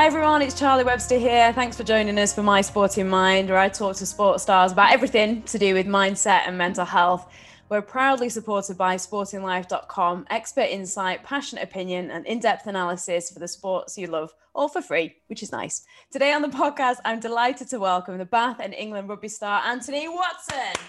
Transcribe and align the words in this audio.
Hi 0.00 0.06
everyone, 0.06 0.40
it's 0.40 0.58
Charlie 0.58 0.82
Webster 0.82 1.18
here. 1.18 1.52
Thanks 1.52 1.76
for 1.76 1.84
joining 1.84 2.18
us 2.18 2.34
for 2.34 2.42
My 2.42 2.62
Sporting 2.62 3.06
Mind, 3.06 3.50
where 3.50 3.58
I 3.58 3.68
talk 3.68 3.96
to 3.96 4.06
sports 4.06 4.44
stars 4.44 4.72
about 4.72 4.94
everything 4.94 5.42
to 5.42 5.58
do 5.58 5.74
with 5.74 5.86
mindset 5.86 6.44
and 6.46 6.56
mental 6.56 6.86
health. 6.86 7.30
We're 7.68 7.82
proudly 7.82 8.30
supported 8.30 8.78
by 8.78 8.96
sportinglife.com, 8.96 10.26
expert 10.30 10.70
insight, 10.70 11.22
passionate 11.22 11.64
opinion, 11.64 12.10
and 12.10 12.24
in 12.26 12.40
depth 12.40 12.66
analysis 12.66 13.30
for 13.30 13.40
the 13.40 13.46
sports 13.46 13.98
you 13.98 14.06
love, 14.06 14.32
all 14.54 14.68
for 14.70 14.80
free, 14.80 15.16
which 15.26 15.42
is 15.42 15.52
nice. 15.52 15.84
Today 16.10 16.32
on 16.32 16.40
the 16.40 16.48
podcast, 16.48 16.96
I'm 17.04 17.20
delighted 17.20 17.68
to 17.68 17.78
welcome 17.78 18.16
the 18.16 18.24
Bath 18.24 18.56
and 18.58 18.72
England 18.72 19.06
rugby 19.06 19.28
star, 19.28 19.62
Anthony 19.66 20.08
Watson. 20.08 20.82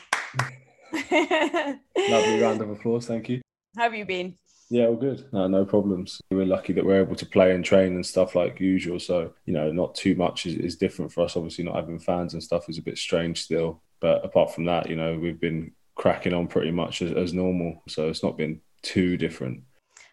Lovely 2.09 2.41
round 2.41 2.61
of 2.61 2.69
applause, 2.69 3.07
thank 3.07 3.27
you. 3.27 3.41
How 3.75 3.83
have 3.83 3.93
you 3.93 4.05
been? 4.05 4.37
Yeah, 4.71 4.85
all 4.85 4.95
good. 4.95 5.25
No, 5.33 5.47
no 5.47 5.65
problems. 5.65 6.21
We're 6.31 6.45
lucky 6.45 6.71
that 6.71 6.85
we're 6.85 7.01
able 7.01 7.17
to 7.17 7.25
play 7.25 7.53
and 7.53 7.63
train 7.63 7.93
and 7.93 8.05
stuff 8.05 8.35
like 8.35 8.61
usual. 8.61 9.01
So, 9.01 9.33
you 9.45 9.51
know, 9.51 9.69
not 9.69 9.95
too 9.95 10.15
much 10.15 10.45
is, 10.45 10.55
is 10.55 10.77
different 10.77 11.11
for 11.11 11.25
us. 11.25 11.35
Obviously, 11.35 11.65
not 11.65 11.75
having 11.75 11.99
fans 11.99 12.33
and 12.33 12.41
stuff 12.41 12.69
is 12.69 12.77
a 12.77 12.81
bit 12.81 12.97
strange 12.97 13.43
still. 13.43 13.81
But 13.99 14.23
apart 14.23 14.55
from 14.55 14.63
that, 14.65 14.89
you 14.89 14.95
know, 14.95 15.19
we've 15.19 15.41
been 15.41 15.73
cracking 15.95 16.33
on 16.33 16.47
pretty 16.47 16.71
much 16.71 17.01
as, 17.01 17.11
as 17.11 17.33
normal. 17.33 17.83
So 17.89 18.07
it's 18.07 18.23
not 18.23 18.37
been 18.37 18.61
too 18.81 19.17
different. 19.17 19.61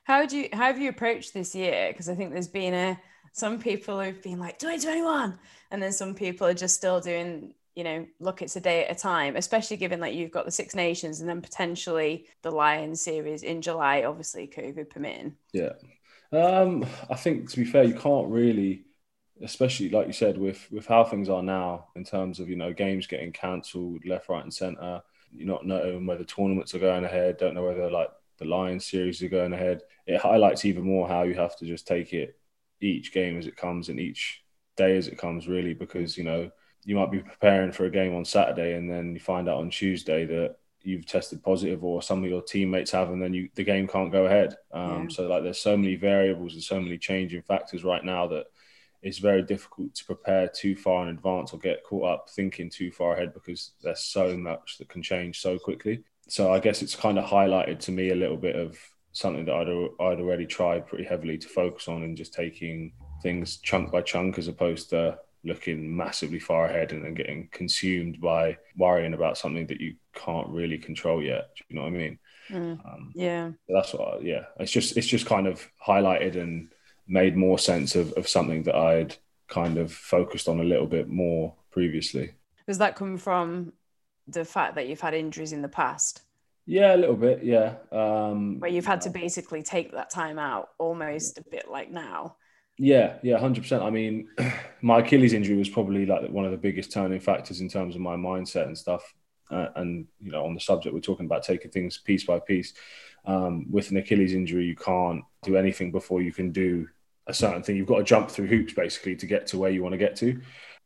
How 0.03 0.27
do 0.27 0.37
you 0.37 0.49
how 0.53 0.65
have 0.65 0.81
you 0.81 0.89
approached 0.89 1.35
this 1.35 1.55
year? 1.55 1.91
Because 1.93 2.09
I 2.09 2.17
think 2.17 2.33
there's 2.33 2.49
been 2.49 2.75
a 2.75 3.01
some 3.33 3.61
people 3.61 4.01
who've 4.01 4.21
been 4.21 4.41
like 4.41 4.59
2021, 4.59 5.39
and 5.71 5.81
then 5.81 5.93
some 5.93 6.17
people 6.17 6.49
are 6.49 6.55
just 6.55 6.75
still 6.75 7.01
doing 7.01 7.55
you 7.79 7.85
know, 7.85 8.05
look, 8.19 8.43
it's 8.43 8.57
a 8.57 8.61
day 8.61 8.85
at 8.85 8.97
a 8.97 8.99
time, 8.99 9.37
especially 9.37 9.77
given 9.77 10.01
that 10.01 10.13
you've 10.13 10.33
got 10.33 10.45
the 10.45 10.51
Six 10.51 10.75
Nations 10.75 11.21
and 11.21 11.29
then 11.29 11.41
potentially 11.41 12.27
the 12.43 12.51
Lions 12.51 13.01
series 13.01 13.45
in 13.45 13.63
July, 13.63 14.03
obviously 14.03 14.49
COVID 14.49 14.91
permitting. 14.91 15.37
Yeah. 15.53 15.75
Um, 16.33 16.85
I 17.09 17.15
think 17.15 17.49
to 17.51 17.57
be 17.57 17.65
fair, 17.65 17.85
you 17.85 17.95
can't 17.95 18.27
really, 18.27 18.83
especially 19.45 19.91
like 19.91 20.09
you 20.09 20.13
said, 20.13 20.39
with 20.39 20.67
with 20.73 20.89
how 20.89 21.05
things 21.05 21.29
are 21.29 21.41
now 21.41 21.87
in 21.95 22.03
terms 22.03 22.41
of 22.41 22.49
you 22.49 22.57
know 22.57 22.73
games 22.73 23.07
getting 23.07 23.31
cancelled 23.31 24.05
left, 24.05 24.29
right, 24.29 24.43
and 24.43 24.53
centre. 24.53 25.01
You're 25.33 25.47
not 25.47 25.65
knowing 25.65 26.05
whether 26.05 26.25
tournaments 26.25 26.75
are 26.75 26.81
going 26.81 27.05
ahead. 27.05 27.37
Don't 27.37 27.55
know 27.55 27.65
whether 27.65 27.89
like 27.89 28.11
the 28.39 28.45
Lions 28.45 28.87
series 28.87 29.23
are 29.23 29.29
going 29.29 29.53
ahead. 29.53 29.83
It 30.05 30.21
highlights 30.21 30.65
even 30.65 30.83
more 30.83 31.07
how 31.07 31.23
you 31.23 31.35
have 31.35 31.57
to 31.59 31.65
just 31.65 31.87
take 31.87 32.13
it 32.13 32.41
each 32.81 33.13
game 33.13 33.39
as 33.39 33.47
it 33.47 33.57
comes 33.57 33.89
and 33.89 34.01
each 34.01 34.43
day 34.77 34.97
as 34.97 35.07
it 35.07 35.17
comes, 35.17 35.47
really, 35.47 35.75
because 35.75 36.19
you 36.19 36.25
know 36.25 36.51
you 36.85 36.97
might 36.97 37.11
be 37.11 37.21
preparing 37.21 37.73
for 37.73 37.85
a 37.85 37.91
game 37.91 38.15
on 38.15 38.25
Saturday 38.25 38.75
and 38.75 38.91
then 38.91 39.15
you 39.15 39.21
find 39.21 39.49
out 39.49 39.59
on 39.59 39.71
Tuesday 39.71 40.25
that 40.25 40.57
you've 40.83 41.07
tested 41.07 41.43
positive 41.43 41.85
or 41.85 42.01
some 42.01 42.23
of 42.23 42.31
your 42.31 42.43
teammates 42.43 42.93
have 42.93 43.11
and 43.11 43.23
then 43.23 43.35
you 43.35 43.49
the 43.57 43.65
game 43.65 43.87
can't 43.87 44.13
go 44.13 44.27
ahead 44.27 44.55
um, 44.73 45.03
yeah. 45.03 45.09
so 45.09 45.27
like 45.27 45.43
there's 45.43 45.61
so 45.61 45.77
many 45.77 45.97
variables 45.97 46.55
and 46.55 46.63
so 46.63 46.81
many 46.81 46.97
changing 46.97 47.43
factors 47.43 47.85
right 47.85 48.05
now 48.05 48.27
that 48.27 48.47
it's 49.03 49.19
very 49.19 49.43
difficult 49.43 49.95
to 49.95 50.05
prepare 50.05 50.49
too 50.49 50.75
far 50.75 51.03
in 51.03 51.09
advance 51.09 51.53
or 51.53 51.59
get 51.59 51.85
caught 51.85 52.09
up 52.09 52.31
thinking 52.31 52.71
too 52.71 52.91
far 52.91 53.15
ahead 53.15 53.35
because 53.35 53.73
there's 53.83 54.05
so 54.05 54.37
much 54.37 54.79
that 54.79 54.89
can 54.89 55.03
change 55.03 55.41
so 55.41 55.59
quickly 55.59 56.03
so 56.29 56.53
i 56.53 56.59
guess 56.59 56.81
it's 56.81 56.97
kind 56.97 57.19
of 57.19 57.25
highlighted 57.25 57.79
to 57.79 57.93
me 57.93 58.11
a 58.11 58.17
little 58.17 58.37
bit 58.37 58.57
of 58.57 58.79
something 59.13 59.45
that 59.47 59.55
I'd, 59.55 59.69
I'd 60.05 60.21
already 60.21 60.47
tried 60.47 60.87
pretty 60.87 61.05
heavily 61.05 61.39
to 61.39 61.49
focus 61.49 61.89
on 61.89 62.03
and 62.05 62.17
just 62.17 62.33
taking 62.33 62.93
things 63.23 63.57
chunk 63.57 63.91
by 63.91 64.01
chunk 64.01 64.39
as 64.39 64.49
opposed 64.49 64.91
to 64.91 65.19
looking 65.49 65.97
massively 65.97 66.39
far 66.39 66.67
ahead 66.67 66.93
and 66.93 67.05
then 67.05 67.15
getting 67.15 67.49
consumed 67.51 68.21
by 68.21 68.59
worrying 68.77 69.15
about 69.15 69.39
something 69.39 69.67
that 69.67 69.81
you 69.81 69.97
can't 70.15 70.49
really 70.49 70.79
control 70.79 71.23
yet. 71.23 71.51
Do 71.57 71.65
you 71.69 71.77
know 71.77 71.83
what 71.83 71.89
I 71.89 71.91
mean? 71.91 72.19
Mm, 72.51 72.87
um, 72.87 73.13
yeah. 73.15 73.51
That's 73.69 73.93
what. 73.95 74.23
Yeah. 74.23 74.45
It's 74.61 74.73
just 74.73 74.97
it's 74.97 75.07
just 75.07 75.27
kind 75.27 75.47
of 75.47 75.67
highlighted 75.85 76.41
and 76.41 76.69
made 77.07 77.37
more 77.37 77.59
sense 77.59 77.95
of, 77.95 78.13
of 78.13 78.29
something 78.29 78.63
that 78.65 78.75
I'd 78.75 79.17
kind 79.49 79.79
of 79.79 79.93
focused 79.93 80.49
on 80.49 80.61
a 80.61 80.65
little 80.65 80.87
bit 80.87 81.09
more 81.09 81.55
previously. 81.71 82.35
Does 82.67 82.79
that 82.79 82.97
come 82.97 83.17
from 83.17 83.73
the 84.27 84.45
fact 84.45 84.75
that 84.75 84.89
you've 84.89 85.01
had 85.01 85.15
injuries 85.15 85.53
in 85.53 85.63
the 85.63 85.69
past? 85.69 86.23
Yeah, 86.67 86.95
a 86.95 86.99
little 86.99 87.17
bit. 87.17 87.43
Yeah. 87.43 87.77
Um, 87.91 88.61
Where 88.61 88.71
you've 88.71 88.85
had 88.85 89.01
to 89.03 89.11
basically 89.11 89.63
take 89.63 89.93
that 89.93 90.11
time 90.11 90.39
out, 90.39 90.69
almost 90.79 91.39
a 91.39 91.45
bit 91.51 91.71
like 91.71 91.91
now. 91.91 92.37
Yeah, 92.79 93.19
yeah, 93.23 93.39
hundred 93.39 93.63
percent. 93.63 93.83
I 93.83 93.91
mean, 93.91 94.29
my 94.83 95.01
Achilles 95.01 95.33
injury 95.33 95.57
was 95.57 95.69
probably 95.69 96.07
like 96.07 96.31
one 96.31 96.45
of 96.45 96.53
the 96.53 96.57
biggest 96.57 96.93
turning 96.93 97.21
factors 97.21 97.61
in 97.61 97.69
terms 97.69 97.95
of 97.95 98.01
my 98.01 98.17
mindset 98.17 98.67
and 98.67 98.79
stuff. 98.79 99.15
Uh, 99.51 99.69
and 99.77 100.07
you 100.21 100.31
know, 100.31 100.45
on 100.45 100.55
the 100.55 100.61
subject, 100.61 100.95
we're 100.95 101.01
talking 101.01 101.27
about 101.27 101.43
taking 101.43 101.71
things 101.71 101.99
piece 101.99 102.25
by 102.25 102.39
piece. 102.39 102.75
Um, 103.25 103.67
with 103.71 103.91
an 103.91 103.97
Achilles 103.97 104.33
injury, 104.33 104.65
you 104.65 104.77
can't 104.77 105.25
do 105.43 105.57
anything 105.57 105.91
before 105.91 106.23
you 106.23 106.33
can 106.33 106.53
do 106.53 106.87
a 107.27 107.35
certain 107.35 107.63
thing. 107.63 107.77
You've 107.77 107.89
got 107.89 107.99
to 107.99 108.05
jump 108.05 108.31
through 108.31 108.47
hoops 108.47 108.75
basically 108.75 109.17
to 109.17 109.27
get 109.27 109.49
to 109.49 109.59
where 109.59 109.71
you 109.71 109.83
want 109.83 109.95
to 109.95 109.99
get 109.99 110.17
to. 110.17 110.41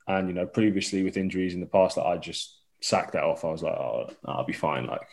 And 0.08 0.28
you 0.28 0.34
know, 0.34 0.46
previously 0.46 1.02
with 1.02 1.18
injuries 1.18 1.54
in 1.54 1.60
the 1.60 1.66
past, 1.66 1.96
that 1.96 2.06
I 2.06 2.16
just 2.16 2.58
sacked 2.80 3.12
that 3.12 3.24
off. 3.24 3.44
I 3.44 3.50
was 3.50 3.62
like, 3.62 3.74
oh, 3.74 4.08
I'll 4.24 4.46
be 4.46 4.54
fine. 4.54 4.86
Like, 4.86 5.06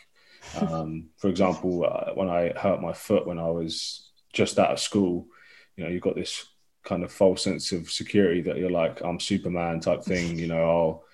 um, 0.60 1.10
for 1.18 1.28
example, 1.28 1.84
uh, 1.84 2.14
when 2.14 2.30
I 2.30 2.52
hurt 2.56 2.80
my 2.80 2.94
foot 2.94 3.26
when 3.26 3.38
I 3.38 3.50
was 3.50 4.10
just 4.32 4.58
out 4.58 4.70
of 4.70 4.80
school, 4.80 5.26
you 5.76 5.84
know, 5.84 5.90
you've 5.90 6.02
got 6.02 6.14
this 6.16 6.46
kind 6.84 7.02
of 7.04 7.12
false 7.12 7.44
sense 7.44 7.72
of 7.72 7.90
security 7.90 8.40
that 8.42 8.56
you're 8.56 8.70
like 8.70 9.00
I'm 9.02 9.20
Superman 9.20 9.80
type 9.80 10.04
thing. 10.04 10.38
You 10.38 10.48
know, 10.48 10.62
I'll 10.62 11.04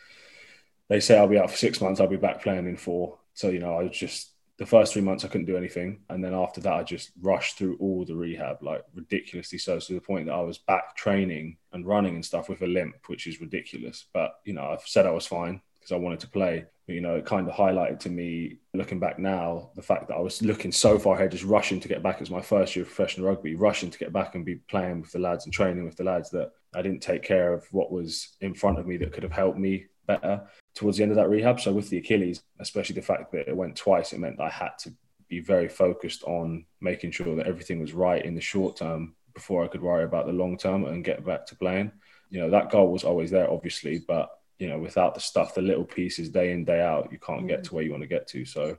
they 0.88 1.00
say 1.00 1.18
I'll 1.18 1.28
be 1.28 1.38
out 1.38 1.50
for 1.50 1.56
six 1.56 1.80
months, 1.80 2.00
I'll 2.00 2.06
be 2.06 2.16
back 2.16 2.42
playing 2.42 2.66
in 2.66 2.76
four. 2.76 3.18
So 3.34 3.48
you 3.48 3.58
know, 3.58 3.76
I 3.76 3.84
was 3.84 3.98
just 3.98 4.32
the 4.58 4.66
first 4.66 4.92
three 4.92 5.02
months 5.02 5.24
I 5.24 5.28
couldn't 5.28 5.46
do 5.46 5.56
anything, 5.56 6.00
and 6.08 6.24
then 6.24 6.34
after 6.34 6.60
that 6.62 6.72
I 6.72 6.82
just 6.82 7.12
rushed 7.20 7.58
through 7.58 7.76
all 7.78 8.04
the 8.04 8.14
rehab 8.14 8.62
like 8.62 8.84
ridiculously 8.94 9.58
so 9.58 9.78
to 9.78 9.94
the 9.94 10.00
point 10.00 10.26
that 10.26 10.34
I 10.34 10.40
was 10.40 10.58
back 10.58 10.96
training 10.96 11.58
and 11.72 11.86
running 11.86 12.14
and 12.14 12.24
stuff 12.24 12.48
with 12.48 12.62
a 12.62 12.66
limp, 12.66 12.96
which 13.06 13.26
is 13.26 13.40
ridiculous. 13.40 14.06
But 14.12 14.32
you 14.44 14.54
know, 14.54 14.66
I've 14.66 14.86
said 14.86 15.06
I 15.06 15.10
was 15.10 15.26
fine 15.26 15.60
because 15.86 16.00
I 16.00 16.04
wanted 16.04 16.20
to 16.20 16.28
play 16.28 16.66
you 16.86 17.00
know, 17.00 17.16
it 17.16 17.26
kind 17.26 17.48
of 17.48 17.54
highlighted 17.54 17.98
to 18.00 18.10
me 18.10 18.58
looking 18.72 19.00
back 19.00 19.18
now 19.18 19.70
the 19.74 19.82
fact 19.82 20.06
that 20.06 20.14
I 20.14 20.20
was 20.20 20.40
looking 20.40 20.70
so 20.70 20.98
far 20.98 21.16
ahead, 21.16 21.32
just 21.32 21.44
rushing 21.44 21.80
to 21.80 21.88
get 21.88 22.02
back 22.02 22.22
as 22.22 22.30
my 22.30 22.40
first 22.40 22.76
year 22.76 22.84
of 22.84 22.88
professional 22.88 23.26
rugby, 23.26 23.56
rushing 23.56 23.90
to 23.90 23.98
get 23.98 24.12
back 24.12 24.36
and 24.36 24.44
be 24.44 24.56
playing 24.56 25.00
with 25.00 25.10
the 25.10 25.18
lads 25.18 25.46
and 25.46 25.52
training 25.52 25.84
with 25.84 25.96
the 25.96 26.04
lads 26.04 26.30
that 26.30 26.52
I 26.76 26.82
didn't 26.82 27.02
take 27.02 27.24
care 27.24 27.52
of 27.52 27.66
what 27.72 27.90
was 27.90 28.36
in 28.40 28.54
front 28.54 28.78
of 28.78 28.86
me 28.86 28.96
that 28.98 29.12
could 29.12 29.24
have 29.24 29.32
helped 29.32 29.58
me 29.58 29.86
better 30.06 30.46
towards 30.76 30.96
the 30.96 31.02
end 31.02 31.10
of 31.10 31.16
that 31.16 31.28
rehab. 31.28 31.60
So 31.60 31.72
with 31.72 31.90
the 31.90 31.98
Achilles, 31.98 32.40
especially 32.60 32.94
the 32.94 33.02
fact 33.02 33.32
that 33.32 33.48
it 33.48 33.56
went 33.56 33.74
twice, 33.74 34.12
it 34.12 34.20
meant 34.20 34.36
that 34.36 34.44
I 34.44 34.50
had 34.50 34.78
to 34.80 34.94
be 35.28 35.40
very 35.40 35.68
focused 35.68 36.22
on 36.22 36.66
making 36.80 37.10
sure 37.10 37.34
that 37.34 37.48
everything 37.48 37.80
was 37.80 37.94
right 37.94 38.24
in 38.24 38.36
the 38.36 38.40
short 38.40 38.76
term 38.76 39.16
before 39.34 39.64
I 39.64 39.68
could 39.68 39.82
worry 39.82 40.04
about 40.04 40.26
the 40.26 40.32
long 40.32 40.56
term 40.56 40.84
and 40.84 41.04
get 41.04 41.26
back 41.26 41.46
to 41.46 41.56
playing. 41.56 41.90
You 42.30 42.42
know, 42.42 42.50
that 42.50 42.70
goal 42.70 42.92
was 42.92 43.02
always 43.02 43.32
there, 43.32 43.50
obviously, 43.50 44.04
but 44.06 44.30
you 44.58 44.68
know, 44.68 44.78
without 44.78 45.14
the 45.14 45.20
stuff, 45.20 45.54
the 45.54 45.62
little 45.62 45.84
pieces 45.84 46.30
day 46.30 46.52
in, 46.52 46.64
day 46.64 46.80
out, 46.80 47.12
you 47.12 47.18
can't 47.18 47.48
get 47.48 47.60
mm. 47.60 47.64
to 47.64 47.74
where 47.74 47.84
you 47.84 47.90
want 47.90 48.02
to 48.02 48.08
get 48.08 48.26
to. 48.28 48.44
So, 48.44 48.78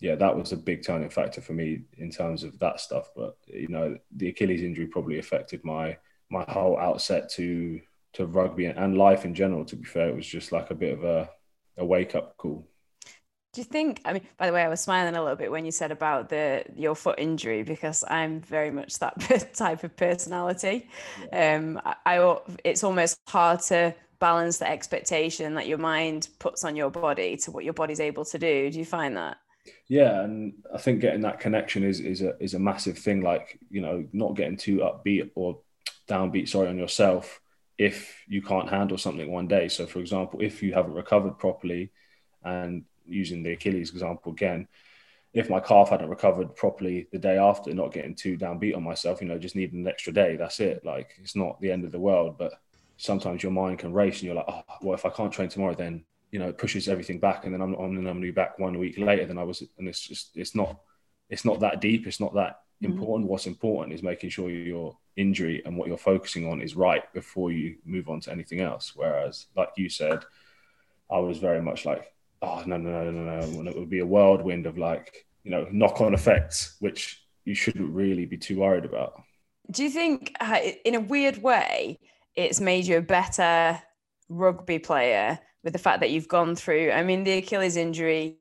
yeah, 0.00 0.14
that 0.14 0.36
was 0.36 0.52
a 0.52 0.56
big 0.56 0.84
turning 0.84 1.10
factor 1.10 1.40
for 1.40 1.52
me 1.52 1.82
in 1.98 2.10
terms 2.10 2.42
of 2.42 2.58
that 2.58 2.80
stuff. 2.80 3.10
But 3.14 3.36
you 3.46 3.68
know, 3.68 3.96
the 4.16 4.28
Achilles 4.28 4.62
injury 4.62 4.86
probably 4.86 5.18
affected 5.18 5.64
my 5.64 5.98
my 6.30 6.44
whole 6.48 6.78
outset 6.78 7.28
to 7.30 7.80
to 8.14 8.26
rugby 8.26 8.66
and 8.66 8.96
life 8.96 9.24
in 9.24 9.34
general. 9.34 9.64
To 9.66 9.76
be 9.76 9.84
fair, 9.84 10.08
it 10.08 10.16
was 10.16 10.26
just 10.26 10.52
like 10.52 10.70
a 10.70 10.74
bit 10.74 10.94
of 10.94 11.04
a 11.04 11.28
a 11.76 11.84
wake 11.84 12.14
up 12.14 12.36
call. 12.36 12.66
Do 13.52 13.60
you 13.60 13.64
think? 13.64 14.00
I 14.04 14.12
mean, 14.12 14.26
by 14.38 14.46
the 14.46 14.52
way, 14.52 14.62
I 14.62 14.68
was 14.68 14.80
smiling 14.80 15.16
a 15.16 15.20
little 15.20 15.36
bit 15.36 15.50
when 15.50 15.64
you 15.64 15.72
said 15.72 15.90
about 15.90 16.28
the 16.28 16.64
your 16.76 16.94
foot 16.94 17.18
injury 17.18 17.64
because 17.64 18.04
I'm 18.08 18.40
very 18.40 18.70
much 18.70 18.98
that 19.00 19.50
type 19.54 19.82
of 19.82 19.96
personality. 19.96 20.88
Yeah. 21.32 21.56
Um, 21.56 21.80
I, 21.84 21.96
I 22.06 22.38
it's 22.64 22.84
almost 22.84 23.18
hard 23.26 23.60
to 23.62 23.94
balance 24.20 24.58
the 24.58 24.68
expectation 24.68 25.54
that 25.54 25.66
your 25.66 25.78
mind 25.78 26.28
puts 26.38 26.64
on 26.64 26.76
your 26.76 26.90
body 26.90 27.36
to 27.38 27.50
what 27.50 27.64
your 27.64 27.72
body's 27.72 28.00
able 28.00 28.24
to 28.26 28.38
do. 28.38 28.70
Do 28.70 28.78
you 28.78 28.84
find 28.84 29.16
that? 29.16 29.38
Yeah, 29.88 30.22
and 30.22 30.54
I 30.72 30.78
think 30.78 31.00
getting 31.00 31.22
that 31.22 31.40
connection 31.40 31.82
is 31.82 32.00
is 32.00 32.22
a 32.22 32.36
is 32.40 32.54
a 32.54 32.58
massive 32.58 32.98
thing. 32.98 33.22
Like 33.22 33.58
you 33.70 33.80
know, 33.80 34.06
not 34.12 34.36
getting 34.36 34.56
too 34.56 34.78
upbeat 34.78 35.30
or 35.34 35.60
downbeat, 36.08 36.48
sorry, 36.48 36.68
on 36.68 36.78
yourself 36.78 37.40
if 37.78 38.22
you 38.28 38.42
can't 38.42 38.68
handle 38.68 38.98
something 38.98 39.30
one 39.30 39.48
day. 39.48 39.68
So, 39.68 39.86
for 39.86 40.00
example, 40.00 40.40
if 40.42 40.62
you 40.62 40.74
haven't 40.74 40.92
recovered 40.92 41.38
properly, 41.38 41.90
and 42.44 42.84
using 43.06 43.42
the 43.42 43.52
Achilles 43.52 43.90
example 43.90 44.32
again, 44.32 44.68
if 45.32 45.48
my 45.48 45.60
calf 45.60 45.90
hadn't 45.90 46.10
recovered 46.10 46.54
properly 46.56 47.08
the 47.12 47.18
day 47.18 47.38
after, 47.38 47.72
not 47.72 47.92
getting 47.92 48.14
too 48.14 48.36
downbeat 48.36 48.76
on 48.76 48.82
myself, 48.82 49.22
you 49.22 49.28
know, 49.28 49.38
just 49.38 49.56
needing 49.56 49.80
an 49.80 49.88
extra 49.88 50.12
day. 50.12 50.36
That's 50.36 50.60
it. 50.60 50.84
Like 50.84 51.12
it's 51.22 51.36
not 51.36 51.60
the 51.60 51.70
end 51.70 51.84
of 51.84 51.92
the 51.92 52.00
world, 52.00 52.36
but 52.38 52.52
sometimes 53.00 53.42
your 53.42 53.52
mind 53.52 53.78
can 53.78 53.92
race 53.92 54.16
and 54.16 54.24
you're 54.24 54.34
like, 54.34 54.44
oh, 54.46 54.62
well, 54.82 54.94
if 54.94 55.06
I 55.06 55.10
can't 55.10 55.32
train 55.32 55.48
tomorrow, 55.48 55.74
then 55.74 56.04
you 56.30 56.38
know 56.38 56.48
it 56.48 56.58
pushes 56.58 56.88
everything 56.88 57.18
back, 57.18 57.44
and 57.44 57.52
then 57.52 57.60
I'm, 57.60 57.74
I'm, 57.74 58.06
I'm 58.06 58.20
be 58.20 58.30
back 58.30 58.58
one 58.58 58.78
week 58.78 58.98
later 58.98 59.26
than 59.26 59.38
I 59.38 59.42
was, 59.42 59.62
and 59.78 59.88
it's 59.88 60.00
just 60.00 60.36
it's 60.36 60.54
not 60.54 60.78
it's 61.28 61.44
not 61.44 61.60
that 61.60 61.80
deep, 61.80 62.06
it's 62.06 62.20
not 62.20 62.34
that 62.34 62.60
mm-hmm. 62.82 62.92
important. 62.92 63.24
Mm-hmm. 63.24 63.32
What's 63.32 63.46
important 63.46 63.94
is 63.94 64.02
making 64.02 64.30
sure 64.30 64.50
your 64.50 64.96
injury 65.16 65.62
and 65.64 65.76
what 65.76 65.88
you're 65.88 65.96
focusing 65.96 66.46
on 66.50 66.62
is 66.62 66.76
right 66.76 67.12
before 67.12 67.50
you 67.50 67.76
move 67.84 68.08
on 68.08 68.20
to 68.20 68.32
anything 68.32 68.60
else. 68.60 68.92
Whereas, 68.94 69.46
like 69.56 69.70
you 69.76 69.88
said, 69.88 70.20
I 71.10 71.18
was 71.18 71.38
very 71.38 71.62
much 71.62 71.84
like, 71.84 72.12
oh 72.42 72.62
no 72.66 72.76
no 72.76 73.04
no 73.04 73.10
no 73.10 73.40
no, 73.40 73.60
and 73.60 73.68
it 73.68 73.76
would 73.76 73.90
be 73.90 74.00
a 74.00 74.06
whirlwind 74.06 74.66
of 74.66 74.78
like 74.78 75.26
you 75.42 75.50
know 75.50 75.66
knock 75.72 76.00
on 76.00 76.14
effects, 76.14 76.76
which 76.80 77.24
you 77.44 77.54
shouldn't 77.54 77.94
really 77.94 78.26
be 78.26 78.36
too 78.36 78.60
worried 78.60 78.84
about. 78.84 79.22
Do 79.70 79.84
you 79.84 79.90
think, 79.90 80.34
uh, 80.40 80.58
in 80.84 80.96
a 80.96 81.00
weird 81.00 81.42
way, 81.42 82.00
it's 82.34 82.60
made 82.60 82.86
you 82.86 82.98
a 82.98 83.02
better 83.02 83.80
rugby 84.28 84.78
player 84.78 85.38
with 85.62 85.72
the 85.72 85.78
fact 85.78 86.00
that 86.00 86.10
you've 86.10 86.28
gone 86.28 86.56
through. 86.56 86.90
I 86.90 87.02
mean, 87.02 87.24
the 87.24 87.38
Achilles 87.38 87.76
injury 87.76 88.38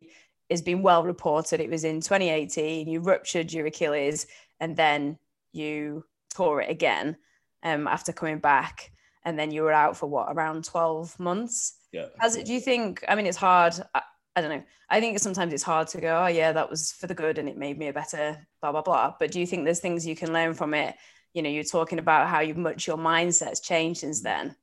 has 0.50 0.62
been 0.62 0.81
well 0.81 1.03
reported. 1.03 1.59
It 1.59 1.69
was 1.69 1.83
in 1.83 2.01
2018. 2.01 2.88
You 2.88 3.01
ruptured 3.01 3.51
your 3.51 3.65
Achilles 3.65 4.27
and 4.59 4.75
then 4.75 5.18
you 5.51 6.06
tore 6.33 6.62
it 6.62 6.69
again 6.69 7.18
um, 7.63 7.88
after 7.88 8.13
coming 8.13 8.39
back. 8.39 8.91
And 9.25 9.38
then 9.38 9.51
you 9.51 9.63
were 9.63 9.74
out 9.74 9.97
for 9.97 10.07
what, 10.07 10.31
around 10.31 10.63
12 10.63 11.19
months? 11.19 11.77
Yeah. 11.92 12.06
As 12.21 12.38
do 12.38 12.53
you 12.53 12.62
think, 12.62 13.03
I 13.07 13.15
mean, 13.15 13.25
it's 13.25 13.38
hard. 13.38 13.74
I, 13.94 14.01
I 14.35 14.42
don't 14.42 14.50
know. 14.50 14.63
I 14.89 15.01
think 15.01 15.19
sometimes 15.19 15.53
it's 15.53 15.63
hard 15.63 15.88
to 15.89 16.01
go, 16.01 16.24
oh, 16.24 16.27
yeah, 16.27 16.53
that 16.53 16.69
was 16.69 16.94
for 16.94 17.07
the 17.07 17.13
good 17.13 17.38
and 17.38 17.50
it 17.50 17.57
made 17.57 17.77
me 17.77 17.89
a 17.89 17.94
better 17.94 18.38
blah, 18.62 18.71
blah, 18.71 18.81
blah. 18.81 19.13
But 19.19 19.31
do 19.31 19.39
you 19.39 19.45
think 19.45 19.65
there's 19.65 19.81
things 19.81 20.07
you 20.07 20.15
can 20.15 20.31
learn 20.31 20.53
from 20.53 20.74
it? 20.74 20.95
You 21.34 21.42
know, 21.42 21.50
you're 21.50 21.64
talking 21.64 22.00
about 22.00 22.28
how 22.28 22.44
much 22.54 22.88
your 22.88 22.98
mindset's 22.98 23.60
changed 23.60 24.02
since 24.02 24.22
then. 24.22 24.56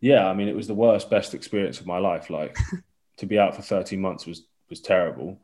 Yeah. 0.00 0.28
I 0.28 0.34
mean, 0.34 0.48
it 0.48 0.56
was 0.56 0.66
the 0.66 0.74
worst, 0.74 1.10
best 1.10 1.34
experience 1.34 1.80
of 1.80 1.86
my 1.86 1.98
life. 1.98 2.30
Like 2.30 2.56
to 3.18 3.26
be 3.26 3.38
out 3.38 3.56
for 3.56 3.62
13 3.62 4.00
months 4.00 4.26
was, 4.26 4.46
was 4.68 4.80
terrible. 4.80 5.40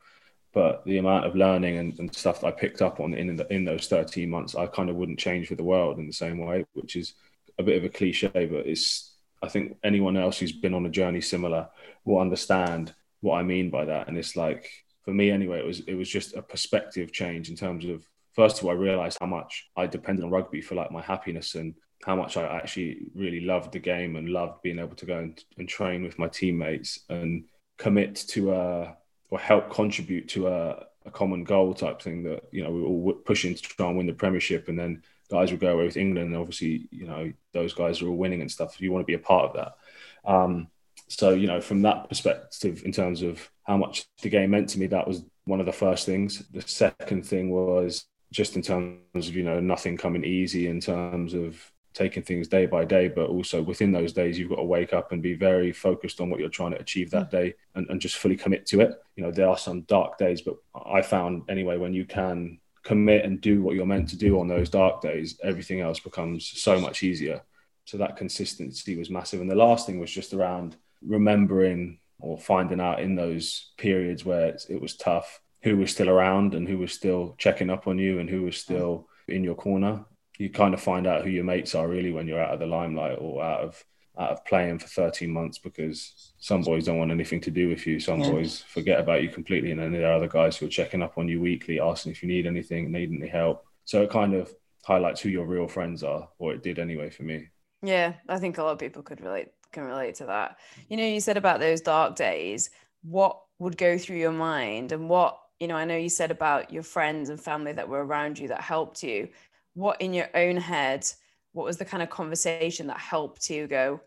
But 0.53 0.85
the 0.85 0.99
amount 0.99 1.25
of 1.25 1.35
learning 1.35 1.79
and, 1.79 1.99
and 1.99 2.15
stuff 2.15 2.41
that 2.41 2.47
I 2.49 2.51
picked 2.51 2.83
up 2.83 3.01
on 3.01 3.15
in, 3.15 3.37
the, 3.37 3.51
in 3.53 3.65
those 3.65 3.89
13 3.89 4.29
months, 4.29 4.55
I 4.55 4.67
kind 4.67 4.91
of 4.91 4.97
wouldn't 4.97 5.19
change 5.19 5.49
for 5.49 5.55
the 5.55 5.65
world 5.65 5.99
in 5.99 6.07
the 6.07 6.13
same 6.13 6.39
way, 6.39 6.67
which 6.75 6.95
is 6.95 7.15
a 7.59 7.63
bit 7.63 7.79
of 7.79 7.85
a 7.85 7.89
cliche, 7.89 8.29
but 8.29 8.67
it's, 8.67 9.15
I 9.43 9.49
think 9.49 9.79
anyone 9.83 10.17
else 10.17 10.39
who's 10.39 10.53
been 10.53 10.75
on 10.75 10.85
a 10.85 10.91
journey 10.91 11.23
similar 11.23 11.69
will 12.05 12.19
understand 12.19 12.95
what 13.23 13.39
I 13.39 13.43
mean 13.43 13.71
by 13.71 13.87
that. 13.87 14.09
And 14.09 14.19
it's 14.19 14.37
like 14.37 14.71
for 15.05 15.13
me 15.13 15.31
anyway, 15.31 15.59
it 15.59 15.67
was 15.67 15.81
it 15.81 15.95
was 15.95 16.09
just 16.09 16.35
a 16.37 16.43
perspective 16.43 17.13
change 17.13 17.49
in 17.51 17.57
terms 17.57 17.85
of 17.85 18.07
first 18.33 18.59
of 18.59 18.65
all, 18.65 18.71
I 18.71 18.75
realized 18.75 19.19
how 19.21 19.27
much 19.27 19.71
I 19.77 19.87
depended 19.87 20.25
on 20.25 20.31
rugby 20.31 20.61
for 20.61 20.75
like 20.75 20.91
my 20.91 21.03
happiness 21.03 21.55
and 21.55 21.75
how 22.05 22.17
much 22.17 22.37
I 22.37 22.45
actually 22.57 23.07
really 23.15 23.41
loved 23.41 23.73
the 23.73 23.79
game 23.79 24.17
and 24.17 24.29
loved 24.29 24.63
being 24.63 24.79
able 24.79 24.97
to 24.97 25.07
go 25.07 25.19
and, 25.19 25.45
and 25.57 25.69
train 25.69 26.03
with 26.03 26.19
my 26.19 26.29
teammates 26.29 27.01
and 27.09 27.45
commit 27.79 28.17
to 28.29 28.53
a 28.53 28.97
or 29.31 29.39
help 29.39 29.71
contribute 29.71 30.29
to 30.29 30.49
a, 30.49 30.85
a 31.07 31.11
common 31.11 31.43
goal 31.45 31.73
type 31.73 32.03
thing 32.03 32.23
that 32.25 32.43
you 32.51 32.63
know 32.63 32.71
we 32.71 32.81
were 32.81 32.87
all 32.87 33.13
pushing 33.25 33.55
to 33.55 33.63
try 33.63 33.87
and 33.87 33.97
win 33.97 34.07
the 34.07 34.13
Premiership 34.13 34.69
and 34.69 34.79
then 34.79 35.03
guys 35.31 35.51
would 35.51 35.61
go 35.61 35.73
away 35.73 35.85
with 35.85 35.97
England 35.97 36.29
and 36.29 36.37
obviously 36.37 36.89
you 36.91 37.07
know 37.07 37.33
those 37.53 37.73
guys 37.73 38.03
are 38.03 38.09
all 38.09 38.17
winning 38.17 38.41
and 38.41 38.51
stuff. 38.51 38.81
You 38.81 38.93
want 38.93 39.03
to 39.03 39.07
be 39.07 39.15
a 39.15 39.19
part 39.19 39.51
of 39.51 39.57
that. 39.57 40.31
Um, 40.31 40.69
so 41.09 41.31
you 41.31 41.47
know 41.47 41.61
from 41.61 41.83
that 41.83 42.09
perspective 42.09 42.83
in 42.85 42.93
terms 42.93 43.23
of 43.23 43.51
how 43.65 43.77
much 43.77 44.07
the 44.23 44.29
game 44.29 44.51
meant 44.51 44.71
to 44.71 44.79
me 44.79 44.87
that 44.89 45.07
was 45.07 45.25
one 45.45 45.61
of 45.61 45.67
the 45.67 45.73
first 45.73 46.07
things 46.07 46.43
the 46.53 46.63
second 46.63 47.27
thing 47.27 47.51
was 47.51 48.05
just 48.33 48.57
in 48.57 48.63
terms 48.63 49.29
of 49.29 49.37
you 49.37 49.45
know 49.45 49.61
nothing 49.61 49.97
coming 49.97 50.25
easy 50.25 50.67
in 50.67 50.81
terms 50.81 51.35
of 51.35 51.71
taking 51.95 52.23
things 52.23 52.49
day 52.49 52.65
by 52.65 52.85
day 52.85 53.07
but 53.07 53.29
also 53.29 53.63
within 53.63 53.93
those 53.93 54.15
days 54.15 54.39
you've 54.39 54.49
got 54.49 54.57
to 54.57 54.63
wake 54.63 54.95
up 54.95 55.13
and 55.13 55.23
be 55.23 55.35
very 55.35 55.71
focused 55.71 56.21
on 56.21 56.31
what 56.31 56.41
you're 56.41 56.49
trying 56.49 56.71
to 56.73 56.81
achieve 56.81 57.11
that 57.11 57.29
mm. 57.29 57.31
day 57.31 57.55
and, 57.75 57.87
and 57.91 58.01
just 58.01 58.17
fully 58.17 58.37
commit 58.37 58.65
to 58.65 58.81
it. 58.81 58.93
You 59.15 59.23
know 59.23 59.31
there 59.31 59.49
are 59.49 59.59
some 59.59 59.83
dark 59.83 60.17
days 60.19 60.41
but 60.41 60.57
i 60.87 61.03
found 61.03 61.43
anyway 61.51 61.77
when 61.77 61.93
you 61.93 62.07
can 62.07 62.59
commit 62.83 63.25
and 63.25 63.41
do 63.41 63.63
what 63.63 63.77
you're 63.77 63.87
meant 63.87 64.09
to 64.09 64.17
do 64.17 64.41
on 64.41 64.49
those 64.49 64.69
dark 64.69 65.01
days 65.03 65.39
everything 65.45 65.81
else 65.81 66.01
becomes 66.01 66.47
so 66.61 66.81
much 66.81 67.03
easier. 67.03 67.43
So 67.85 67.99
that 67.99 68.17
consistency 68.17 68.97
was 68.97 69.11
massive. 69.11 69.41
And 69.41 69.51
the 69.51 69.57
last 69.57 69.87
thing 69.87 69.99
was 69.99 70.11
just 70.11 70.35
around 70.35 70.77
remembering 71.05 71.99
or 72.21 72.39
finding 72.39 72.81
out 72.81 73.01
in 73.01 73.17
those 73.17 73.73
periods 73.77 74.25
where 74.25 74.57
it 74.69 74.81
was 74.81 74.97
tough 74.97 75.41
who 75.63 75.77
was 75.77 75.91
still 75.91 76.09
around 76.09 76.55
and 76.55 76.69
who 76.69 76.79
was 76.79 76.93
still 76.93 77.35
checking 77.39 77.71
up 77.71 77.87
on 77.87 77.99
you 77.99 78.19
and 78.19 78.29
who 78.29 78.43
was 78.43 78.57
still 78.57 79.09
in 79.29 79.45
your 79.45 79.55
corner. 79.55 80.05
You 80.39 80.51
kind 80.51 80.75
of 80.75 80.81
find 80.81 81.07
out 81.07 81.23
who 81.23 81.31
your 81.31 81.45
mates 81.45 81.75
are 81.75 81.87
really 81.87 82.13
when 82.13 82.27
you're 82.27 82.43
out 82.43 82.55
of 82.55 82.61
the 82.61 82.67
limelight 82.67 83.19
or 83.21 83.43
out 83.43 83.61
of 83.61 83.85
out 84.19 84.31
of 84.31 84.45
playing 84.45 84.79
for 84.79 84.89
13 84.89 85.31
months 85.31 85.57
because 85.59 86.33
some 86.39 86.61
boys 86.61 86.85
don't 86.85 86.99
want 86.99 87.11
anything 87.11 87.41
to 87.41 87.51
do 87.51 87.69
with 87.71 87.87
you. 87.87 87.99
Some 87.99 88.21
yeah. 88.21 88.31
boys 88.31 88.61
forget 88.61 89.01
about 89.01 89.23
you 89.23 89.31
completely. 89.31 89.71
And 89.71 89.81
then 89.81 89.93
there 89.93 90.07
are 90.07 90.17
other 90.17 90.29
guys 90.29 90.57
who 90.57 90.67
are 90.67 90.71
checking 90.71 91.01
up 91.01 91.17
on 91.17 91.29
you 91.29 91.41
weekly, 91.41 91.81
asking 91.81 92.13
if 92.13 92.23
you 92.23 92.29
need 92.29 92.47
anything, 92.47 92.93
need 92.93 93.11
any 93.11 93.29
help. 93.29 93.65
So 93.87 94.03
it 94.03 94.11
kind 94.11 94.35
of 94.35 94.53
highlights 94.85 95.23
who 95.23 95.31
your 95.31 95.47
real 95.47 95.67
friends 95.67 96.03
are, 96.03 96.29
or 96.39 96.53
it 96.53 96.63
did 96.63 96.79
anyway 96.79 97.09
for 97.09 97.23
me. 97.23 97.49
Yeah, 97.83 98.15
I 98.29 98.39
think 98.39 98.59
a 98.59 98.63
lot 98.63 98.73
of 98.73 98.79
people 98.79 99.03
could 99.03 99.23
relate 99.23 99.49
can 99.73 99.85
relate 99.85 100.17
to 100.17 100.27
that. 100.27 100.59
You 100.89 100.99
know, 100.99 101.07
you 101.07 101.21
said 101.21 101.39
about 101.39 101.59
those 101.59 101.81
dark 101.81 102.15
days, 102.15 102.71
what 103.03 103.41
would 103.59 103.77
go 103.77 103.99
through 103.99 104.19
your 104.19 104.33
mind 104.33 104.93
and 104.93 105.09
what, 105.09 105.39
you 105.63 105.69
know, 105.69 105.77
I 105.77 105.85
know 105.85 105.97
you 105.97 106.09
said 106.09 106.33
about 106.33 106.73
your 106.73 106.83
friends 106.83 107.29
and 107.29 107.41
family 107.41 107.73
that 107.73 107.89
were 107.89 108.05
around 108.05 108.37
you 108.37 108.49
that 108.49 108.61
helped 108.61 109.05
you. 109.05 109.29
What 109.75 110.01
in 110.01 110.13
your 110.13 110.29
own 110.35 110.57
head, 110.57 111.07
what 111.53 111.65
was 111.65 111.77
the 111.77 111.85
kind 111.85 112.03
of 112.03 112.11
conversation 112.11 112.89
that 112.89 112.99
helped 112.99 113.49
you 113.49 113.69
go, 113.69 114.01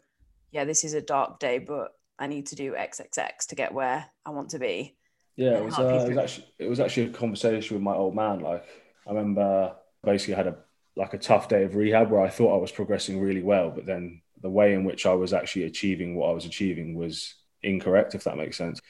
yeah, 0.51 0.65
this 0.65 0.83
is 0.83 0.93
a 0.95 1.01
dark 1.01 1.39
day, 1.39 1.59
but 1.59 1.93
I 2.19 2.27
need 2.27 2.47
to 2.47 2.55
do 2.55 2.73
XXX 2.73 3.47
to 3.47 3.55
get 3.55 3.73
where 3.73 4.05
I 4.25 4.31
want 4.31 4.49
to 4.49 4.59
be? 4.59 4.97
Yeah, 5.37 5.51
it 5.51 5.63
was, 5.63 5.79
uh, 5.79 6.05
it 6.05 6.09
was 6.09 6.17
actually 6.17 6.47
it 6.59 6.67
was 6.67 6.79
actually 6.81 7.05
a 7.07 7.11
conversation 7.11 7.77
with 7.77 7.83
my 7.83 7.95
old 7.95 8.15
man. 8.15 8.41
Like 8.41 8.65
I 9.07 9.11
remember 9.11 9.75
basically 10.03 10.33
had 10.33 10.47
a 10.47 10.57
like 10.97 11.13
a 11.13 11.17
tough 11.17 11.47
day 11.47 11.63
of 11.63 11.75
rehab 11.75 12.11
where 12.11 12.21
I 12.21 12.29
thought 12.29 12.53
I 12.53 12.59
was 12.59 12.71
progressing 12.73 13.21
really 13.21 13.43
well, 13.43 13.71
but 13.71 13.85
then 13.85 14.21
the 14.41 14.49
way 14.49 14.73
in 14.73 14.83
which 14.83 15.05
I 15.05 15.13
was 15.13 15.31
actually 15.31 15.63
achieving 15.63 16.17
what 16.17 16.31
I 16.31 16.33
was 16.33 16.43
achieving 16.43 16.95
was 16.95 17.33
incorrect, 17.63 18.13
if 18.13 18.25
that 18.25 18.35
makes 18.35 18.57
sense. 18.57 18.81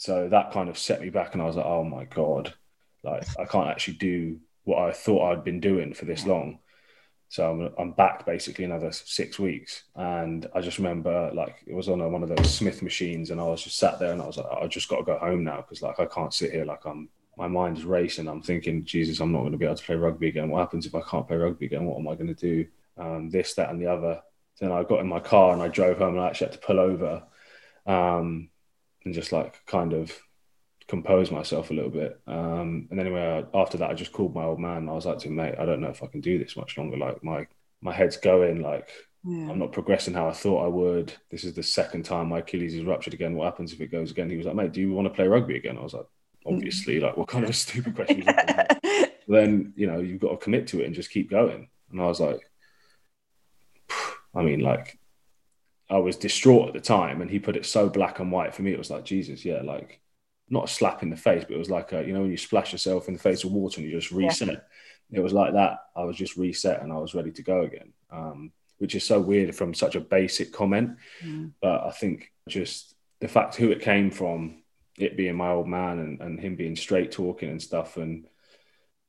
So 0.00 0.30
that 0.30 0.50
kind 0.50 0.70
of 0.70 0.78
set 0.78 1.02
me 1.02 1.10
back, 1.10 1.34
and 1.34 1.42
I 1.42 1.44
was 1.44 1.56
like, 1.56 1.66
oh 1.66 1.84
my 1.84 2.04
god, 2.04 2.54
like 3.02 3.22
I 3.38 3.44
can't 3.44 3.68
actually 3.68 3.98
do 3.98 4.40
what 4.64 4.78
I 4.78 4.92
thought 4.92 5.30
I'd 5.30 5.44
been 5.44 5.60
doing 5.60 5.92
for 5.92 6.06
this 6.06 6.24
long. 6.24 6.60
So 7.28 7.50
I'm, 7.50 7.74
I'm 7.78 7.92
back 7.92 8.24
basically 8.24 8.64
another 8.64 8.92
six 8.92 9.38
weeks, 9.38 9.82
and 9.94 10.46
I 10.54 10.62
just 10.62 10.78
remember 10.78 11.30
like 11.34 11.56
it 11.66 11.74
was 11.74 11.90
on 11.90 12.00
a, 12.00 12.08
one 12.08 12.22
of 12.22 12.30
those 12.30 12.50
Smith 12.50 12.80
machines, 12.80 13.28
and 13.28 13.38
I 13.38 13.44
was 13.44 13.62
just 13.62 13.76
sat 13.76 13.98
there, 13.98 14.12
and 14.12 14.22
I 14.22 14.26
was 14.26 14.38
like, 14.38 14.46
I 14.50 14.66
just 14.68 14.88
got 14.88 14.96
to 15.00 15.04
go 15.04 15.18
home 15.18 15.44
now 15.44 15.56
because 15.56 15.82
like 15.82 16.00
I 16.00 16.06
can't 16.06 16.32
sit 16.32 16.52
here 16.52 16.64
like 16.64 16.86
I'm 16.86 17.10
my 17.36 17.46
mind 17.46 17.76
is 17.76 17.84
racing. 17.84 18.26
I'm 18.26 18.40
thinking, 18.40 18.86
Jesus, 18.86 19.20
I'm 19.20 19.32
not 19.32 19.40
going 19.40 19.52
to 19.52 19.58
be 19.58 19.66
able 19.66 19.76
to 19.76 19.84
play 19.84 19.96
rugby 19.96 20.28
again. 20.28 20.48
What 20.48 20.60
happens 20.60 20.86
if 20.86 20.94
I 20.94 21.02
can't 21.02 21.28
play 21.28 21.36
rugby 21.36 21.66
again? 21.66 21.84
What 21.84 21.98
am 21.98 22.08
I 22.08 22.14
going 22.14 22.34
to 22.34 22.34
do? 22.34 22.66
Um, 22.96 23.28
this, 23.28 23.52
that, 23.54 23.68
and 23.68 23.78
the 23.78 23.88
other. 23.88 24.22
Then 24.60 24.72
I 24.72 24.82
got 24.82 25.00
in 25.00 25.08
my 25.08 25.20
car 25.20 25.52
and 25.52 25.60
I 25.60 25.68
drove 25.68 25.98
home 25.98 26.14
and 26.14 26.22
I 26.22 26.28
actually 26.28 26.48
had 26.48 26.60
to 26.60 26.66
pull 26.66 26.80
over 26.80 27.22
um, 27.86 28.49
and 29.04 29.14
just 29.14 29.32
like 29.32 29.64
kind 29.66 29.92
of 29.92 30.16
compose 30.88 31.30
myself 31.30 31.70
a 31.70 31.74
little 31.74 31.90
bit. 31.90 32.20
Um, 32.26 32.88
and 32.90 32.98
anyway, 32.98 33.44
after 33.54 33.78
that, 33.78 33.90
I 33.90 33.94
just 33.94 34.12
called 34.12 34.34
my 34.34 34.44
old 34.44 34.58
man. 34.58 34.88
I 34.88 34.92
was 34.92 35.06
like 35.06 35.18
to 35.20 35.28
him, 35.28 35.36
mate, 35.36 35.54
I 35.58 35.64
don't 35.64 35.80
know 35.80 35.88
if 35.88 36.02
I 36.02 36.06
can 36.06 36.20
do 36.20 36.38
this 36.38 36.56
much 36.56 36.76
longer. 36.76 36.96
Like 36.96 37.22
my 37.22 37.46
my 37.80 37.92
head's 37.92 38.16
going. 38.16 38.62
Like 38.62 38.88
yeah. 39.24 39.50
I'm 39.50 39.58
not 39.58 39.72
progressing 39.72 40.14
how 40.14 40.28
I 40.28 40.32
thought 40.32 40.64
I 40.64 40.68
would. 40.68 41.12
This 41.30 41.44
is 41.44 41.54
the 41.54 41.62
second 41.62 42.04
time 42.04 42.28
my 42.28 42.38
Achilles 42.38 42.74
is 42.74 42.84
ruptured 42.84 43.14
again. 43.14 43.34
What 43.34 43.44
happens 43.44 43.72
if 43.72 43.80
it 43.80 43.92
goes 43.92 44.10
again? 44.10 44.30
He 44.30 44.36
was 44.36 44.46
like, 44.46 44.56
mate, 44.56 44.72
do 44.72 44.80
you 44.80 44.92
want 44.92 45.06
to 45.06 45.14
play 45.14 45.28
rugby 45.28 45.56
again? 45.56 45.78
I 45.78 45.82
was 45.82 45.94
like, 45.94 46.06
obviously. 46.46 47.00
Like, 47.00 47.16
what 47.16 47.28
kind 47.28 47.44
of 47.44 47.54
stupid 47.56 47.94
question? 47.94 48.24
then 49.28 49.72
you 49.76 49.86
know 49.86 50.00
you've 50.00 50.20
got 50.20 50.30
to 50.30 50.36
commit 50.38 50.66
to 50.68 50.80
it 50.80 50.86
and 50.86 50.94
just 50.94 51.10
keep 51.10 51.30
going. 51.30 51.68
And 51.92 52.00
I 52.00 52.06
was 52.06 52.20
like, 52.20 52.40
I 54.34 54.42
mean, 54.42 54.60
like, 54.60 54.98
I 55.90 55.98
was 55.98 56.16
distraught 56.16 56.68
at 56.68 56.74
the 56.74 56.80
time, 56.80 57.20
and 57.20 57.30
he 57.30 57.40
put 57.40 57.56
it 57.56 57.66
so 57.66 57.88
black 57.88 58.20
and 58.20 58.30
white 58.30 58.54
for 58.54 58.62
me. 58.62 58.72
It 58.72 58.78
was 58.78 58.90
like 58.90 59.04
Jesus, 59.04 59.44
yeah, 59.44 59.60
like 59.62 60.00
not 60.48 60.64
a 60.64 60.68
slap 60.68 61.02
in 61.02 61.10
the 61.10 61.16
face, 61.16 61.44
but 61.44 61.54
it 61.54 61.58
was 61.58 61.70
like 61.70 61.92
a, 61.92 62.04
you 62.06 62.12
know 62.12 62.22
when 62.22 62.30
you 62.30 62.36
splash 62.36 62.72
yourself 62.72 63.08
in 63.08 63.14
the 63.14 63.20
face 63.20 63.44
with 63.44 63.52
water 63.52 63.80
and 63.80 63.90
you 63.90 63.96
just 63.96 64.12
reset. 64.12 64.48
Yeah. 64.48 65.18
It 65.18 65.20
was 65.20 65.32
like 65.32 65.54
that. 65.54 65.78
I 65.96 66.04
was 66.04 66.16
just 66.16 66.36
reset 66.36 66.82
and 66.82 66.92
I 66.92 66.98
was 66.98 67.14
ready 67.14 67.32
to 67.32 67.42
go 67.42 67.62
again. 67.62 67.92
Um, 68.10 68.52
which 68.78 68.94
is 68.94 69.04
so 69.04 69.20
weird 69.20 69.54
from 69.54 69.74
such 69.74 69.94
a 69.94 70.00
basic 70.00 70.52
comment, 70.52 70.96
mm. 71.22 71.52
but 71.60 71.84
I 71.84 71.90
think 71.90 72.32
just 72.48 72.94
the 73.20 73.28
fact 73.28 73.56
who 73.56 73.70
it 73.70 73.82
came 73.82 74.10
from, 74.10 74.62
it 74.96 75.18
being 75.18 75.34
my 75.34 75.50
old 75.50 75.68
man 75.68 75.98
and, 75.98 76.20
and 76.22 76.40
him 76.40 76.56
being 76.56 76.76
straight 76.76 77.12
talking 77.12 77.50
and 77.50 77.60
stuff, 77.60 77.98
and 77.98 78.26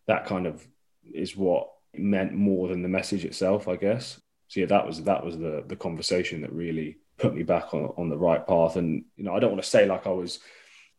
that 0.08 0.26
kind 0.26 0.46
of 0.46 0.68
is 1.14 1.38
what 1.38 1.70
meant 1.94 2.34
more 2.34 2.68
than 2.68 2.82
the 2.82 2.90
message 2.90 3.24
itself, 3.24 3.70
I 3.70 3.78
guess 3.78 4.20
so 4.52 4.60
yeah, 4.60 4.66
that 4.66 4.86
was 4.86 5.02
that 5.04 5.24
was 5.24 5.38
the 5.38 5.64
the 5.66 5.78
conversation 5.78 6.42
that 6.42 6.52
really 6.52 6.98
put 7.18 7.34
me 7.34 7.42
back 7.42 7.74
on 7.74 7.94
on 7.96 8.10
the 8.10 8.18
right 8.18 8.46
path. 8.46 8.76
And 8.76 9.06
you 9.16 9.24
know, 9.24 9.34
I 9.34 9.40
don't 9.40 9.52
want 9.52 9.64
to 9.64 9.70
say 9.70 9.86
like 9.86 10.06
I 10.06 10.10
was 10.10 10.40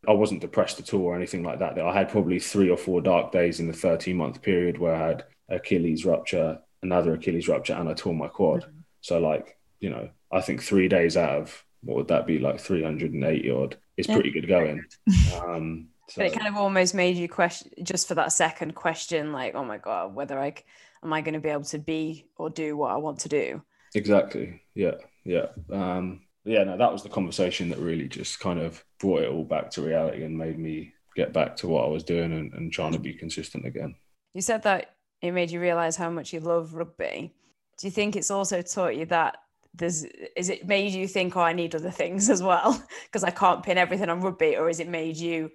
I 0.09 0.13
wasn't 0.13 0.41
depressed 0.41 0.81
at 0.81 0.95
all 0.95 1.03
or 1.03 1.15
anything 1.15 1.43
like 1.43 1.59
that. 1.59 1.79
I 1.79 1.93
had 1.93 2.09
probably 2.09 2.39
three 2.39 2.71
or 2.71 2.79
four 2.79 3.03
dark 3.03 3.31
days 3.31 3.61
in 3.61 3.67
the 3.67 3.75
13 3.75 4.17
month 4.17 4.41
period 4.41 4.79
where 4.79 4.95
I 4.95 5.07
had 5.07 5.25
Achilles 5.51 6.07
rupture, 6.07 6.61
another 6.83 7.13
Achilles 7.13 7.47
rupture, 7.47 7.75
and 7.75 7.91
I 7.91 7.93
tore 7.93 8.15
my 8.15 8.29
quad. 8.29 8.63
Mm-hmm. 8.63 8.79
So 9.03 9.21
like, 9.21 9.59
you 9.81 9.91
know, 9.91 10.09
I 10.33 10.41
think 10.41 10.63
three 10.63 10.89
days 10.89 11.19
out 11.19 11.43
of 11.43 11.65
what 11.83 11.99
would 11.99 12.09
that 12.09 12.27
be 12.27 12.39
like 12.39 12.59
380 12.59 13.51
odd 13.51 13.77
is 13.99 14.07
pretty 14.07 14.31
good 14.31 14.49
going. 14.49 14.83
Um, 15.45 15.89
so. 16.09 16.23
But 16.23 16.27
it 16.27 16.35
kind 16.35 16.49
of 16.49 16.57
almost 16.57 16.95
made 16.95 17.17
you 17.17 17.29
question 17.29 17.71
just 17.83 18.09
for 18.09 18.15
that 18.15 18.33
second 18.33 18.75
question, 18.75 19.33
like, 19.33 19.55
oh 19.55 19.65
my 19.65 19.77
god, 19.77 20.15
whether 20.15 20.39
I 20.39 20.55
am 21.03 21.13
I 21.13 21.21
going 21.21 21.35
to 21.35 21.41
be 21.41 21.49
able 21.49 21.65
to 21.65 21.79
be 21.79 22.27
or 22.37 22.51
do 22.51 22.77
what 22.77 22.93
I 22.93 22.97
want 22.97 23.21
to 23.21 23.29
do? 23.29 23.63
Exactly. 23.95 24.63
Yeah. 24.75 24.95
Yeah. 25.25 25.47
Um, 25.71 26.23
yeah. 26.45 26.65
No, 26.65 26.77
that 26.77 26.93
was 26.93 27.03
the 27.03 27.09
conversation 27.09 27.69
that 27.71 27.79
really 27.79 28.09
just 28.09 28.41
kind 28.41 28.61
of 28.61 28.85
brought 28.99 29.23
it 29.23 29.31
all 29.31 29.45
back 29.45 29.71
to 29.73 29.83
reality 29.83 30.25
and 30.25 30.37
made 30.37 30.59
me 30.59 30.95
get 31.15 31.33
back 31.33 31.57
to 31.57 31.69
what 31.69 31.85
I 31.85 31.89
was 31.89 32.05
doing 32.05 32.33
and, 32.33 32.53
and 32.55 32.73
trying 32.73 32.93
to 32.93 32.99
be 32.99 33.13
consistent 33.13 33.67
again. 33.67 33.95
You 34.35 34.41
said 34.41 34.63
that 34.63 34.95
it 35.21 35.33
made 35.33 35.51
you 35.51 35.61
realize 35.61 35.97
how 35.97 36.11
much 36.11 36.33
you 36.33 36.41
love 36.41 36.75
rugby. 36.75 37.35
Do 37.79 37.87
you 37.87 37.91
think 37.91 38.17
it's 38.17 38.31
also 38.31 38.63
taught 38.63 38.97
you 38.97 39.07
that 39.07 39.39
there's 39.75 40.05
is 40.37 40.49
it 40.49 40.67
made 40.67 40.93
you 40.93 41.09
think 41.09 41.37
oh 41.37 41.41
i 41.41 41.53
need 41.53 41.75
other 41.75 41.91
things 41.91 42.29
as 42.29 42.43
well 42.43 42.83
because 43.05 43.25
i 43.25 43.31
can't 43.31 43.63
pin 43.63 43.79
everything 43.79 44.09
on 44.09 44.21
rugby 44.21 44.57
or 44.57 44.69
is 44.69 44.81
it 44.81 44.89
made 44.89 45.17
you 45.17 45.51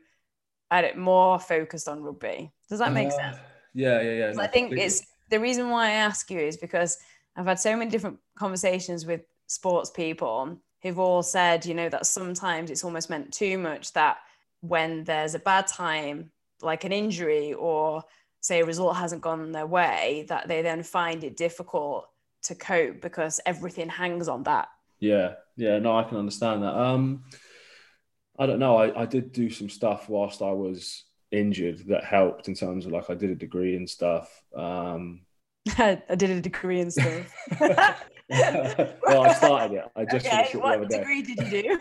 I 0.69 0.81
don't, 0.81 0.97
more 0.97 1.39
focused 1.39 1.87
on 1.87 2.01
rugby 2.01 2.51
does 2.69 2.79
that 2.79 2.93
make 2.93 3.09
uh, 3.09 3.11
sense 3.11 3.37
yeah 3.73 4.01
yeah 4.01 4.11
yeah 4.11 4.31
no, 4.31 4.41
i 4.41 4.47
think 4.47 4.69
completely. 4.69 4.85
it's 4.85 5.05
the 5.29 5.39
reason 5.39 5.69
why 5.69 5.87
i 5.87 5.91
ask 5.91 6.29
you 6.31 6.39
is 6.39 6.57
because 6.57 6.97
i've 7.35 7.45
had 7.45 7.59
so 7.59 7.75
many 7.75 7.89
different 7.89 8.17
conversations 8.35 9.05
with 9.05 9.21
sports 9.47 9.89
people 9.89 10.57
who've 10.81 10.99
all 10.99 11.23
said 11.23 11.65
you 11.65 11.73
know 11.73 11.89
that 11.89 12.05
sometimes 12.05 12.69
it's 12.69 12.83
almost 12.83 13.09
meant 13.09 13.31
too 13.33 13.57
much 13.57 13.93
that 13.93 14.17
when 14.61 15.03
there's 15.03 15.35
a 15.35 15.39
bad 15.39 15.67
time 15.67 16.31
like 16.61 16.83
an 16.83 16.91
injury 16.91 17.53
or 17.53 18.03
say 18.41 18.61
a 18.61 18.65
result 18.65 18.95
hasn't 18.95 19.21
gone 19.21 19.51
their 19.51 19.67
way 19.67 20.25
that 20.29 20.47
they 20.47 20.61
then 20.61 20.83
find 20.83 21.23
it 21.23 21.37
difficult 21.37 22.07
to 22.43 22.55
cope 22.55 23.01
because 23.01 23.39
everything 23.45 23.89
hangs 23.89 24.27
on 24.27 24.43
that. 24.43 24.69
Yeah, 24.99 25.33
yeah, 25.55 25.79
no, 25.79 25.97
I 25.97 26.03
can 26.03 26.17
understand 26.17 26.63
that. 26.63 26.75
Um, 26.75 27.23
I 28.39 28.45
don't 28.45 28.59
know. 28.59 28.77
I, 28.77 29.01
I 29.01 29.05
did 29.05 29.31
do 29.31 29.49
some 29.49 29.69
stuff 29.69 30.09
whilst 30.09 30.41
I 30.41 30.51
was 30.51 31.03
injured 31.31 31.87
that 31.87 32.03
helped 32.03 32.47
in 32.47 32.55
terms 32.55 32.85
of 32.85 32.91
like 32.91 33.09
I 33.09 33.13
did 33.13 33.29
a 33.29 33.35
degree 33.35 33.75
and 33.75 33.89
stuff. 33.89 34.43
Um, 34.55 35.21
I 35.77 36.01
did 36.15 36.29
a 36.29 36.41
degree 36.41 36.81
and 36.81 36.91
stuff. 36.91 37.33
well, 38.29 39.23
I 39.23 39.33
started 39.33 39.77
it. 39.77 39.85
I 39.95 40.03
just 40.03 40.25
okay, 40.25 40.49
what 40.57 40.89
degree 40.89 41.21
did 41.21 41.51
you 41.51 41.61
do? 41.61 41.79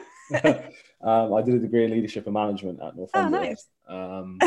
um, 1.02 1.34
I 1.34 1.42
did 1.42 1.54
a 1.54 1.58
degree 1.58 1.84
in 1.84 1.90
leadership 1.90 2.26
and 2.26 2.34
management 2.34 2.78
at 2.80 2.96
Northumberland. 2.96 3.34
Oh, 3.34 3.48
nice. 3.48 3.68
Um, 3.88 4.38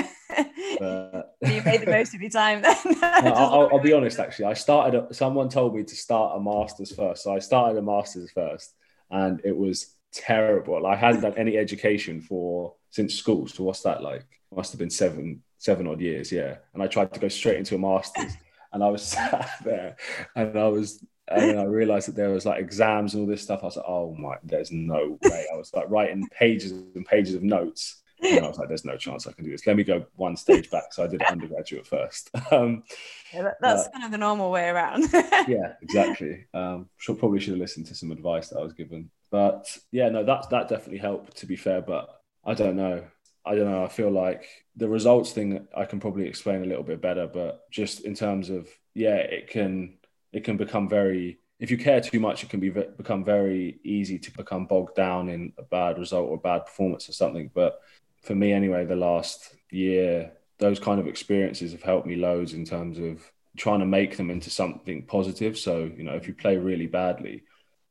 but... 0.79 1.35
you 1.45 1.61
made 1.63 1.81
the 1.81 1.91
most 1.91 2.15
of 2.15 2.21
your 2.21 2.29
time 2.29 2.61
then. 2.61 2.75
no, 2.85 3.33
I'll, 3.33 3.69
I'll, 3.73 3.81
be 3.81 3.91
honest. 3.91 4.17
Actually, 4.17 4.45
I 4.45 4.53
started. 4.53 5.07
A, 5.09 5.13
someone 5.13 5.49
told 5.49 5.75
me 5.75 5.83
to 5.83 5.95
start 5.95 6.37
a 6.37 6.39
master's 6.41 6.95
first, 6.95 7.23
so 7.23 7.35
I 7.35 7.39
started 7.39 7.77
a 7.77 7.81
master's 7.81 8.31
first, 8.31 8.73
and 9.11 9.41
it 9.43 9.55
was 9.55 9.93
terrible. 10.13 10.85
I 10.85 10.95
hadn't 10.95 11.21
done 11.21 11.35
any 11.37 11.57
education 11.57 12.21
for 12.21 12.75
since 12.91 13.15
school. 13.15 13.47
So 13.47 13.65
what's 13.65 13.81
that 13.81 14.01
like? 14.01 14.25
Must 14.55 14.71
have 14.71 14.79
been 14.79 14.89
seven, 14.89 15.43
seven 15.57 15.87
odd 15.87 16.01
years. 16.01 16.31
Yeah, 16.31 16.57
and 16.73 16.81
I 16.81 16.87
tried 16.87 17.13
to 17.13 17.19
go 17.19 17.27
straight 17.27 17.57
into 17.57 17.75
a 17.75 17.79
master's, 17.79 18.33
and 18.73 18.83
I 18.83 18.89
was 18.89 19.03
sat 19.07 19.49
there, 19.63 19.97
and 20.35 20.57
I 20.57 20.67
was 20.67 21.03
and 21.31 21.49
then 21.49 21.57
I 21.57 21.63
realized 21.63 22.07
that 22.07 22.15
there 22.15 22.29
was 22.29 22.45
like 22.45 22.59
exams 22.59 23.13
and 23.13 23.21
all 23.21 23.27
this 23.27 23.43
stuff. 23.43 23.59
I 23.61 23.67
was 23.67 23.77
like, 23.77 23.85
oh 23.87 24.15
my, 24.15 24.35
there's 24.43 24.71
no 24.71 25.19
way. 25.23 25.45
I 25.53 25.57
was 25.57 25.71
like 25.73 25.89
writing 25.89 26.27
pages 26.29 26.71
and 26.71 27.05
pages 27.05 27.35
of 27.35 27.43
notes. 27.43 28.01
And 28.21 28.43
I 28.43 28.47
was 28.47 28.57
like, 28.57 28.67
there's 28.67 28.83
no 28.83 28.97
chance 28.97 29.27
I 29.27 29.31
can 29.31 29.45
do 29.45 29.51
this. 29.51 29.65
Let 29.65 29.77
me 29.77 29.83
go 29.83 30.05
one 30.15 30.35
stage 30.35 30.69
back. 30.69 30.91
So 30.91 31.03
I 31.03 31.07
did 31.07 31.21
undergraduate 31.23 31.87
first. 31.87 32.31
Um, 32.51 32.83
yeah, 33.31 33.43
that, 33.43 33.57
that's 33.61 33.87
uh, 33.87 33.91
kind 33.91 34.05
of 34.05 34.11
the 34.11 34.17
normal 34.17 34.49
way 34.49 34.69
around. 34.69 35.03
yeah, 35.47 35.73
exactly. 35.81 36.47
Um, 36.53 36.89
should, 36.97 37.19
probably 37.19 37.39
should 37.39 37.51
have 37.51 37.59
listened 37.59 37.85
to 37.87 37.95
some 37.95 38.11
advice 38.11 38.49
that 38.49 38.57
I 38.57 38.63
was 38.63 38.73
given. 38.73 39.11
But 39.29 39.77
yeah, 39.91 40.09
no, 40.09 40.23
that, 40.23 40.49
that 40.49 40.67
definitely 40.67 40.97
helped 40.97 41.37
to 41.37 41.45
be 41.45 41.55
fair. 41.55 41.81
But 41.81 42.09
I 42.43 42.55
don't 42.55 42.75
know. 42.75 43.03
I 43.49 43.55
don't 43.55 43.71
know. 43.71 43.83
I 43.83 43.87
feel 43.87 44.11
like 44.11 44.45
the 44.75 44.87
results 44.87 45.31
thing 45.31 45.67
I 45.75 45.85
can 45.85 45.99
probably 45.99 46.27
explain 46.27 46.61
a 46.61 46.67
little 46.67 46.83
bit 46.83 47.01
better, 47.01 47.25
but 47.25 47.69
just 47.71 48.01
in 48.01 48.13
terms 48.13 48.51
of, 48.51 48.69
yeah, 48.93 49.15
it 49.15 49.49
can 49.49 49.97
it 50.31 50.43
can 50.43 50.55
become 50.55 50.87
very 50.87 51.39
if 51.59 51.71
you 51.71 51.77
care 51.77 51.99
too 51.99 52.19
much, 52.19 52.43
it 52.43 52.51
can 52.51 52.59
be 52.59 52.69
become 52.69 53.25
very 53.25 53.79
easy 53.83 54.19
to 54.19 54.31
become 54.37 54.67
bogged 54.67 54.95
down 54.95 55.29
in 55.29 55.51
a 55.57 55.63
bad 55.63 55.97
result 55.97 56.29
or 56.29 56.35
a 56.35 56.39
bad 56.39 56.67
performance 56.67 57.09
or 57.09 57.13
something. 57.13 57.49
But 57.51 57.79
for 58.21 58.35
me, 58.35 58.53
anyway, 58.53 58.85
the 58.85 58.95
last 58.95 59.55
year, 59.71 60.31
those 60.59 60.79
kind 60.79 60.99
of 60.99 61.07
experiences 61.07 61.71
have 61.71 61.81
helped 61.81 62.05
me 62.05 62.17
loads 62.17 62.53
in 62.53 62.65
terms 62.65 62.99
of 62.99 63.31
trying 63.57 63.79
to 63.79 63.85
make 63.87 64.15
them 64.15 64.29
into 64.29 64.51
something 64.51 65.07
positive. 65.07 65.57
So, 65.57 65.91
you 65.97 66.03
know, 66.03 66.13
if 66.13 66.27
you 66.27 66.35
play 66.35 66.57
really 66.57 66.87
badly, 66.87 67.43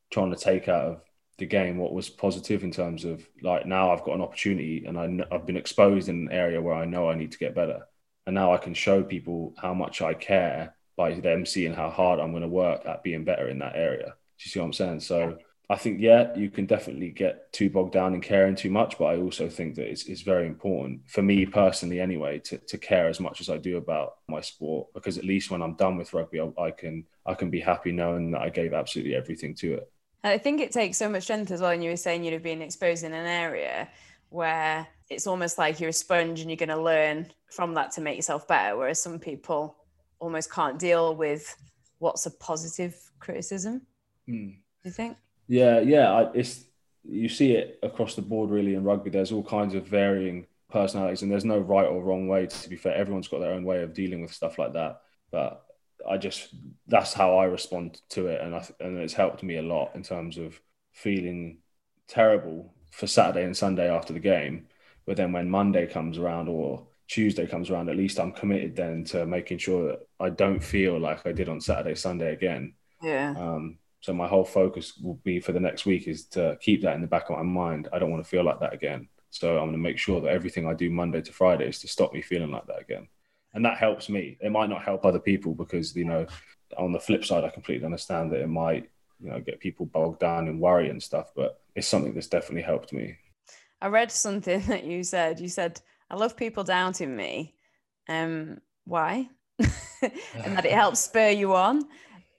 trying 0.09 0.31
to 0.31 0.39
take 0.39 0.69
out 0.69 0.85
of 0.85 1.01
the 1.39 1.45
game 1.45 1.77
what 1.77 1.93
was 1.93 2.09
positive 2.09 2.63
in 2.63 2.71
terms 2.71 3.05
of 3.05 3.27
like 3.41 3.65
now 3.65 3.91
I've 3.91 4.03
got 4.03 4.15
an 4.15 4.21
opportunity 4.21 4.85
and 4.85 4.97
I, 4.99 5.25
I've 5.33 5.45
been 5.45 5.57
exposed 5.57 6.09
in 6.09 6.27
an 6.27 6.31
area 6.31 6.61
where 6.61 6.75
I 6.75 6.85
know 6.85 7.09
I 7.09 7.15
need 7.15 7.31
to 7.31 7.37
get 7.37 7.55
better. 7.55 7.87
And 8.27 8.35
now 8.35 8.53
I 8.53 8.57
can 8.57 8.75
show 8.75 9.01
people 9.01 9.55
how 9.57 9.73
much 9.73 10.01
I 10.01 10.13
care 10.13 10.75
by 10.95 11.13
them 11.13 11.45
seeing 11.45 11.73
how 11.73 11.89
hard 11.89 12.19
I'm 12.19 12.31
going 12.31 12.43
to 12.43 12.47
work 12.47 12.85
at 12.85 13.01
being 13.01 13.23
better 13.23 13.47
in 13.49 13.59
that 13.59 13.75
area. 13.75 14.05
Do 14.05 14.43
you 14.43 14.51
see 14.51 14.59
what 14.59 14.65
I'm 14.65 14.73
saying? 14.73 14.99
So 14.99 15.39
I 15.71 15.75
think, 15.75 16.01
yeah, 16.01 16.35
you 16.35 16.49
can 16.49 16.65
definitely 16.65 17.11
get 17.11 17.53
too 17.53 17.69
bogged 17.69 17.93
down 17.93 18.15
in 18.15 18.21
caring 18.21 18.55
too 18.55 18.71
much, 18.71 18.97
but 18.97 19.05
I 19.05 19.17
also 19.17 19.47
think 19.47 19.75
that 19.75 19.87
it's, 19.87 20.05
it's 20.05 20.21
very 20.21 20.47
important 20.47 21.01
for 21.07 21.21
me 21.21 21.45
personally, 21.45 21.99
anyway, 21.99 22.39
to, 22.39 22.57
to 22.57 22.77
care 22.79 23.07
as 23.07 23.19
much 23.19 23.39
as 23.39 23.49
I 23.49 23.57
do 23.57 23.77
about 23.77 24.15
my 24.27 24.41
sport, 24.41 24.87
because 24.93 25.19
at 25.19 25.25
least 25.25 25.51
when 25.51 25.61
I'm 25.61 25.75
done 25.75 25.95
with 25.95 26.13
rugby, 26.13 26.39
I, 26.39 26.49
I 26.59 26.71
can 26.71 27.05
I 27.25 27.35
can 27.35 27.51
be 27.51 27.59
happy 27.59 27.91
knowing 27.91 28.31
that 28.31 28.41
I 28.41 28.49
gave 28.49 28.73
absolutely 28.73 29.15
everything 29.15 29.53
to 29.55 29.75
it. 29.75 29.91
I 30.23 30.37
think 30.37 30.59
it 30.61 30.71
takes 30.71 30.97
so 30.97 31.09
much 31.09 31.23
strength 31.23 31.51
as 31.51 31.61
well. 31.61 31.71
And 31.71 31.83
you 31.83 31.89
were 31.89 31.97
saying 31.97 32.23
you'd 32.23 32.33
have 32.33 32.43
been 32.43 32.61
exposed 32.61 33.03
in 33.03 33.13
an 33.13 33.25
area 33.25 33.89
where 34.29 34.87
it's 35.09 35.27
almost 35.27 35.57
like 35.57 35.79
you're 35.79 35.89
a 35.89 35.93
sponge 35.93 36.41
and 36.41 36.49
you're 36.49 36.57
going 36.57 36.69
to 36.69 36.81
learn 36.81 37.31
from 37.51 37.73
that 37.75 37.91
to 37.91 38.01
make 38.01 38.15
yourself 38.15 38.47
better. 38.47 38.77
Whereas 38.77 39.01
some 39.01 39.19
people 39.19 39.77
almost 40.19 40.51
can't 40.51 40.77
deal 40.77 41.15
with 41.15 41.55
what's 41.99 42.25
a 42.25 42.31
positive 42.31 42.95
criticism. 43.19 43.81
Mm. 44.27 44.57
You 44.83 44.91
think? 44.91 45.17
Yeah, 45.47 45.79
yeah. 45.79 46.11
I, 46.11 46.31
it's 46.33 46.65
you 47.03 47.29
see 47.29 47.53
it 47.53 47.79
across 47.81 48.15
the 48.15 48.21
board 48.21 48.49
really 48.49 48.75
in 48.75 48.83
rugby. 48.83 49.09
There's 49.09 49.31
all 49.31 49.43
kinds 49.43 49.73
of 49.73 49.87
varying 49.87 50.45
personalities, 50.69 51.21
and 51.21 51.31
there's 51.31 51.45
no 51.45 51.59
right 51.59 51.87
or 51.87 52.03
wrong 52.03 52.27
way. 52.27 52.45
To 52.45 52.69
be 52.69 52.75
fair, 52.75 52.95
everyone's 52.95 53.27
got 53.27 53.39
their 53.39 53.53
own 53.53 53.63
way 53.63 53.81
of 53.81 53.93
dealing 53.93 54.21
with 54.21 54.33
stuff 54.33 54.59
like 54.59 54.73
that. 54.73 55.01
But 55.31 55.63
I 56.07 56.17
just 56.17 56.53
that's 56.87 57.13
how 57.13 57.37
I 57.37 57.45
respond 57.45 58.01
to 58.09 58.27
it, 58.27 58.41
and 58.41 58.55
I, 58.55 58.67
and 58.79 58.97
it's 58.97 59.13
helped 59.13 59.43
me 59.43 59.57
a 59.57 59.61
lot 59.61 59.91
in 59.95 60.03
terms 60.03 60.37
of 60.37 60.59
feeling 60.91 61.59
terrible 62.07 62.73
for 62.91 63.07
Saturday 63.07 63.45
and 63.45 63.55
Sunday 63.55 63.89
after 63.89 64.13
the 64.13 64.19
game. 64.19 64.67
But 65.05 65.17
then 65.17 65.31
when 65.31 65.49
Monday 65.49 65.87
comes 65.87 66.17
around, 66.17 66.49
or 66.49 66.87
Tuesday 67.07 67.47
comes 67.47 67.69
around, 67.69 67.89
at 67.89 67.97
least 67.97 68.19
I'm 68.19 68.31
committed 68.31 68.75
then 68.75 69.03
to 69.05 69.25
making 69.25 69.57
sure 69.57 69.87
that 69.89 70.07
I 70.19 70.29
don't 70.29 70.63
feel 70.63 70.99
like 70.99 71.25
I 71.25 71.31
did 71.31 71.49
on 71.49 71.61
Saturday, 71.61 71.95
Sunday 71.95 72.33
again. 72.33 72.75
Yeah. 73.01 73.33
Um, 73.37 73.79
so 74.01 74.13
my 74.13 74.27
whole 74.27 74.45
focus 74.45 74.97
will 74.97 75.19
be 75.23 75.39
for 75.39 75.51
the 75.51 75.59
next 75.59 75.85
week 75.85 76.07
is 76.07 76.25
to 76.27 76.57
keep 76.61 76.83
that 76.83 76.95
in 76.95 77.01
the 77.01 77.07
back 77.07 77.29
of 77.29 77.37
my 77.37 77.43
mind. 77.43 77.89
I 77.91 77.99
don't 77.99 78.11
want 78.11 78.23
to 78.23 78.29
feel 78.29 78.43
like 78.43 78.59
that 78.61 78.73
again. 78.73 79.09
So 79.31 79.57
I'm 79.57 79.65
going 79.65 79.71
to 79.73 79.77
make 79.77 79.97
sure 79.97 80.21
that 80.21 80.29
everything 80.29 80.67
I 80.67 80.73
do 80.73 80.89
Monday 80.89 81.21
to 81.21 81.33
Friday 81.33 81.67
is 81.67 81.79
to 81.79 81.87
stop 81.87 82.13
me 82.13 82.21
feeling 82.21 82.51
like 82.51 82.65
that 82.67 82.81
again. 82.81 83.07
And 83.53 83.65
that 83.65 83.77
helps 83.77 84.09
me. 84.09 84.37
It 84.41 84.51
might 84.51 84.69
not 84.69 84.83
help 84.83 85.05
other 85.05 85.19
people 85.19 85.55
because, 85.55 85.95
you 85.95 86.05
know, 86.05 86.27
on 86.77 86.91
the 86.91 86.99
flip 86.99 87.25
side, 87.25 87.43
I 87.43 87.49
completely 87.49 87.85
understand 87.85 88.31
that 88.31 88.41
it 88.41 88.47
might, 88.47 88.89
you 89.19 89.29
know, 89.29 89.39
get 89.39 89.59
people 89.59 89.85
bogged 89.87 90.19
down 90.19 90.47
in 90.47 90.59
worry 90.59 90.89
and 90.89 91.01
stuff, 91.01 91.31
but 91.35 91.61
it's 91.75 91.87
something 91.87 92.13
that's 92.13 92.27
definitely 92.27 92.61
helped 92.61 92.93
me. 92.93 93.17
I 93.81 93.87
read 93.87 94.11
something 94.11 94.61
that 94.67 94.83
you 94.83 95.03
said. 95.03 95.39
You 95.39 95.49
said 95.49 95.81
I 96.09 96.15
love 96.15 96.37
people 96.37 96.63
doubting 96.63 97.15
me. 97.15 97.55
Um, 98.07 98.59
why? 98.85 99.29
and 99.59 100.57
that 100.57 100.65
it 100.65 100.71
helps 100.71 101.01
spur 101.01 101.29
you 101.29 101.53
on. 101.55 101.83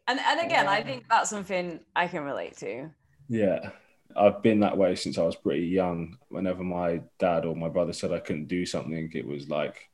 And 0.09 0.19
and 0.19 0.41
again, 0.41 0.67
I 0.67 0.83
think 0.83 1.05
that's 1.09 1.31
something 1.31 1.81
I 1.95 2.09
can 2.09 2.25
relate 2.25 2.57
to. 2.59 2.91
Yeah. 3.29 3.71
I've 4.17 4.43
been 4.43 4.61
that 4.61 4.77
way 4.77 4.97
since 4.97 5.19
I 5.19 5.23
was 5.23 5.37
pretty 5.37 5.67
young. 5.67 6.17
Whenever 6.31 6.65
my 6.65 7.01
dad 7.21 7.45
or 7.45 7.55
my 7.55 7.69
brother 7.69 7.93
said 7.93 8.13
I 8.13 8.19
couldn't 8.19 8.49
do 8.49 8.67
something, 8.67 9.11
it 9.15 9.25
was 9.25 9.49
like 9.49 9.90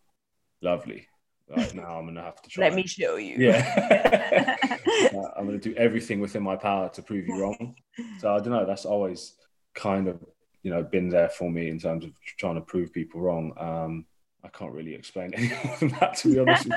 lovely. 0.60 1.06
Like 1.48 1.74
now 1.74 1.98
I'm 1.98 2.06
gonna 2.06 2.22
have 2.22 2.42
to 2.42 2.48
try. 2.48 2.64
Let 2.64 2.74
me 2.74 2.86
show 2.86 3.16
you. 3.16 3.36
Yeah. 3.38 4.56
I'm 5.36 5.46
gonna 5.46 5.58
do 5.58 5.74
everything 5.74 6.20
within 6.20 6.42
my 6.42 6.56
power 6.56 6.88
to 6.90 7.02
prove 7.02 7.26
you 7.28 7.40
wrong. 7.40 7.76
So 8.18 8.34
I 8.34 8.38
don't 8.38 8.50
know. 8.50 8.66
That's 8.66 8.84
always 8.84 9.34
kind 9.74 10.08
of 10.08 10.24
you 10.62 10.70
know 10.70 10.82
been 10.82 11.08
there 11.08 11.28
for 11.28 11.50
me 11.50 11.68
in 11.68 11.78
terms 11.78 12.04
of 12.04 12.10
trying 12.38 12.56
to 12.56 12.60
prove 12.60 12.92
people 12.92 13.20
wrong. 13.20 13.52
Um, 13.58 14.06
I 14.42 14.48
can't 14.48 14.72
really 14.72 14.94
explain 14.94 15.34
any 15.34 15.48
more 15.48 15.76
than 15.78 15.88
that 16.00 16.16
to 16.18 16.32
be 16.32 16.38
honest 16.38 16.68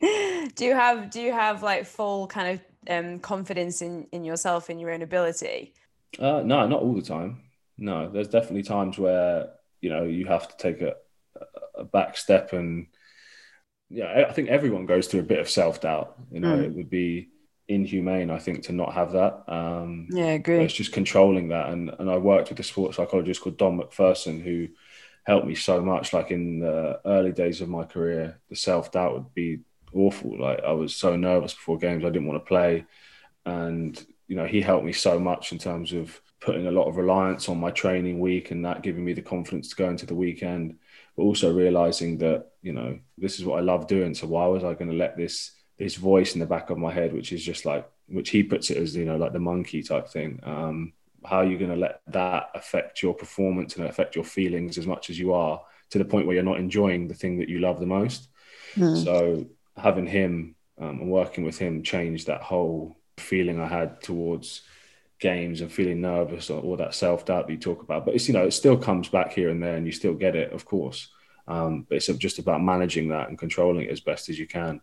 do 0.56 0.64
you 0.64 0.74
have 0.74 1.10
do 1.10 1.20
you 1.20 1.32
have 1.32 1.62
like 1.62 1.86
full 1.86 2.26
kind 2.26 2.58
of 2.58 2.60
um, 2.92 3.18
confidence 3.20 3.82
in 3.82 4.06
in 4.12 4.24
yourself 4.24 4.70
in 4.70 4.78
your 4.78 4.90
own 4.90 5.02
ability? 5.02 5.74
Uh, 6.18 6.42
no, 6.44 6.66
not 6.66 6.80
all 6.82 6.94
the 6.94 7.02
time. 7.02 7.42
No, 7.76 8.08
there's 8.08 8.28
definitely 8.28 8.62
times 8.62 8.98
where 8.98 9.50
you 9.80 9.90
know 9.90 10.04
you 10.04 10.26
have 10.26 10.48
to 10.48 10.56
take 10.56 10.80
a, 10.80 10.94
a 11.78 11.84
back 11.84 12.16
step 12.16 12.52
and 12.52 12.86
yeah, 13.90 14.26
I 14.28 14.32
think 14.32 14.50
everyone 14.50 14.86
goes 14.86 15.06
through 15.06 15.20
a 15.20 15.24
bit 15.24 15.38
of 15.38 15.48
self 15.48 15.80
doubt. 15.80 16.16
You 16.30 16.40
know, 16.40 16.58
mm. 16.58 16.64
it 16.64 16.74
would 16.74 16.90
be 16.90 17.30
inhumane, 17.68 18.30
I 18.30 18.38
think, 18.38 18.64
to 18.64 18.72
not 18.72 18.92
have 18.92 19.12
that. 19.12 19.44
Um, 19.48 20.08
yeah, 20.10 20.26
I 20.26 20.32
agree. 20.32 20.58
It's 20.58 20.74
just 20.74 20.92
controlling 20.92 21.48
that. 21.48 21.70
And 21.70 21.90
and 21.98 22.10
I 22.10 22.18
worked 22.18 22.50
with 22.50 22.60
a 22.60 22.64
sports 22.64 22.96
psychologist 22.96 23.40
called 23.40 23.56
Don 23.56 23.78
McPherson 23.78 24.42
who 24.42 24.68
helped 25.24 25.46
me 25.46 25.54
so 25.54 25.80
much. 25.80 26.12
Like 26.12 26.30
in 26.30 26.60
the 26.60 27.00
early 27.04 27.32
days 27.32 27.60
of 27.60 27.68
my 27.68 27.84
career, 27.84 28.40
the 28.50 28.56
self 28.56 28.92
doubt 28.92 29.14
would 29.14 29.34
be 29.34 29.60
awful. 29.94 30.38
Like 30.38 30.60
I 30.60 30.72
was 30.72 30.94
so 30.94 31.16
nervous 31.16 31.54
before 31.54 31.78
games, 31.78 32.04
I 32.04 32.10
didn't 32.10 32.28
want 32.28 32.42
to 32.42 32.48
play. 32.48 32.86
And, 33.44 34.06
you 34.26 34.36
know, 34.36 34.46
he 34.46 34.60
helped 34.60 34.84
me 34.84 34.92
so 34.92 35.18
much 35.18 35.52
in 35.52 35.58
terms 35.58 35.92
of 35.92 36.20
putting 36.40 36.66
a 36.66 36.70
lot 36.70 36.88
of 36.88 36.96
reliance 36.96 37.48
on 37.48 37.58
my 37.58 37.70
training 37.70 38.20
week 38.20 38.50
and 38.50 38.64
that 38.64 38.82
giving 38.82 39.04
me 39.04 39.12
the 39.12 39.22
confidence 39.22 39.68
to 39.68 39.76
go 39.76 39.88
into 39.88 40.06
the 40.06 40.14
weekend, 40.14 40.78
but 41.18 41.24
also 41.24 41.52
realizing 41.52 42.16
that, 42.18 42.46
you 42.62 42.72
know, 42.72 42.96
this 43.18 43.40
is 43.40 43.44
what 43.44 43.58
I 43.58 43.62
love 43.62 43.88
doing. 43.88 44.14
So 44.14 44.28
why 44.28 44.46
was 44.46 44.62
I 44.62 44.74
going 44.74 44.90
to 44.90 44.96
let 44.96 45.16
this 45.16 45.50
this 45.76 45.96
voice 45.96 46.34
in 46.34 46.40
the 46.40 46.46
back 46.46 46.70
of 46.70 46.78
my 46.78 46.92
head, 46.92 47.12
which 47.12 47.32
is 47.32 47.44
just 47.44 47.66
like 47.66 47.90
which 48.06 48.30
he 48.30 48.44
puts 48.44 48.70
it 48.70 48.76
as 48.76 48.94
you 48.94 49.04
know 49.04 49.16
like 49.16 49.32
the 49.32 49.40
monkey 49.40 49.82
type 49.82 50.08
thing. 50.08 50.38
Um, 50.44 50.92
how 51.24 51.38
are 51.38 51.44
you 51.44 51.58
going 51.58 51.72
to 51.72 51.76
let 51.76 52.02
that 52.06 52.50
affect 52.54 53.02
your 53.02 53.14
performance 53.14 53.74
and 53.74 53.86
affect 53.86 54.14
your 54.14 54.24
feelings 54.24 54.78
as 54.78 54.86
much 54.86 55.10
as 55.10 55.18
you 55.18 55.32
are 55.34 55.60
to 55.90 55.98
the 55.98 56.04
point 56.04 56.26
where 56.26 56.36
you're 56.36 56.44
not 56.44 56.60
enjoying 56.60 57.08
the 57.08 57.14
thing 57.14 57.40
that 57.40 57.48
you 57.48 57.58
love 57.58 57.80
the 57.80 57.86
most? 57.86 58.28
Mm. 58.76 59.04
So 59.04 59.46
having 59.76 60.06
him 60.06 60.54
um, 60.80 61.00
and 61.00 61.10
working 61.10 61.42
with 61.42 61.58
him 61.58 61.82
changed 61.82 62.28
that 62.28 62.42
whole 62.42 62.96
feeling 63.16 63.60
I 63.60 63.66
had 63.66 64.00
towards 64.00 64.62
games 65.18 65.60
and 65.60 65.72
feeling 65.72 66.00
nervous 66.00 66.50
or, 66.50 66.62
or 66.62 66.76
that 66.76 66.94
self 66.94 67.24
doubt 67.24 67.46
that 67.46 67.52
you 67.52 67.58
talk 67.58 67.82
about. 67.82 68.04
But 68.04 68.14
it's 68.14 68.28
you 68.28 68.34
know 68.34 68.44
it 68.44 68.52
still 68.52 68.76
comes 68.76 69.08
back 69.08 69.32
here 69.32 69.50
and 69.50 69.62
there, 69.62 69.76
and 69.76 69.86
you 69.86 69.92
still 69.92 70.14
get 70.14 70.36
it, 70.36 70.52
of 70.52 70.64
course. 70.64 71.08
Um, 71.46 71.86
but 71.88 71.96
it's 71.96 72.06
just 72.06 72.38
about 72.38 72.62
managing 72.62 73.08
that 73.08 73.28
and 73.28 73.38
controlling 73.38 73.84
it 73.84 73.90
as 73.90 74.00
best 74.00 74.28
as 74.28 74.38
you 74.38 74.46
can, 74.46 74.80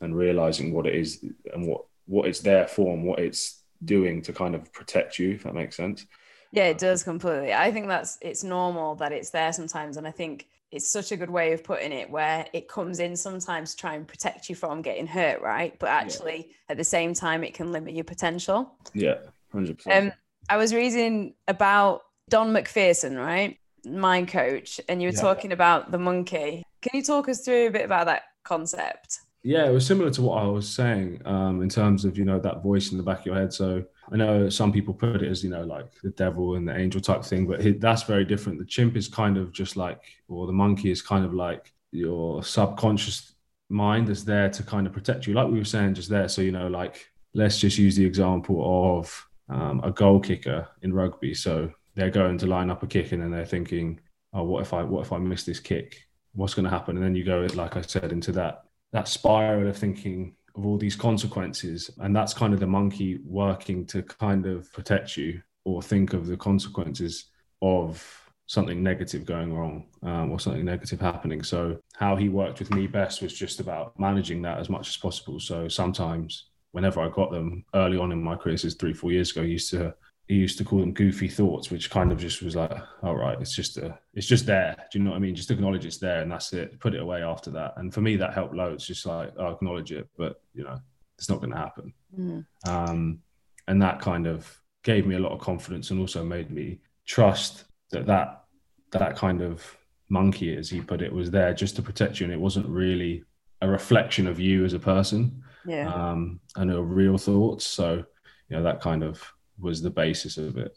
and 0.00 0.16
realizing 0.16 0.72
what 0.72 0.86
it 0.86 0.94
is 0.94 1.24
and 1.52 1.66
what 1.66 1.84
what 2.06 2.26
it's 2.26 2.40
there 2.40 2.66
for 2.66 2.94
and 2.94 3.04
what 3.04 3.18
it's 3.18 3.62
doing 3.84 4.22
to 4.22 4.32
kind 4.32 4.54
of 4.54 4.72
protect 4.72 5.18
you. 5.18 5.32
If 5.32 5.44
that 5.44 5.54
makes 5.54 5.76
sense. 5.76 6.06
Yeah, 6.50 6.64
it 6.64 6.78
does 6.78 7.02
completely. 7.02 7.52
I 7.52 7.70
think 7.70 7.88
that's 7.88 8.18
it's 8.22 8.42
normal 8.42 8.94
that 8.96 9.12
it's 9.12 9.30
there 9.30 9.52
sometimes, 9.52 9.96
and 9.96 10.06
I 10.06 10.10
think 10.10 10.48
it's 10.70 10.90
such 10.90 11.12
a 11.12 11.16
good 11.16 11.30
way 11.30 11.52
of 11.52 11.64
putting 11.64 11.92
it 11.92 12.10
where 12.10 12.46
it 12.52 12.68
comes 12.68 13.00
in 13.00 13.16
sometimes 13.16 13.70
to 13.70 13.76
try 13.76 13.94
and 13.94 14.06
protect 14.06 14.50
you 14.50 14.54
from 14.54 14.82
getting 14.82 15.06
hurt, 15.06 15.40
right? 15.40 15.78
But 15.78 15.88
actually, 15.88 16.48
yeah. 16.48 16.54
at 16.70 16.76
the 16.76 16.84
same 16.84 17.14
time, 17.14 17.42
it 17.42 17.54
can 17.54 17.72
limit 17.72 17.94
your 17.94 18.04
potential. 18.04 18.74
Yeah, 18.92 19.18
hundred 19.52 19.78
percent. 19.78 20.06
Um, 20.06 20.12
I 20.50 20.56
was 20.56 20.74
reading 20.74 21.34
about 21.46 22.02
Don 22.28 22.52
McPherson, 22.52 23.18
right, 23.18 23.58
mind 23.84 24.28
coach, 24.28 24.80
and 24.88 25.02
you 25.02 25.08
were 25.08 25.14
yeah. 25.14 25.20
talking 25.20 25.52
about 25.52 25.90
the 25.90 25.98
monkey. 25.98 26.64
Can 26.82 26.90
you 26.94 27.02
talk 27.02 27.28
us 27.28 27.44
through 27.44 27.68
a 27.68 27.70
bit 27.70 27.84
about 27.84 28.06
that 28.06 28.22
concept? 28.44 29.20
Yeah, 29.42 29.66
it 29.66 29.72
was 29.72 29.86
similar 29.86 30.10
to 30.10 30.22
what 30.22 30.42
I 30.42 30.46
was 30.46 30.68
saying 30.68 31.22
um, 31.24 31.62
in 31.62 31.68
terms 31.68 32.04
of 32.04 32.18
you 32.18 32.24
know 32.24 32.40
that 32.40 32.62
voice 32.62 32.90
in 32.90 32.96
the 32.98 33.04
back 33.04 33.20
of 33.20 33.26
your 33.26 33.34
head. 33.36 33.52
So 33.52 33.84
I 34.10 34.16
know 34.16 34.48
some 34.48 34.72
people 34.72 34.94
put 34.94 35.22
it 35.22 35.30
as 35.30 35.44
you 35.44 35.50
know 35.50 35.62
like 35.62 35.92
the 36.02 36.10
devil 36.10 36.56
and 36.56 36.66
the 36.66 36.76
angel 36.76 37.00
type 37.00 37.24
thing, 37.24 37.46
but 37.46 37.80
that's 37.80 38.02
very 38.02 38.24
different. 38.24 38.58
The 38.58 38.64
chimp 38.64 38.96
is 38.96 39.08
kind 39.08 39.36
of 39.36 39.52
just 39.52 39.76
like, 39.76 40.00
or 40.28 40.46
the 40.46 40.52
monkey 40.52 40.90
is 40.90 41.02
kind 41.02 41.24
of 41.24 41.34
like 41.34 41.72
your 41.92 42.42
subconscious 42.42 43.34
mind 43.68 44.08
is 44.08 44.24
there 44.24 44.48
to 44.50 44.62
kind 44.62 44.86
of 44.86 44.92
protect 44.92 45.26
you, 45.26 45.34
like 45.34 45.48
we 45.48 45.58
were 45.58 45.64
saying 45.64 45.94
just 45.94 46.08
there. 46.08 46.28
So 46.28 46.42
you 46.42 46.52
know, 46.52 46.66
like 46.66 47.10
let's 47.34 47.58
just 47.60 47.78
use 47.78 47.94
the 47.96 48.04
example 48.04 48.98
of 48.98 49.27
um, 49.48 49.80
a 49.84 49.90
goal 49.90 50.20
kicker 50.20 50.68
in 50.82 50.92
rugby. 50.92 51.34
So 51.34 51.72
they're 51.94 52.10
going 52.10 52.38
to 52.38 52.46
line 52.46 52.70
up 52.70 52.82
a 52.82 52.86
kick 52.86 53.12
and 53.12 53.22
then 53.22 53.30
they're 53.30 53.46
thinking, 53.46 54.00
oh, 54.32 54.44
what 54.44 54.62
if 54.62 54.72
I 54.72 54.82
what 54.82 55.06
if 55.06 55.12
I 55.12 55.18
miss 55.18 55.44
this 55.44 55.60
kick? 55.60 56.06
What's 56.34 56.54
going 56.54 56.64
to 56.64 56.70
happen? 56.70 56.96
And 56.96 57.04
then 57.04 57.14
you 57.14 57.24
go, 57.24 57.46
like 57.54 57.76
I 57.76 57.80
said, 57.82 58.12
into 58.12 58.32
that 58.32 58.62
that 58.92 59.08
spiral 59.08 59.68
of 59.68 59.76
thinking 59.76 60.34
of 60.54 60.66
all 60.66 60.78
these 60.78 60.96
consequences, 60.96 61.90
and 61.98 62.14
that's 62.14 62.34
kind 62.34 62.54
of 62.54 62.60
the 62.60 62.66
monkey 62.66 63.20
working 63.24 63.86
to 63.86 64.02
kind 64.02 64.46
of 64.46 64.72
protect 64.72 65.16
you 65.16 65.40
or 65.64 65.82
think 65.82 66.12
of 66.14 66.26
the 66.26 66.36
consequences 66.36 67.26
of 67.60 68.04
something 68.46 68.82
negative 68.82 69.26
going 69.26 69.52
wrong 69.52 69.86
um, 70.02 70.30
or 70.30 70.40
something 70.40 70.64
negative 70.64 71.00
happening. 71.00 71.42
So 71.42 71.78
how 71.94 72.16
he 72.16 72.30
worked 72.30 72.60
with 72.60 72.72
me 72.72 72.86
best 72.86 73.20
was 73.20 73.34
just 73.34 73.60
about 73.60 73.98
managing 74.00 74.40
that 74.42 74.58
as 74.58 74.70
much 74.70 74.88
as 74.88 74.96
possible. 74.96 75.38
So 75.38 75.68
sometimes 75.68 76.46
whenever 76.78 77.00
I 77.00 77.08
got 77.08 77.32
them 77.32 77.64
early 77.74 77.98
on 77.98 78.12
in 78.12 78.22
my 78.22 78.36
career, 78.36 78.54
this 78.54 78.64
is 78.64 78.76
three, 78.76 78.94
four 78.94 79.10
years 79.10 79.32
ago, 79.32 79.42
used 79.42 79.70
to 79.72 79.94
he 80.28 80.34
used 80.34 80.58
to 80.58 80.64
call 80.64 80.78
them 80.78 80.92
goofy 80.92 81.26
thoughts, 81.26 81.70
which 81.70 81.90
kind 81.90 82.12
of 82.12 82.18
just 82.18 82.42
was 82.42 82.54
like, 82.54 82.70
all 83.02 83.16
right, 83.16 83.40
it's 83.40 83.56
just 83.56 83.78
a, 83.78 83.98
it's 84.14 84.26
just 84.26 84.46
there. 84.46 84.76
Do 84.92 84.98
you 84.98 85.04
know 85.04 85.10
what 85.10 85.16
I 85.16 85.20
mean? 85.20 85.34
Just 85.34 85.50
acknowledge 85.50 85.86
it's 85.86 85.96
there, 85.96 86.20
and 86.20 86.30
that's 86.30 86.52
it. 86.52 86.78
Put 86.78 86.94
it 86.94 87.00
away 87.00 87.22
after 87.22 87.50
that. 87.52 87.72
And 87.78 87.92
for 87.92 88.02
me, 88.02 88.16
that 88.16 88.34
helped 88.34 88.54
loads. 88.54 88.86
Just 88.86 89.06
like, 89.06 89.32
I 89.40 89.50
acknowledge 89.50 89.90
it, 89.90 90.06
but 90.16 90.40
you 90.54 90.62
know, 90.64 90.78
it's 91.16 91.28
not 91.28 91.40
going 91.40 91.52
to 91.52 91.56
happen. 91.56 91.94
Mm. 92.16 92.46
Um, 92.68 93.20
and 93.66 93.82
that 93.82 94.00
kind 94.00 94.26
of 94.26 94.54
gave 94.84 95.04
me 95.04 95.16
a 95.16 95.18
lot 95.18 95.32
of 95.32 95.40
confidence, 95.40 95.90
and 95.90 95.98
also 95.98 96.22
made 96.22 96.50
me 96.50 96.78
trust 97.06 97.64
that 97.90 98.06
that 98.06 98.44
that 98.92 99.16
kind 99.16 99.40
of 99.40 99.76
monkey, 100.10 100.54
as 100.56 100.70
he 100.70 100.80
put 100.80 101.02
it, 101.02 101.12
was 101.12 101.30
there 101.30 101.54
just 101.54 101.74
to 101.76 101.82
protect 101.82 102.20
you, 102.20 102.24
and 102.24 102.34
it 102.34 102.40
wasn't 102.40 102.68
really 102.68 103.24
a 103.62 103.68
reflection 103.68 104.28
of 104.28 104.38
you 104.38 104.64
as 104.64 104.74
a 104.74 104.78
person. 104.78 105.42
Yeah. 105.66 105.92
Um, 105.92 106.40
and 106.56 106.72
a 106.72 106.82
real 106.82 107.18
thoughts. 107.18 107.66
So, 107.66 108.04
you 108.48 108.56
know, 108.56 108.62
that 108.62 108.80
kind 108.80 109.02
of 109.02 109.22
was 109.58 109.82
the 109.82 109.90
basis 109.90 110.38
of 110.38 110.56
it. 110.56 110.76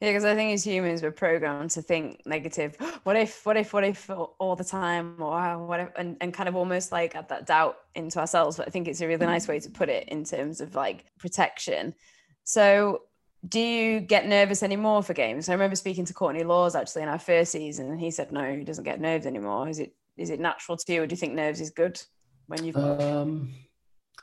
Yeah, 0.00 0.10
because 0.10 0.24
I 0.24 0.36
think 0.36 0.54
as 0.54 0.64
humans 0.64 1.02
we're 1.02 1.10
programmed 1.10 1.70
to 1.72 1.82
think 1.82 2.22
negative. 2.24 2.76
What 3.04 3.16
if? 3.16 3.46
What 3.46 3.56
if? 3.56 3.72
What 3.72 3.84
if? 3.84 4.10
All 4.10 4.54
the 4.54 4.64
time, 4.64 5.16
or 5.18 5.66
what 5.66 5.80
if? 5.80 5.88
And, 5.96 6.16
and 6.20 6.34
kind 6.34 6.48
of 6.48 6.56
almost 6.56 6.92
like 6.92 7.14
add 7.14 7.30
that 7.30 7.46
doubt 7.46 7.78
into 7.94 8.18
ourselves. 8.18 8.58
But 8.58 8.68
I 8.68 8.70
think 8.70 8.86
it's 8.86 9.00
a 9.00 9.06
really 9.06 9.24
nice 9.24 9.48
way 9.48 9.60
to 9.60 9.70
put 9.70 9.88
it 9.88 10.08
in 10.08 10.24
terms 10.24 10.60
of 10.60 10.74
like 10.74 11.06
protection. 11.18 11.94
So, 12.44 13.02
do 13.48 13.60
you 13.60 14.00
get 14.00 14.26
nervous 14.26 14.62
anymore 14.62 15.02
for 15.02 15.14
games? 15.14 15.48
I 15.48 15.52
remember 15.52 15.74
speaking 15.74 16.04
to 16.04 16.12
Courtney 16.12 16.44
Lawes 16.44 16.74
actually 16.74 17.02
in 17.02 17.08
our 17.08 17.18
first 17.18 17.52
season, 17.52 17.90
and 17.90 17.98
he 17.98 18.10
said 18.10 18.30
no, 18.30 18.54
he 18.54 18.62
doesn't 18.62 18.84
get 18.84 19.00
nerves 19.00 19.24
anymore. 19.24 19.68
Is 19.68 19.78
it 19.78 19.94
is 20.18 20.28
it 20.28 20.40
natural 20.40 20.76
to 20.76 20.92
you, 20.92 21.02
or 21.02 21.06
do 21.06 21.14
you 21.14 21.18
think 21.18 21.32
nerves 21.32 21.62
is 21.62 21.70
good 21.70 22.00
when 22.46 22.62
you've? 22.62 22.76
Um, 22.76 23.54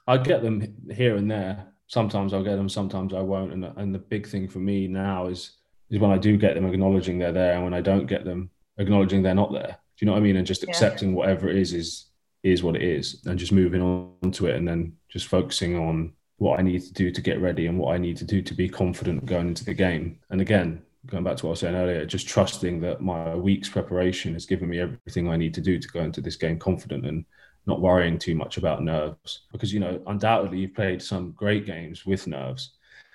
I 0.07 0.17
get 0.17 0.41
them 0.41 0.75
here 0.91 1.15
and 1.15 1.29
there 1.29 1.67
sometimes 1.87 2.33
I'll 2.33 2.43
get 2.43 2.55
them, 2.55 2.69
sometimes 2.69 3.13
I 3.13 3.21
won't. 3.21 3.53
And, 3.53 3.65
and 3.65 3.93
the 3.93 3.99
big 3.99 4.27
thing 4.27 4.47
for 4.47 4.59
me 4.59 4.87
now 4.87 5.27
is 5.27 5.51
is 5.91 5.99
when 5.99 6.11
I 6.11 6.17
do 6.17 6.35
get 6.35 6.55
them, 6.55 6.65
acknowledging 6.65 7.19
they're 7.19 7.31
there, 7.31 7.53
and 7.53 7.63
when 7.63 7.73
I 7.73 7.81
don't 7.81 8.07
get 8.07 8.25
them, 8.25 8.49
acknowledging 8.79 9.21
they're 9.21 9.35
not 9.35 9.53
there. 9.53 9.77
Do 9.97 10.03
you 10.03 10.07
know 10.07 10.13
what 10.13 10.19
I 10.19 10.23
mean? 10.23 10.37
And 10.37 10.47
just 10.47 10.63
accepting 10.63 11.09
yeah. 11.09 11.15
whatever 11.15 11.47
it 11.47 11.57
is 11.57 11.73
is 11.73 12.05
is 12.43 12.63
what 12.63 12.75
it 12.75 12.83
is, 12.83 13.21
and 13.25 13.39
just 13.39 13.51
moving 13.51 13.81
on 13.81 14.31
to 14.31 14.47
it, 14.47 14.55
and 14.55 14.67
then 14.67 14.93
just 15.09 15.27
focusing 15.27 15.77
on 15.77 16.13
what 16.37 16.59
I 16.59 16.63
need 16.63 16.81
to 16.81 16.93
do 16.93 17.11
to 17.11 17.21
get 17.21 17.39
ready 17.39 17.67
and 17.67 17.79
what 17.79 17.93
I 17.93 17.97
need 17.97 18.17
to 18.17 18.25
do 18.25 18.41
to 18.41 18.53
be 18.53 18.67
confident 18.67 19.25
going 19.25 19.47
into 19.47 19.63
the 19.63 19.73
game. 19.73 20.19
And 20.29 20.41
again, 20.41 20.81
going 21.05 21.23
back 21.23 21.37
to 21.37 21.45
what 21.45 21.49
I 21.49 21.51
was 21.51 21.59
saying 21.61 21.75
earlier, 21.75 22.05
just 22.05 22.27
trusting 22.27 22.81
that 22.81 23.01
my 23.01 23.33
week's 23.35 23.69
preparation 23.69 24.33
has 24.33 24.45
given 24.45 24.67
me 24.67 24.79
everything 24.79 25.29
I 25.29 25.37
need 25.37 25.53
to 25.53 25.61
do 25.61 25.79
to 25.79 25.87
go 25.87 26.01
into 26.01 26.19
this 26.19 26.35
game 26.35 26.59
confident 26.59 27.05
and 27.05 27.23
not 27.65 27.81
worrying 27.81 28.17
too 28.17 28.35
much 28.35 28.57
about 28.57 28.83
nerves. 28.83 29.41
Because 29.51 29.73
you 29.73 29.79
know 29.79 30.01
undoubtedly 30.07 30.59
you've 30.59 30.75
played 30.75 31.01
some 31.01 31.31
great 31.31 31.65
games 31.65 32.05
with 32.05 32.27
nerves 32.27 32.73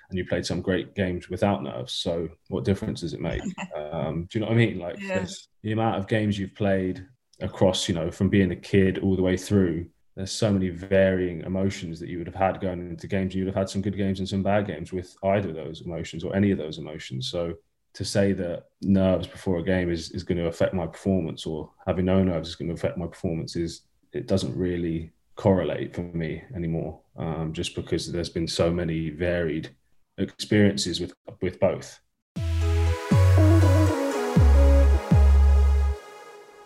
and 0.09 0.17
you 0.17 0.25
played 0.25 0.45
some 0.45 0.61
great 0.61 0.93
games 0.95 1.29
without 1.29 1.63
nerves. 1.63 1.93
So 1.93 2.29
what 2.49 2.65
difference 2.65 3.01
does 3.01 3.13
it 3.13 3.21
make? 3.21 3.41
Um, 3.91 4.27
do 4.31 4.39
you 4.39 4.45
know 4.45 4.49
what 4.49 4.55
i 4.55 4.65
mean? 4.65 4.79
Like 4.79 4.99
yeah. 4.99 5.25
the 5.63 5.73
amount 5.73 5.97
of 5.97 6.07
games 6.07 6.39
you've 6.39 6.55
played 6.55 7.05
across 7.41 7.89
you 7.89 7.93
know 7.93 8.09
from 8.09 8.29
being 8.29 8.51
a 8.51 8.55
kid 8.55 8.99
all 8.99 9.15
the 9.15 9.21
way 9.21 9.35
through 9.35 9.85
there's 10.15 10.31
so 10.31 10.51
many 10.51 10.69
varying 10.69 11.41
emotions 11.41 11.99
that 11.99 12.09
you 12.09 12.17
would 12.17 12.27
have 12.27 12.35
had 12.35 12.59
going 12.59 12.79
into 12.79 13.07
games. 13.07 13.33
You 13.33 13.45
would 13.45 13.53
have 13.53 13.61
had 13.61 13.69
some 13.69 13.81
good 13.81 13.95
games 13.95 14.19
and 14.19 14.27
some 14.27 14.43
bad 14.43 14.67
games 14.67 14.91
with 14.91 15.15
either 15.23 15.49
of 15.49 15.55
those 15.55 15.81
emotions 15.81 16.23
or 16.23 16.35
any 16.35 16.51
of 16.51 16.57
those 16.57 16.77
emotions. 16.77 17.29
So 17.29 17.55
to 17.93 18.05
say 18.05 18.33
that 18.33 18.65
nerves 18.81 19.27
before 19.27 19.59
a 19.59 19.63
game 19.63 19.89
is, 19.89 20.11
is 20.11 20.23
going 20.23 20.37
to 20.37 20.47
affect 20.47 20.73
my 20.73 20.85
performance 20.85 21.45
or 21.45 21.69
having 21.87 22.05
no 22.05 22.23
nerves 22.23 22.49
is 22.49 22.55
going 22.55 22.67
to 22.67 22.73
affect 22.73 22.97
my 22.97 23.07
performance 23.07 23.55
is 23.55 23.81
it 24.13 24.27
doesn't 24.27 24.55
really 24.57 25.11
correlate 25.35 25.95
for 25.95 26.01
me 26.01 26.43
anymore, 26.55 26.99
um, 27.17 27.53
just 27.53 27.75
because 27.75 28.11
there's 28.11 28.29
been 28.29 28.47
so 28.47 28.71
many 28.71 29.09
varied 29.09 29.69
experiences 30.17 30.99
with 30.99 31.13
with 31.41 31.59
both. 31.59 31.99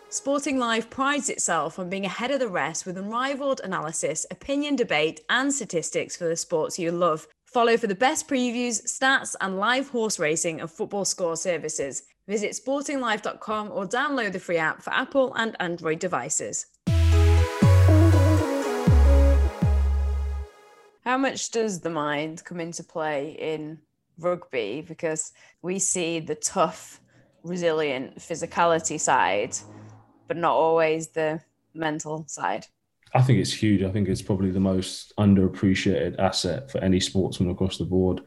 Sporting 0.09 0.57
Life 0.57 0.89
prides 0.89 1.29
itself 1.29 1.77
on 1.77 1.89
being 1.89 2.05
ahead 2.05 2.31
of 2.31 2.39
the 2.39 2.47
rest 2.47 2.85
with 2.85 2.97
unrivaled 2.97 3.59
analysis, 3.65 4.25
opinion 4.31 4.77
debate, 4.77 5.19
and 5.29 5.53
statistics 5.53 6.15
for 6.15 6.23
the 6.23 6.37
sports 6.37 6.79
you 6.79 6.89
love. 6.89 7.27
Follow 7.45 7.75
for 7.75 7.87
the 7.87 7.95
best 7.95 8.25
previews, 8.25 8.81
stats, 8.85 9.35
and 9.41 9.59
live 9.59 9.89
horse 9.89 10.17
racing 10.17 10.61
and 10.61 10.71
football 10.71 11.03
score 11.03 11.35
services. 11.35 12.03
Visit 12.27 12.51
sportinglife.com 12.51 13.71
or 13.71 13.85
download 13.85 14.31
the 14.31 14.39
free 14.39 14.57
app 14.57 14.81
for 14.81 14.93
Apple 14.93 15.33
and 15.35 15.55
Android 15.59 15.99
devices. 15.99 16.65
How 21.05 21.19
much 21.19 21.51
does 21.51 21.81
the 21.81 21.91
mind 21.91 22.43
come 22.43 22.59
into 22.59 22.83
play 22.83 23.37
in 23.39 23.77
rugby? 24.17 24.81
Because 24.81 25.31
we 25.61 25.77
see 25.77 26.19
the 26.19 26.33
tough, 26.33 26.99
resilient 27.43 28.17
physicality 28.17 28.99
side, 28.99 29.55
but 30.27 30.35
not 30.35 30.55
always 30.55 31.09
the 31.09 31.41
mental 31.75 32.25
side. 32.27 32.65
I 33.13 33.21
think 33.21 33.37
it's 33.37 33.53
huge. 33.53 33.83
I 33.83 33.91
think 33.91 34.09
it's 34.09 34.23
probably 34.23 34.49
the 34.49 34.59
most 34.59 35.13
underappreciated 35.19 36.17
asset 36.17 36.71
for 36.71 36.79
any 36.79 36.99
sportsman 36.99 37.51
across 37.51 37.77
the 37.77 37.85
board. 37.85 38.21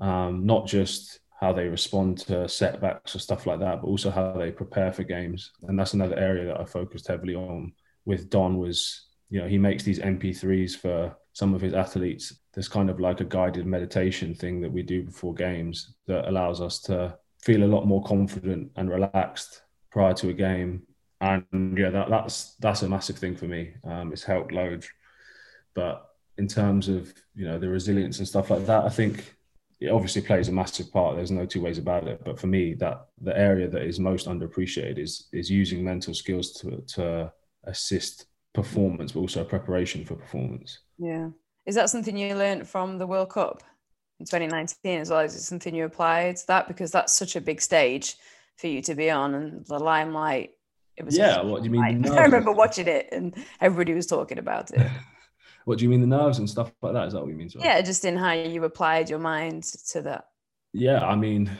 Um, 0.00 0.44
not 0.44 0.66
just 0.66 1.20
how 1.38 1.52
they 1.52 1.68
respond 1.68 2.18
to 2.18 2.48
setbacks 2.48 3.14
or 3.14 3.20
stuff 3.20 3.46
like 3.46 3.60
that, 3.60 3.80
but 3.80 3.86
also 3.86 4.10
how 4.10 4.32
they 4.32 4.50
prepare 4.50 4.92
for 4.92 5.04
games. 5.04 5.52
And 5.68 5.78
that's 5.78 5.94
another 5.94 6.18
area 6.18 6.46
that 6.46 6.60
I 6.60 6.64
focused 6.64 7.06
heavily 7.06 7.36
on 7.36 7.74
with 8.04 8.28
Don 8.28 8.58
was, 8.58 9.06
you 9.30 9.40
know, 9.40 9.46
he 9.46 9.56
makes 9.56 9.84
these 9.84 10.00
MP3s 10.00 10.74
for 10.76 11.16
some 11.34 11.52
of 11.52 11.60
his 11.60 11.74
athletes, 11.74 12.32
there's 12.54 12.68
kind 12.68 12.88
of 12.88 13.00
like 13.00 13.20
a 13.20 13.24
guided 13.24 13.66
meditation 13.66 14.34
thing 14.34 14.60
that 14.60 14.72
we 14.72 14.82
do 14.82 15.02
before 15.02 15.34
games 15.34 15.96
that 16.06 16.28
allows 16.28 16.60
us 16.60 16.78
to 16.78 17.18
feel 17.42 17.64
a 17.64 17.72
lot 17.74 17.86
more 17.86 18.02
confident 18.04 18.70
and 18.76 18.88
relaxed 18.88 19.62
prior 19.90 20.14
to 20.14 20.30
a 20.30 20.32
game. 20.32 20.82
And 21.20 21.44
yeah, 21.76 21.90
that, 21.90 22.08
that's 22.08 22.54
that's 22.60 22.82
a 22.82 22.88
massive 22.88 23.18
thing 23.18 23.36
for 23.36 23.46
me. 23.46 23.74
Um, 23.84 24.12
it's 24.12 24.22
helped 24.22 24.52
loads. 24.52 24.88
But 25.74 26.06
in 26.38 26.46
terms 26.46 26.88
of 26.88 27.12
you 27.34 27.46
know 27.46 27.58
the 27.58 27.68
resilience 27.68 28.20
and 28.20 28.28
stuff 28.28 28.50
like 28.50 28.66
that, 28.66 28.84
I 28.84 28.88
think 28.88 29.34
it 29.80 29.90
obviously 29.90 30.22
plays 30.22 30.48
a 30.48 30.52
massive 30.52 30.92
part. 30.92 31.16
There's 31.16 31.32
no 31.32 31.46
two 31.46 31.62
ways 31.62 31.78
about 31.78 32.06
it. 32.06 32.22
But 32.24 32.38
for 32.38 32.46
me, 32.46 32.74
that 32.74 33.06
the 33.20 33.36
area 33.36 33.66
that 33.68 33.82
is 33.82 33.98
most 33.98 34.28
underappreciated 34.28 34.98
is 34.98 35.28
is 35.32 35.50
using 35.50 35.82
mental 35.82 36.14
skills 36.14 36.52
to 36.60 36.80
to 36.94 37.32
assist 37.64 38.26
performance, 38.52 39.10
but 39.10 39.20
also 39.20 39.42
preparation 39.42 40.04
for 40.04 40.14
performance. 40.14 40.78
Yeah, 40.98 41.30
is 41.66 41.74
that 41.74 41.90
something 41.90 42.16
you 42.16 42.34
learned 42.34 42.68
from 42.68 42.98
the 42.98 43.06
World 43.06 43.30
Cup 43.30 43.62
in 44.20 44.26
2019 44.26 45.00
as 45.00 45.10
well? 45.10 45.20
Is 45.20 45.34
it 45.34 45.42
something 45.42 45.74
you 45.74 45.84
applied 45.84 46.36
to 46.36 46.46
that 46.48 46.68
because 46.68 46.90
that's 46.90 47.16
such 47.16 47.36
a 47.36 47.40
big 47.40 47.60
stage 47.60 48.16
for 48.56 48.68
you 48.68 48.82
to 48.82 48.94
be 48.94 49.10
on 49.10 49.34
and 49.34 49.66
the 49.66 49.78
limelight? 49.78 50.50
It 50.96 51.04
was 51.04 51.16
yeah. 51.16 51.42
What 51.42 51.62
do 51.62 51.64
you 51.64 51.70
mean? 51.70 52.06
I 52.12 52.22
remember 52.22 52.52
watching 52.52 52.86
it 52.86 53.08
and 53.10 53.34
everybody 53.60 53.94
was 53.94 54.06
talking 54.06 54.38
about 54.38 54.70
it. 54.72 54.90
What 55.64 55.78
do 55.78 55.84
you 55.84 55.88
mean 55.88 56.00
the 56.00 56.06
nerves 56.06 56.38
and 56.38 56.48
stuff 56.48 56.72
like 56.82 56.92
that? 56.92 57.06
Is 57.06 57.14
that 57.14 57.20
what 57.20 57.28
you 57.28 57.34
mean? 57.34 57.48
Sorry? 57.48 57.64
Yeah, 57.64 57.80
just 57.80 58.04
in 58.04 58.16
how 58.16 58.32
you 58.32 58.62
applied 58.64 59.08
your 59.08 59.18
mind 59.18 59.64
to 59.92 60.02
that. 60.02 60.26
Yeah, 60.72 61.04
I 61.04 61.16
mean, 61.16 61.50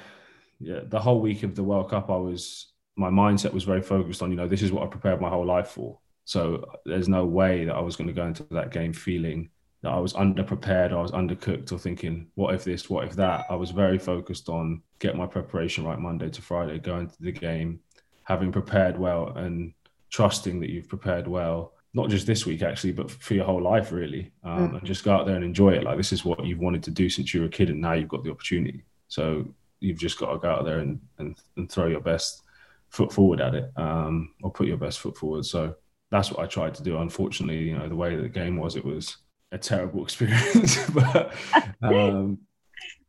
yeah, 0.61 0.81
the 0.85 1.01
whole 1.01 1.21
week 1.21 1.43
of 1.43 1.55
the 1.55 1.63
World 1.63 1.91
Cup, 1.91 2.11
I 2.11 2.17
was 2.17 2.73
my 2.97 3.09
mindset 3.09 3.53
was 3.53 3.65
very 3.65 3.81
focused 3.81 4.23
on 4.23 4.31
you 4.31 4.37
know 4.37 4.47
this 4.47 4.63
is 4.63 4.71
what 4.71 4.85
I 4.85 4.87
prepared 4.87 5.21
my 5.21 5.29
whole 5.29 5.47
life 5.47 5.69
for. 5.69 5.99
So 6.25 6.65
there's 6.85 7.09
no 7.09 7.25
way 7.27 7.65
that 7.65 7.75
I 7.75 7.81
was 7.81 7.97
going 7.97 8.09
to 8.09 8.15
go 8.15 8.27
into 8.27 8.45
that 8.51 8.73
game 8.73 8.93
feeling 8.93 9.51
that 9.83 9.93
I 9.93 9.99
was 9.99 10.15
underprepared, 10.15 10.93
I 10.93 11.03
was 11.03 11.11
undercooked, 11.11 11.71
or 11.71 11.79
thinking, 11.79 12.29
what 12.37 12.55
if 12.55 12.65
this, 12.65 12.89
what 12.89 13.05
if 13.05 13.15
that. 13.17 13.45
I 13.51 13.55
was 13.55 13.71
very 13.71 13.99
focused 13.99 14.49
on 14.49 14.81
get 14.99 15.17
my 15.17 15.27
preparation 15.27 15.85
right 15.85 15.99
Monday 15.99 16.31
to 16.31 16.41
Friday, 16.41 16.79
going 16.79 17.09
to 17.09 17.23
the 17.23 17.33
game, 17.33 17.81
having 18.23 18.51
prepared 18.51 18.99
well, 18.99 19.29
and 19.37 19.75
trusting 20.09 20.61
that 20.61 20.71
you've 20.71 20.89
prepared 20.89 21.29
well 21.29 21.75
not 21.95 22.11
just 22.11 22.27
this 22.27 22.45
week 22.45 22.63
actually, 22.63 22.93
but 22.93 23.11
for 23.11 23.35
your 23.35 23.45
whole 23.45 23.63
life 23.63 23.93
really, 23.93 24.33
um, 24.43 24.71
mm. 24.71 24.79
and 24.79 24.87
just 24.87 25.05
go 25.05 25.15
out 25.15 25.27
there 25.27 25.37
and 25.37 25.45
enjoy 25.45 25.71
it. 25.71 25.85
Like 25.85 25.97
this 25.97 26.13
is 26.13 26.25
what 26.25 26.45
you've 26.45 26.59
wanted 26.59 26.83
to 26.83 26.91
do 26.91 27.09
since 27.09 27.33
you 27.33 27.41
were 27.41 27.47
a 27.47 27.51
kid, 27.51 27.71
and 27.71 27.81
now 27.81 27.93
you've 27.93 28.09
got 28.09 28.25
the 28.25 28.31
opportunity. 28.31 28.85
So 29.09 29.47
you've 29.81 29.99
just 29.99 30.19
got 30.19 30.33
to 30.33 30.39
go 30.39 30.51
out 30.51 30.65
there 30.65 30.81
and 30.81 31.01
and, 31.19 31.37
and 31.57 31.71
throw 31.71 31.87
your 31.87 32.01
best 32.01 32.43
foot 32.91 33.13
forward 33.13 33.41
at 33.41 33.55
it, 33.55 33.71
um, 33.77 34.35
or 34.43 34.51
put 34.51 34.67
your 34.67 34.77
best 34.77 34.99
foot 34.99 35.17
forward. 35.17 35.47
So 35.47 35.77
that's 36.15 36.31
what 36.31 36.39
I 36.39 36.47
tried 36.47 36.75
to 36.75 36.83
do. 36.85 36.99
Unfortunately, 36.99 37.59
you 37.59 37.77
know, 37.77 37.89
the 37.89 37.97
way 37.97 38.15
the 38.15 38.29
game 38.29 38.57
was, 38.57 38.77
it 38.77 38.85
was 38.85 39.17
a 39.51 39.59
terrible 39.59 40.03
experience. 40.09 40.89
but 40.91 41.35
um, 41.83 42.39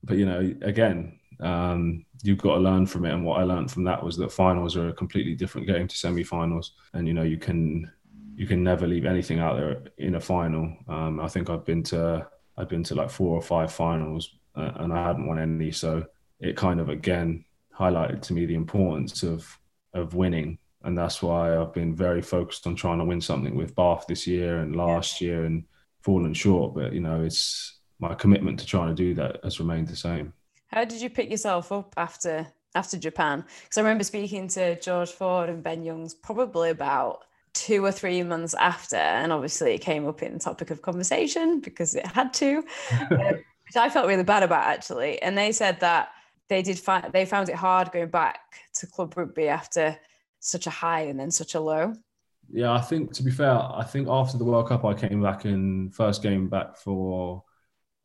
but 0.04 0.18
you 0.18 0.26
know, 0.26 0.40
again, 0.62 1.20
um, 1.40 2.04
you've 2.24 2.40
got 2.40 2.56
to 2.56 2.62
learn 2.62 2.88
from 2.88 3.06
it. 3.06 3.14
And 3.14 3.24
what 3.24 3.40
I 3.40 3.44
learned 3.44 3.70
from 3.70 3.84
that 3.84 4.04
was 4.04 4.18
that 4.18 4.32
finals 4.32 4.76
are 4.76 4.90
a 4.90 4.94
completely 4.94 5.36
different 5.36 5.68
game 5.68 5.88
to 5.88 5.96
semi-finals, 5.96 6.74
and 6.94 7.08
you 7.08 7.14
know, 7.14 7.22
you 7.22 7.38
can 7.38 7.92
you 8.36 8.48
can 8.48 8.64
never 8.64 8.88
leave 8.88 9.06
anything 9.06 9.40
out 9.40 9.56
there 9.56 9.84
in 9.98 10.16
a 10.16 10.20
final. 10.20 10.76
Um, 10.88 11.20
I 11.20 11.28
think 11.28 11.50
I've 11.50 11.64
been 11.64 11.84
to 11.84 12.28
I've 12.58 12.70
been 12.70 12.84
to 12.86 12.96
like 12.96 13.12
four 13.12 13.36
or 13.36 13.42
five 13.42 13.72
finals 13.72 14.32
uh, 14.56 14.72
and 14.78 14.92
I 14.92 15.08
hadn't 15.08 15.28
won 15.28 15.38
any, 15.40 15.72
so 15.72 16.06
it 16.40 16.58
kind 16.58 16.80
of 16.80 16.90
again 16.90 17.46
highlighted 17.78 18.22
to 18.24 18.34
me 18.34 18.46
the 18.46 18.56
importance 18.56 19.22
of 19.22 19.60
of 19.94 20.16
winning, 20.16 20.58
and 20.86 20.98
that's 20.98 21.22
why 21.22 21.58
I've 21.58 21.74
been 21.74 21.96
very 21.96 22.22
focused 22.22 22.68
on 22.68 22.76
trying 22.76 23.00
to 23.00 23.06
win 23.06 23.20
something 23.20 23.56
with 23.56 23.76
Bath 23.76 24.06
this 24.08 24.28
year 24.28 24.60
and 24.60 24.76
last 24.76 25.20
yeah. 25.20 25.28
year 25.28 25.46
and 25.46 25.64
fallen 26.02 26.34
short. 26.34 26.76
But 26.76 26.94
you 26.94 27.02
know, 27.02 27.24
it's 27.24 27.80
my 28.00 28.14
commitment 28.14 28.60
to 28.60 28.66
trying 28.66 28.90
to 28.90 28.96
do 28.96 29.14
that 29.16 29.40
has 29.44 29.60
remained 29.60 29.88
the 29.88 29.96
same. 29.96 30.32
How 30.68 30.86
did 30.86 31.02
you 31.02 31.10
pick 31.10 31.32
yourself 31.32 31.72
up 31.72 31.94
after 31.98 32.48
after 32.76 32.98
Japan? 32.98 33.44
Because 33.64 33.78
I 33.78 33.82
remember 33.82 34.04
speaking 34.04 34.48
to 34.50 34.80
George 34.80 35.12
Ford 35.12 35.50
and 35.50 35.64
Ben 35.64 35.84
Youngs 35.84 36.14
probably 36.14 36.70
about 36.70 37.26
two 37.54 37.84
or 37.84 37.92
three 37.92 38.22
months 38.22 38.54
after, 38.54 38.98
and 38.98 39.32
obviously 39.32 39.74
it 39.74 39.82
came 39.82 40.08
up 40.08 40.22
in 40.22 40.38
topic 40.38 40.70
of 40.70 40.84
conversation 40.84 41.62
because 41.62 41.96
it 41.96 42.06
had 42.06 42.34
to, 42.36 42.64
uh, 42.92 43.16
which 43.66 43.76
I 43.76 43.90
felt 43.90 44.08
really 44.08 44.24
bad 44.24 44.44
about 44.44 44.66
actually. 44.66 45.22
And 45.22 45.36
they 45.36 45.52
said 45.52 45.80
that 45.80 46.10
they 46.48 46.62
did 46.62 46.78
find 46.78 47.12
they 47.12 47.26
found 47.26 47.50
it 47.50 47.56
hard 47.56 47.92
going 47.92 48.10
back 48.10 48.60
to 48.76 48.86
club 48.86 49.18
rugby 49.18 49.48
after 49.48 49.98
such 50.46 50.68
a 50.68 50.70
high 50.70 51.02
and 51.02 51.20
then 51.20 51.32
such 51.32 51.56
a 51.56 51.60
low. 51.60 51.94
Yeah, 52.52 52.72
I 52.72 52.82
think 52.82 53.12
to 53.14 53.24
be 53.24 53.32
fair, 53.32 53.52
I 53.52 53.84
think 53.84 54.08
after 54.08 54.38
the 54.38 54.46
World 54.46 54.68
Cup, 54.68 54.86
I 54.86 54.94
came 54.94 55.22
back 55.22 55.46
in 55.46 55.90
first 55.90 56.22
game 56.22 56.48
back 56.48 56.78
for 56.78 57.44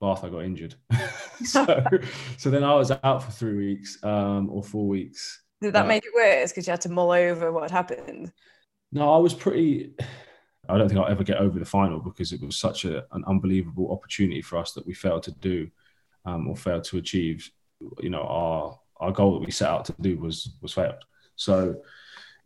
Bath. 0.01 0.25
I 0.25 0.31
got 0.31 0.45
injured, 0.45 0.75
so 1.45 1.85
so 2.39 2.51
then 2.51 2.65
I 2.65 2.75
was 2.75 2.91
out 2.91 3.23
for 3.23 3.31
three 3.31 3.57
weeks 3.57 4.03
um, 4.03 4.49
or 4.51 4.63
four 4.63 4.89
weeks. 4.89 5.43
Did 5.61 5.75
that 5.75 5.85
uh, 5.85 5.89
make 5.89 6.05
it 6.07 6.13
worse 6.15 6.51
because 6.51 6.67
you 6.67 6.71
had 6.71 6.81
to 6.83 6.89
mull 6.89 7.11
over 7.11 7.53
what 7.53 7.71
happened? 7.71 8.33
No, 8.93 9.13
I 9.13 9.19
was 9.19 9.35
pretty. 9.35 9.95
I 10.69 10.79
don't 10.79 10.89
think 10.89 11.01
I'll 11.01 11.09
ever 11.09 11.25
get 11.25 11.39
over 11.39 11.59
the 11.59 11.67
final 11.67 12.01
because 12.01 12.33
it 12.33 12.41
was 12.41 12.57
such 12.57 12.87
a, 12.87 13.05
an 13.13 13.25
unbelievable 13.27 13.93
opportunity 13.93 14.41
for 14.41 14.57
us 14.57 14.73
that 14.73 14.87
we 14.87 14.95
failed 14.95 15.25
to 15.25 15.33
do 15.33 15.71
um, 16.25 16.49
or 16.49 16.57
failed 16.57 16.85
to 16.85 16.97
achieve. 16.97 17.51
You 18.01 18.09
know, 18.09 18.23
our 18.23 18.79
our 18.97 19.13
goal 19.13 19.39
that 19.39 19.45
we 19.45 19.53
set 19.53 19.69
out 19.69 19.85
to 19.87 19.95
do 20.01 20.17
was 20.17 20.57
was 20.63 20.73
failed. 20.73 21.05
So, 21.37 21.77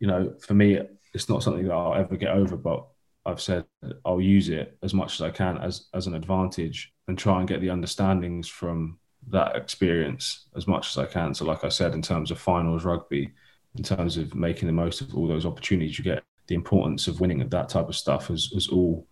you 0.04 0.10
know, 0.10 0.34
for 0.38 0.52
me, 0.52 0.78
it's 1.14 1.30
not 1.30 1.42
something 1.42 1.64
that 1.64 1.72
I'll 1.72 1.94
ever 1.94 2.16
get 2.16 2.36
over. 2.36 2.58
But 2.58 2.86
I've 3.24 3.40
said 3.40 3.64
I'll 4.04 4.20
use 4.20 4.50
it 4.50 4.76
as 4.82 4.92
much 4.92 5.14
as 5.14 5.22
I 5.22 5.30
can 5.30 5.56
as 5.56 5.86
as 5.94 6.06
an 6.06 6.14
advantage 6.14 6.92
and 7.08 7.16
try 7.16 7.38
and 7.38 7.48
get 7.48 7.62
the 7.62 7.70
understandings 7.70 8.46
from 8.46 8.98
that 9.28 9.56
experience 9.56 10.48
as 10.56 10.66
much 10.66 10.90
as 10.90 10.98
I 10.98 11.06
can. 11.06 11.32
So, 11.32 11.46
like 11.46 11.64
I 11.64 11.70
said, 11.70 11.94
in 11.94 12.02
terms 12.02 12.30
of 12.30 12.38
finals 12.38 12.84
rugby, 12.84 13.32
in 13.76 13.82
terms 13.82 14.18
of 14.18 14.34
making 14.34 14.66
the 14.66 14.74
most 14.74 15.00
of 15.00 15.14
all 15.14 15.26
those 15.26 15.46
opportunities 15.46 15.96
you 15.96 16.04
get, 16.04 16.22
the 16.48 16.54
importance 16.54 17.08
of 17.08 17.20
winning 17.20 17.40
at 17.40 17.50
that 17.52 17.70
type 17.70 17.88
of 17.88 17.96
stuff 17.96 18.26
has, 18.26 18.50
has 18.52 18.68
all 18.68 19.06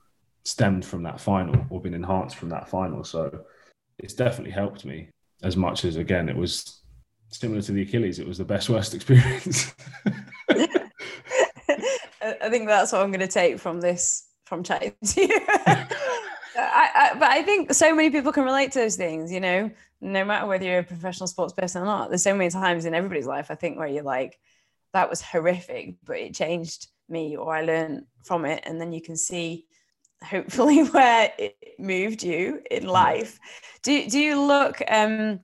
stemmed 0.45 0.85
from 0.85 1.03
that 1.05 1.23
final 1.23 1.65
or 1.71 1.81
been 1.81 1.95
enhanced 1.95 2.37
from 2.37 2.51
that 2.51 2.69
final. 2.69 3.03
So 3.03 3.47
it's 3.99 4.13
definitely 4.13 4.53
helped 4.53 4.85
me 4.85 5.09
as 5.43 5.57
much 5.57 5.87
as 5.87 5.97
again 5.97 6.29
it 6.29 6.37
was 6.37 6.83
similar 7.31 7.63
to 7.63 7.73
the 7.73 7.81
Achilles. 7.81 8.19
It 8.19 8.29
was 8.29 8.37
the 8.37 8.45
best 8.45 8.69
worst 8.69 8.93
experience. 8.99 9.75
I 12.43 12.51
think 12.51 12.67
that's 12.67 12.93
what 12.93 13.03
I'm 13.03 13.11
going 13.11 13.21
to 13.21 13.29
take 13.29 13.59
from 13.59 13.81
this 13.81 14.29
from 14.45 14.63
chatting 14.63 14.95
to 15.05 15.21
you. 15.21 15.41
I, 16.55 16.91
I, 16.95 17.11
but 17.19 17.31
I 17.31 17.43
think 17.43 17.73
so 17.73 17.95
many 17.95 18.11
people 18.11 18.33
can 18.33 18.45
relate 18.45 18.73
to 18.73 18.81
those 18.81 18.97
things, 18.97 19.33
you 19.33 19.41
know, 19.41 19.71
no 20.01 20.25
matter 20.25 20.47
whether 20.47 20.65
you're 20.65 20.81
a 20.81 20.85
professional 20.85 21.27
sports 21.27 21.55
person 21.55 21.83
or 21.83 21.87
not. 21.87 22.09
There's 22.09 22.23
so 22.23 22.35
many 22.35 22.51
times 22.51 22.85
in 22.85 22.95
everybody's 22.95 23.27
life, 23.27 23.51
I 23.51 23.55
think, 23.55 23.79
where 23.79 23.89
you're 23.89 24.03
like, 24.03 24.39
that 24.93 25.09
was 25.09 25.23
horrific, 25.23 25.95
but 26.05 26.19
it 26.19 26.35
changed 26.35 26.89
me 27.09 27.37
or 27.37 27.55
I 27.55 27.63
learned 27.63 28.05
from 28.25 28.45
it. 28.45 28.63
And 28.67 28.81
then 28.81 28.93
you 28.93 29.01
can 29.01 29.17
see 29.17 29.67
hopefully 30.23 30.83
where 30.89 31.33
it 31.39 31.57
moved 31.79 32.23
you 32.23 32.61
in 32.71 32.87
life. 32.87 33.39
Do, 33.83 34.09
do 34.09 34.19
you 34.19 34.41
look, 34.41 34.83
um, 34.89 35.41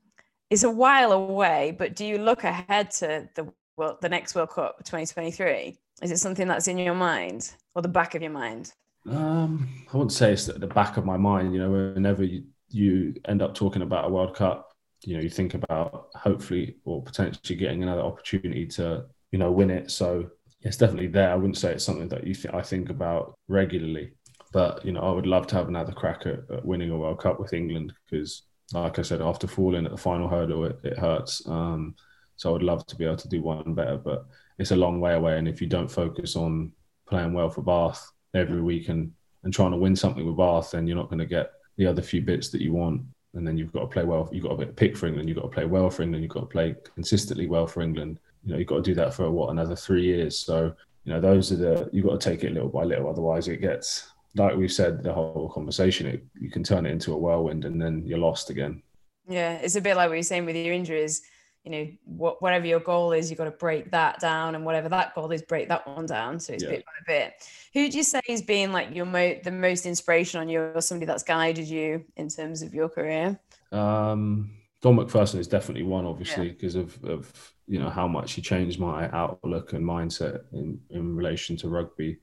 it's 0.51 0.65
a 0.65 0.71
while 0.71 1.13
away, 1.13 1.75
but 1.79 1.97
do 1.97 2.05
you 2.05 2.19
look 2.19 2.45
ahead 2.45 2.91
to 2.93 3.29
the 3.35 3.53
well, 3.77 3.97
the 4.01 4.09
next 4.09 4.35
World 4.35 4.51
Cup 4.51 4.79
2023? 4.79 5.79
Is 6.03 6.11
it 6.11 6.19
something 6.19 6.49
that's 6.49 6.69
in 6.69 6.79
your 6.79 6.95
mind 6.95 7.53
or 7.75 7.83
the 7.83 7.89
back 7.89 8.15
of 8.15 8.23
your 8.23 8.31
mind? 8.31 8.73
Um, 9.09 9.69
I 9.93 9.97
wouldn't 9.97 10.13
say 10.13 10.33
it's 10.33 10.49
at 10.49 10.61
the 10.61 10.67
back 10.67 10.97
of 10.97 11.05
my 11.05 11.17
mind. 11.17 11.53
You 11.53 11.61
know, 11.61 11.71
whenever 11.71 12.25
you, 12.25 12.45
you 12.69 13.15
end 13.27 13.43
up 13.43 13.55
talking 13.55 13.83
about 13.83 14.07
a 14.07 14.09
World 14.09 14.37
Cup, 14.37 14.73
you 15.03 15.17
know, 15.17 15.23
you 15.23 15.31
think 15.31 15.55
about 15.55 16.09
hopefully 16.15 16.77
or 16.85 17.03
potentially 17.03 17.57
getting 17.57 17.83
another 17.83 18.03
opportunity 18.03 18.67
to 18.67 19.07
you 19.31 19.39
know, 19.39 19.51
win 19.51 19.71
it. 19.71 19.91
So 19.91 20.31
it's 20.63 20.77
definitely 20.77 21.09
there. 21.09 21.31
I 21.31 21.37
wouldn't 21.37 21.59
say 21.59 21.73
it's 21.73 21.85
something 21.85 22.09
that 22.09 22.27
you 22.27 22.35
th- 22.35 22.55
I 22.55 22.63
think 22.63 22.91
about 22.91 23.39
regularly, 23.49 24.13
but 24.53 24.85
you 24.85 24.93
know, 24.93 25.01
I 25.01 25.13
would 25.13 25.27
love 25.27 25.47
to 25.49 25.57
have 25.57 25.69
another 25.69 25.93
crack 25.93 26.27
at, 26.27 26.41
at 26.51 26.65
winning 26.65 26.91
a 26.91 26.97
World 26.97 27.21
Cup 27.21 27.39
with 27.39 27.53
England 27.53 27.93
because, 28.05 28.43
like 28.73 28.99
I 28.99 29.03
said, 29.03 29.21
after 29.21 29.47
falling 29.47 29.85
at 29.85 29.93
the 29.93 29.99
final 29.99 30.29
hurdle, 30.29 30.65
it, 30.65 30.79
it 30.83 30.99
hurts. 30.99 31.47
Um, 31.47 31.95
so 32.37 32.51
I 32.51 32.53
would 32.53 32.63
love 32.63 32.87
to 32.87 32.97
be 32.97 33.05
able 33.05 33.17
to 33.17 33.29
do 33.29 33.43
one 33.43 33.75
better, 33.75 33.97
but 33.97 34.27
it's 34.59 34.71
a 34.71 34.77
long 34.77 35.01
way 35.01 35.15
away. 35.15 35.39
And 35.39 35.49
if 35.49 35.61
you 35.61 35.67
don't 35.67 35.91
focus 35.91 36.37
on 36.37 36.73
playing 37.07 37.33
well 37.33 37.51
for 37.51 37.63
Bath 37.63 38.11
every 38.35 38.61
week 38.61 38.89
and 38.89 39.13
and 39.45 39.55
trying 39.55 39.71
to 39.71 39.77
win 39.77 39.95
something 39.95 40.27
with 40.27 40.37
Bath, 40.37 40.73
then 40.73 40.87
you're 40.87 40.97
not 40.97 41.09
going 41.09 41.21
to 41.21 41.27
get 41.27 41.53
the 41.77 41.87
other 41.87 42.03
few 42.03 42.21
bits 42.21 42.49
that 42.51 42.61
you 42.61 42.73
want. 42.73 43.03
And 43.35 43.47
then 43.47 43.57
you've 43.57 43.73
got 43.73 43.81
to 43.81 43.87
play 43.87 44.05
well. 44.05 44.29
You've 44.33 44.43
got 44.43 44.59
to 44.59 44.67
pick 44.67 44.97
for 44.97 45.07
England. 45.07 45.29
You've 45.29 45.39
got 45.39 45.45
to 45.45 45.55
play 45.55 45.65
well 45.65 45.91
for 45.91 46.03
England. 46.03 46.25
You've 46.25 46.33
got 46.33 46.41
to 46.41 46.47
play 46.47 46.75
consistently 46.95 47.47
well 47.47 47.67
for 47.67 47.83
England 47.83 48.19
you 48.45 48.53
know 48.53 48.59
you've 48.59 48.69
got 48.69 48.77
to 48.77 48.83
do 48.83 48.95
that 48.95 49.15
for 49.15 49.31
what 49.31 49.51
another 49.51 49.77
three 49.77 50.05
years. 50.05 50.39
So 50.39 50.75
you 51.05 51.13
know 51.13 51.21
those 51.21 51.53
are 51.53 51.57
the 51.57 51.91
you've 51.93 52.07
got 52.07 52.21
to 52.21 52.31
take 52.31 52.45
it 52.45 52.53
little 52.53 52.69
by 52.69 52.85
little. 52.85 53.09
Otherwise, 53.09 53.49
it 53.49 53.59
gets 53.59 54.11
like 54.37 54.57
we've 54.57 54.73
said 54.73 55.03
the 55.03 55.13
whole 55.13 55.51
conversation. 55.53 56.07
It, 56.07 56.25
you 56.41 56.51
can 56.51 56.63
turn 56.63 56.87
it 56.87 56.91
into 56.91 57.13
a 57.13 57.19
whirlwind, 57.19 57.65
and 57.65 57.81
then 57.81 58.03
you're 58.07 58.19
lost 58.19 58.51
again. 58.51 58.83
Yeah, 59.29 59.55
it's 59.55 59.77
a 59.77 59.81
bit 59.81 59.97
like 59.97 60.09
what 60.09 60.15
you're 60.15 60.23
saying 60.23 60.47
with 60.47 60.57
your 60.57 60.75
injuries. 60.75 61.23
You 61.69 61.85
know, 61.85 61.91
what, 62.07 62.41
whatever 62.41 62.67
your 62.67 62.81
goal 62.81 63.13
is, 63.13 63.29
you've 63.29 63.37
got 63.37 63.45
to 63.45 63.51
break 63.51 63.91
that 63.91 64.21
down, 64.21 64.55
and 64.55 64.65
whatever 64.65 64.89
that 64.89 65.15
goal 65.15 65.31
is, 65.33 65.43
break 65.43 65.69
that 65.69 65.87
one 65.87 66.07
down. 66.07 66.41
So 66.41 66.55
it's 66.55 66.65
yeah. 66.65 66.71
bit 66.71 66.85
by 66.87 66.93
bit. 67.07 67.33
Who 67.75 67.91
do 67.91 67.99
you 67.99 68.03
say 68.03 68.23
has 68.27 68.41
been 68.41 68.73
like 68.73 68.95
your 68.95 69.05
mo- 69.05 69.39
the 69.45 69.51
most 69.51 69.85
inspiration 69.85 70.41
on 70.41 70.49
you, 70.49 70.61
or 70.61 70.81
somebody 70.81 71.05
that's 71.05 71.23
guided 71.23 71.69
you 71.69 72.07
in 72.17 72.31
terms 72.31 72.63
of 72.63 72.73
your 72.73 72.89
career? 72.89 73.39
Um, 73.71 74.51
Don 74.81 74.97
McPherson 74.97 75.39
is 75.41 75.47
definitely 75.47 75.83
one, 75.83 76.07
obviously, 76.07 76.49
because 76.49 76.75
yeah. 76.75 76.83
of, 76.83 77.05
of 77.05 77.53
you 77.67 77.79
know 77.79 77.91
how 77.91 78.09
much 78.09 78.33
he 78.33 78.41
changed 78.41 78.81
my 78.81 79.11
outlook 79.11 79.75
and 79.75 79.85
mindset 79.85 80.45
in, 80.53 80.81
in 80.89 81.15
relation 81.15 81.55
to 81.59 81.69
rugby. 81.69 82.17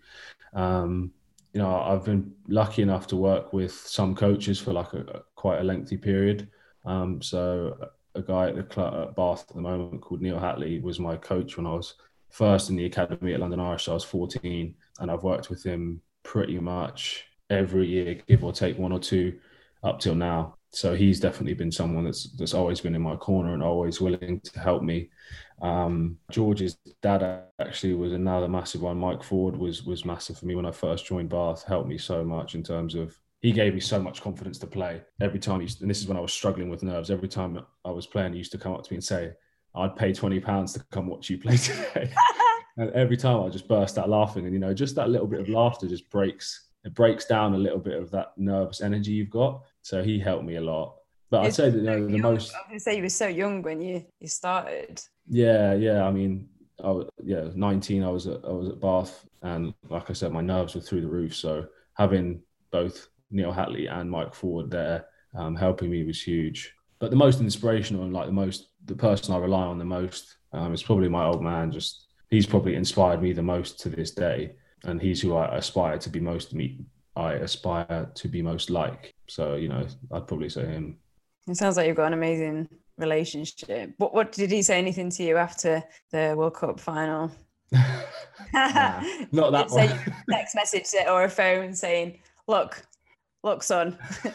Um, 0.53 1.11
you 1.53 1.61
know, 1.61 1.79
I've 1.81 2.03
been 2.03 2.33
lucky 2.47 2.81
enough 2.81 3.05
to 3.07 3.15
work 3.15 3.53
with 3.53 3.73
some 3.73 4.15
coaches 4.15 4.59
for 4.59 4.73
like 4.73 4.91
a, 4.93 5.21
quite 5.35 5.59
a 5.59 5.63
lengthy 5.63 5.97
period. 5.97 6.49
Um, 6.83 7.21
so 7.21 7.77
a 8.15 8.21
guy 8.21 8.49
at 8.49 8.55
the 8.55 8.63
club 8.63 9.09
at 9.09 9.15
Bath 9.15 9.45
at 9.49 9.55
the 9.55 9.61
moment 9.61 10.01
called 10.01 10.21
Neal 10.21 10.39
Hatley 10.39 10.81
was 10.81 10.99
my 10.99 11.15
coach 11.15 11.57
when 11.57 11.65
I 11.65 11.73
was 11.73 11.95
first 12.29 12.69
in 12.69 12.75
the 12.75 12.85
academy 12.85 13.33
at 13.33 13.39
London 13.39 13.59
Irish. 13.59 13.87
I 13.87 13.93
was 13.93 14.03
14, 14.03 14.73
and 14.99 15.11
I've 15.11 15.23
worked 15.23 15.49
with 15.49 15.63
him 15.63 16.01
pretty 16.23 16.59
much 16.59 17.25
every 17.49 17.87
year, 17.87 18.21
give 18.27 18.43
or 18.43 18.51
take 18.51 18.77
one 18.77 18.91
or 18.91 18.99
two, 18.99 19.39
up 19.83 19.99
till 19.99 20.15
now. 20.15 20.55
So 20.71 20.95
he's 20.95 21.19
definitely 21.19 21.53
been 21.53 21.71
someone 21.71 22.03
that's 22.03 22.31
that's 22.33 22.53
always 22.53 22.81
been 22.81 22.95
in 22.95 23.01
my 23.01 23.15
corner 23.15 23.53
and 23.53 23.63
always 23.63 24.01
willing 24.01 24.41
to 24.41 24.59
help 24.59 24.83
me 24.83 25.09
um, 25.61 26.17
George's 26.31 26.77
dad 27.01 27.43
actually 27.59 27.93
was 27.93 28.11
another 28.11 28.47
massive 28.47 28.81
one. 28.81 28.97
Mike 28.97 29.23
Ford 29.23 29.55
was 29.55 29.83
was 29.83 30.05
massive 30.05 30.37
for 30.37 30.45
me 30.45 30.55
when 30.55 30.65
I 30.65 30.71
first 30.71 31.05
joined 31.05 31.29
Bath. 31.29 31.63
Helped 31.63 31.87
me 31.87 31.97
so 31.97 32.23
much 32.23 32.55
in 32.55 32.63
terms 32.63 32.95
of 32.95 33.17
he 33.45 33.51
gave 33.51 33.75
me 33.75 33.79
so 33.79 34.01
much 34.01 34.23
confidence 34.23 34.57
to 34.57 34.65
play. 34.65 35.03
Every 35.21 35.39
time, 35.39 35.59
he, 35.61 35.69
and 35.79 35.87
this 35.87 36.01
is 36.01 36.07
when 36.07 36.17
I 36.17 36.19
was 36.19 36.33
struggling 36.33 36.67
with 36.67 36.81
nerves. 36.81 37.11
Every 37.11 37.27
time 37.27 37.63
I 37.85 37.91
was 37.91 38.07
playing, 38.07 38.33
he 38.33 38.39
used 38.39 38.51
to 38.53 38.57
come 38.57 38.73
up 38.73 38.83
to 38.83 38.91
me 38.91 38.95
and 38.95 39.03
say, 39.03 39.33
"I'd 39.75 39.95
pay 39.95 40.13
twenty 40.13 40.39
pounds 40.39 40.73
to 40.73 40.79
come 40.91 41.05
watch 41.05 41.29
you 41.29 41.37
play 41.37 41.57
today." 41.69 42.11
and 42.77 42.89
every 42.91 43.17
time 43.17 43.43
I 43.43 43.49
just 43.49 43.67
burst 43.67 43.99
out 43.99 44.09
laughing, 44.09 44.45
and 44.45 44.53
you 44.53 44.59
know, 44.59 44.73
just 44.73 44.95
that 44.95 45.11
little 45.11 45.27
bit 45.27 45.41
of 45.41 45.47
laughter 45.47 45.87
just 45.87 46.09
breaks 46.09 46.69
it 46.85 46.95
breaks 46.95 47.25
down 47.25 47.53
a 47.53 47.57
little 47.57 47.77
bit 47.77 48.01
of 48.01 48.09
that 48.11 48.33
nervous 48.35 48.81
energy 48.81 49.11
you've 49.11 49.29
got. 49.29 49.61
So 49.83 50.03
he 50.03 50.19
helped 50.19 50.45
me 50.45 50.55
a 50.55 50.61
lot. 50.61 50.95
But 51.29 51.45
I'd 51.45 51.53
say 51.53 51.69
that 51.69 51.77
you 51.77 51.83
know, 51.83 52.07
the 52.07 52.17
most. 52.17 52.53
I 52.55 52.57
was 52.57 52.67
gonna 52.67 52.79
say 52.79 52.97
you 52.97 53.03
were 53.03 53.09
so 53.09 53.27
young 53.27 53.61
when 53.61 53.79
you 53.79 54.03
you 54.19 54.27
started. 54.27 55.03
Yeah, 55.27 55.75
yeah. 55.75 56.03
I 56.03 56.11
mean, 56.11 56.49
I 56.83 56.89
was 56.89 57.09
yeah, 57.23 57.49
19. 57.53 58.03
I 58.03 58.09
was 58.09 58.25
at 58.25 58.43
I 58.43 58.49
was 58.49 58.69
at 58.69 58.81
Bath, 58.81 59.23
and 59.43 59.71
like 59.87 60.09
I 60.09 60.13
said, 60.13 60.31
my 60.31 60.41
nerves 60.41 60.73
were 60.73 60.81
through 60.81 61.01
the 61.01 61.07
roof. 61.07 61.35
So 61.35 61.67
having 61.93 62.41
both 62.71 63.07
Neal 63.35 63.53
Hatley 63.53 63.91
and 63.91 64.09
Mike 64.09 64.33
Ford 64.33 64.71
there 64.71 65.05
um, 65.35 65.55
helping 65.55 65.89
me 65.89 66.03
was 66.03 66.21
huge. 66.21 66.73
But 66.99 67.09
the 67.09 67.17
most 67.17 67.41
inspirational 67.41 68.03
and 68.03 68.13
like 68.13 68.27
the 68.27 68.31
most 68.31 68.69
the 68.85 68.95
person 68.95 69.33
I 69.33 69.37
rely 69.37 69.63
on 69.63 69.77
the 69.77 69.85
most 69.85 70.37
um, 70.53 70.73
is 70.73 70.81
probably 70.81 71.09
my 71.09 71.25
old 71.25 71.43
man. 71.43 71.71
Just 71.71 72.07
he's 72.29 72.45
probably 72.45 72.75
inspired 72.75 73.21
me 73.21 73.33
the 73.33 73.41
most 73.41 73.79
to 73.81 73.89
this 73.89 74.11
day, 74.11 74.53
and 74.85 75.01
he's 75.01 75.21
who 75.21 75.35
I 75.35 75.57
aspire 75.57 75.97
to 75.99 76.09
be 76.09 76.19
most 76.19 76.53
me. 76.53 76.79
I 77.15 77.33
aspire 77.33 78.09
to 78.13 78.27
be 78.27 78.41
most 78.41 78.69
like. 78.69 79.13
So 79.27 79.55
you 79.55 79.67
know, 79.67 79.85
I'd 80.11 80.27
probably 80.27 80.49
say 80.49 80.65
him. 80.65 80.97
It 81.47 81.57
sounds 81.57 81.77
like 81.77 81.87
you've 81.87 81.97
got 81.97 82.07
an 82.07 82.13
amazing 82.13 82.69
relationship. 82.97 83.93
What 83.97 84.13
what 84.13 84.31
did 84.31 84.51
he 84.51 84.61
say 84.61 84.77
anything 84.77 85.09
to 85.11 85.23
you 85.23 85.37
after 85.37 85.83
the 86.11 86.33
World 86.37 86.55
Cup 86.55 86.79
final? 86.79 87.29
nah, 88.53 89.03
not 89.31 89.51
that 89.51 89.69
one. 89.69 89.89
text 90.29 90.55
message 90.55 90.85
or 91.07 91.25
a 91.25 91.29
phone 91.29 91.73
saying, 91.73 92.19
"Look, 92.47 92.85
look, 93.45 93.63
son." 93.63 93.97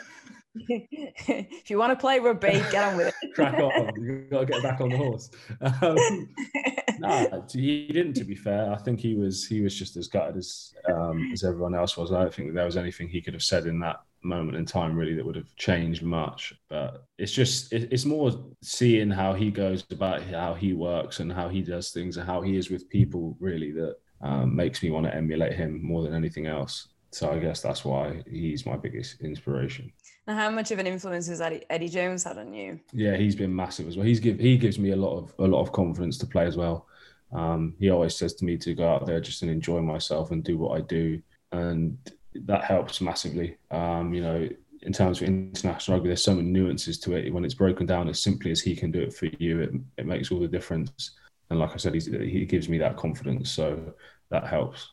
if 0.69 1.71
you 1.71 1.79
want 1.79 1.93
to 1.93 1.97
play 1.97 2.19
rugby, 2.19 2.63
get 2.71 2.85
on 2.85 2.97
with 2.97 3.09
it. 3.09 3.15
Crack 3.35 3.55
on. 3.55 3.93
You've 4.03 4.31
got 4.31 4.41
to 4.41 4.47
get 4.47 4.63
back 4.63 4.81
on 4.81 4.89
the 4.89 4.97
horse. 4.97 5.31
Um, 5.61 6.29
no, 6.99 7.45
he 7.53 7.87
didn't. 7.89 8.15
To 8.15 8.25
be 8.25 8.35
fair, 8.35 8.73
I 8.73 8.77
think 8.77 9.01
he 9.01 9.15
was 9.15 9.47
he 9.47 9.61
was 9.61 9.75
just 9.79 9.97
as 9.97 10.09
gutted 10.09 10.37
as 10.37 10.73
um, 10.89 11.31
as 11.33 11.45
everyone 11.45 11.75
else 11.75 11.97
was. 11.97 12.13
I 12.13 12.21
don't 12.21 12.35
think 12.35 12.55
there 12.55 12.65
was 12.65 12.77
anything 12.77 13.09
he 13.09 13.21
could 13.21 13.35
have 13.35 13.43
said 13.43 13.67
in 13.67 13.79
that 13.81 14.01
moment 14.23 14.57
in 14.59 14.67
time 14.67 14.95
really 14.95 15.15
that 15.15 15.25
would 15.25 15.35
have 15.35 15.57
changed 15.57 16.03
much 16.03 16.53
but 16.69 17.07
it's 17.17 17.33
just 17.33 17.73
it's 17.73 18.05
more 18.05 18.31
seeing 18.61 19.11
how 19.11 19.33
he 19.33 19.51
goes 19.51 19.83
about 19.91 20.21
how 20.25 20.53
he 20.53 20.75
works 20.75 21.21
and 21.21 21.33
how 21.33 21.49
he 21.49 21.63
does 21.63 21.89
things 21.91 22.19
and 22.19 22.27
how 22.27 22.43
he 22.43 22.59
is 22.59 22.69
with 22.69 22.87
people 22.91 23.35
really 23.41 23.73
that 23.73 23.97
um, 24.21 24.55
makes 24.55 24.83
me 24.83 24.91
want 24.91 25.07
to 25.07 25.15
emulate 25.15 25.55
him 25.55 25.83
more 25.83 26.03
than 26.03 26.13
anything 26.13 26.47
else 26.47 26.89
so 27.11 27.31
i 27.31 27.39
guess 27.39 27.61
that's 27.61 27.85
why 27.85 28.23
he's 28.29 28.67
my 28.67 28.77
biggest 28.77 29.21
inspiration 29.21 29.93
and 30.27 30.39
how 30.39 30.51
much 30.51 30.71
of 30.71 30.79
an 30.79 30.87
influence 30.87 31.27
has 31.27 31.41
eddie, 31.41 31.65
eddie 31.71 31.89
jones 31.89 32.25
had 32.25 32.39
on 32.39 32.53
you 32.53 32.79
yeah 32.93 33.17
he's 33.17 33.37
been 33.37 33.55
massive 33.55 33.89
as 33.89 33.97
well 33.97 34.07
he's 34.07 34.21
give 34.21 34.39
he 34.39 34.57
gives 34.57 34.79
me 34.79 34.91
a 34.91 34.97
lot 34.97 35.17
of 35.17 35.35
a 35.39 35.47
lot 35.47 35.61
of 35.61 35.73
confidence 35.73 36.19
to 36.19 36.27
play 36.27 36.47
as 36.47 36.57
well 36.57 36.87
um, 37.33 37.77
he 37.79 37.91
always 37.91 38.17
says 38.17 38.35
to 38.35 38.45
me 38.45 38.57
to 38.57 38.75
go 38.75 38.89
out 38.89 39.07
there 39.07 39.21
just 39.21 39.43
and 39.43 39.51
enjoy 39.51 39.81
myself 39.81 40.33
and 40.33 40.43
do 40.43 40.59
what 40.59 40.77
i 40.77 40.81
do 40.81 41.23
and 41.53 41.97
that 42.35 42.65
helps 42.65 43.01
massively. 43.01 43.57
Um, 43.71 44.15
you 44.15 44.23
know, 44.23 44.49
in 44.83 44.93
terms 44.93 45.21
of 45.21 45.29
international 45.29 45.97
rugby, 45.97 46.09
there's 46.09 46.23
so 46.23 46.35
many 46.35 46.49
nuances 46.49 46.99
to 47.01 47.15
it. 47.15 47.33
When 47.33 47.45
it's 47.45 47.55
broken 47.55 47.87
down 47.87 48.09
as 48.09 48.23
simply 48.23 48.51
as 48.51 48.61
he 48.61 48.75
can 48.75 48.91
do 48.91 49.01
it 49.01 49.13
for 49.13 49.27
you, 49.39 49.61
it, 49.61 49.71
it 49.99 50.07
makes 50.07 50.31
all 50.31 50.41
the 50.41 50.49
difference. 50.49 51.13
And 51.51 51.59
like 51.59 51.73
I 51.73 51.77
said, 51.77 51.95
he 51.95 52.47
gives 52.47 52.69
me 52.69 52.79
that 52.79 52.97
confidence, 52.97 53.51
so 53.51 53.95
that 54.31 54.47
helps. 54.47 54.91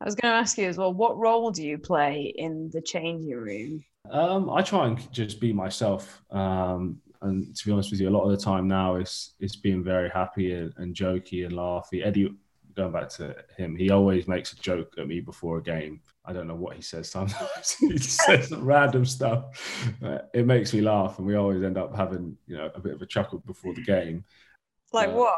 I 0.00 0.04
was 0.04 0.14
going 0.14 0.32
to 0.32 0.38
ask 0.38 0.58
you 0.58 0.68
as 0.68 0.76
well, 0.76 0.92
what 0.92 1.16
role 1.16 1.50
do 1.50 1.64
you 1.64 1.78
play 1.78 2.32
in 2.36 2.70
the 2.72 2.82
changing 2.82 3.34
room? 3.34 3.84
Um, 4.10 4.50
I 4.50 4.62
try 4.62 4.86
and 4.86 5.12
just 5.12 5.40
be 5.40 5.52
myself. 5.52 6.22
Um, 6.30 7.00
and 7.22 7.56
to 7.56 7.66
be 7.66 7.72
honest 7.72 7.90
with 7.90 8.00
you, 8.00 8.08
a 8.08 8.10
lot 8.10 8.24
of 8.24 8.30
the 8.30 8.44
time 8.44 8.68
now 8.68 8.96
it's 8.96 9.34
it's 9.40 9.56
being 9.56 9.82
very 9.82 10.10
happy 10.10 10.52
and, 10.52 10.72
and 10.76 10.94
jokey 10.94 11.46
and 11.46 11.54
laughy. 11.54 12.04
Eddie, 12.04 12.34
going 12.76 12.92
back 12.92 13.08
to 13.10 13.34
him, 13.56 13.74
he 13.74 13.90
always 13.90 14.28
makes 14.28 14.52
a 14.52 14.56
joke 14.56 14.94
at 14.98 15.08
me 15.08 15.20
before 15.20 15.58
a 15.58 15.62
game, 15.62 16.00
I 16.26 16.32
don't 16.32 16.48
know 16.48 16.56
what 16.56 16.76
he 16.76 16.82
says 16.82 17.08
sometimes. 17.08 17.72
he 17.80 17.96
says 17.98 18.48
some 18.48 18.64
random 18.64 19.04
stuff. 19.04 19.94
it 20.34 20.46
makes 20.46 20.74
me 20.74 20.80
laugh, 20.80 21.18
and 21.18 21.26
we 21.26 21.36
always 21.36 21.62
end 21.62 21.78
up 21.78 21.94
having 21.94 22.36
you 22.46 22.56
know 22.56 22.70
a 22.74 22.80
bit 22.80 22.94
of 22.94 23.02
a 23.02 23.06
chuckle 23.06 23.38
before 23.46 23.74
the 23.74 23.82
game. 23.82 24.24
Like 24.92 25.08
uh, 25.08 25.12
what? 25.12 25.36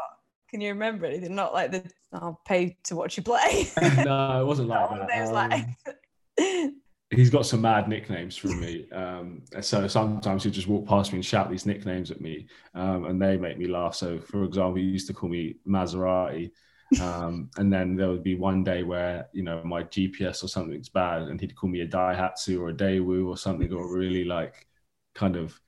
Can 0.49 0.61
you 0.61 0.69
remember 0.69 1.05
anything? 1.05 1.35
Not 1.35 1.53
like 1.53 1.71
the 1.71 1.83
I'll 2.11 2.41
pay 2.45 2.77
to 2.85 2.95
watch 2.95 3.17
you 3.17 3.23
play. 3.23 3.67
no, 4.03 4.41
it 4.41 4.45
wasn't 4.45 4.69
like 4.69 4.89
that. 5.07 5.27
Um, 5.27 5.33
like... 5.33 6.73
he's 7.11 7.29
got 7.29 7.45
some 7.45 7.61
mad 7.61 7.87
nicknames 7.87 8.35
for 8.35 8.47
me. 8.47 8.89
Um, 8.91 9.43
so 9.61 9.87
sometimes 9.87 10.43
he'll 10.43 10.51
just 10.51 10.67
walk 10.67 10.87
past 10.87 11.11
me 11.11 11.17
and 11.17 11.25
shout 11.25 11.49
these 11.49 11.65
nicknames 11.65 12.09
at 12.11 12.21
me, 12.21 12.47
um, 12.73 13.05
and 13.05 13.21
they 13.21 13.37
make 13.37 13.57
me 13.57 13.67
laugh. 13.67 13.95
So, 13.95 14.19
for 14.19 14.43
example, 14.43 14.75
he 14.75 14.83
used 14.83 15.07
to 15.07 15.13
call 15.13 15.29
me 15.29 15.57
Maserati 15.67 16.51
um, 16.99 17.49
and 17.57 17.71
then 17.71 17.95
there 17.95 18.09
would 18.09 18.23
be 18.23 18.35
one 18.35 18.63
day 18.63 18.83
where 18.83 19.27
you 19.31 19.43
know 19.43 19.61
my 19.63 19.83
GPS 19.83 20.43
or 20.43 20.47
something's 20.47 20.89
bad, 20.89 21.23
and 21.23 21.39
he'd 21.39 21.55
call 21.55 21.69
me 21.69 21.81
a 21.81 21.87
Daihatsu 21.87 22.59
or 22.59 22.69
a 22.69 22.73
Daewoo 22.73 23.27
or 23.27 23.37
something, 23.37 23.71
or 23.71 23.95
really 23.95 24.23
like 24.23 24.67
kind 25.13 25.35
of 25.35 25.59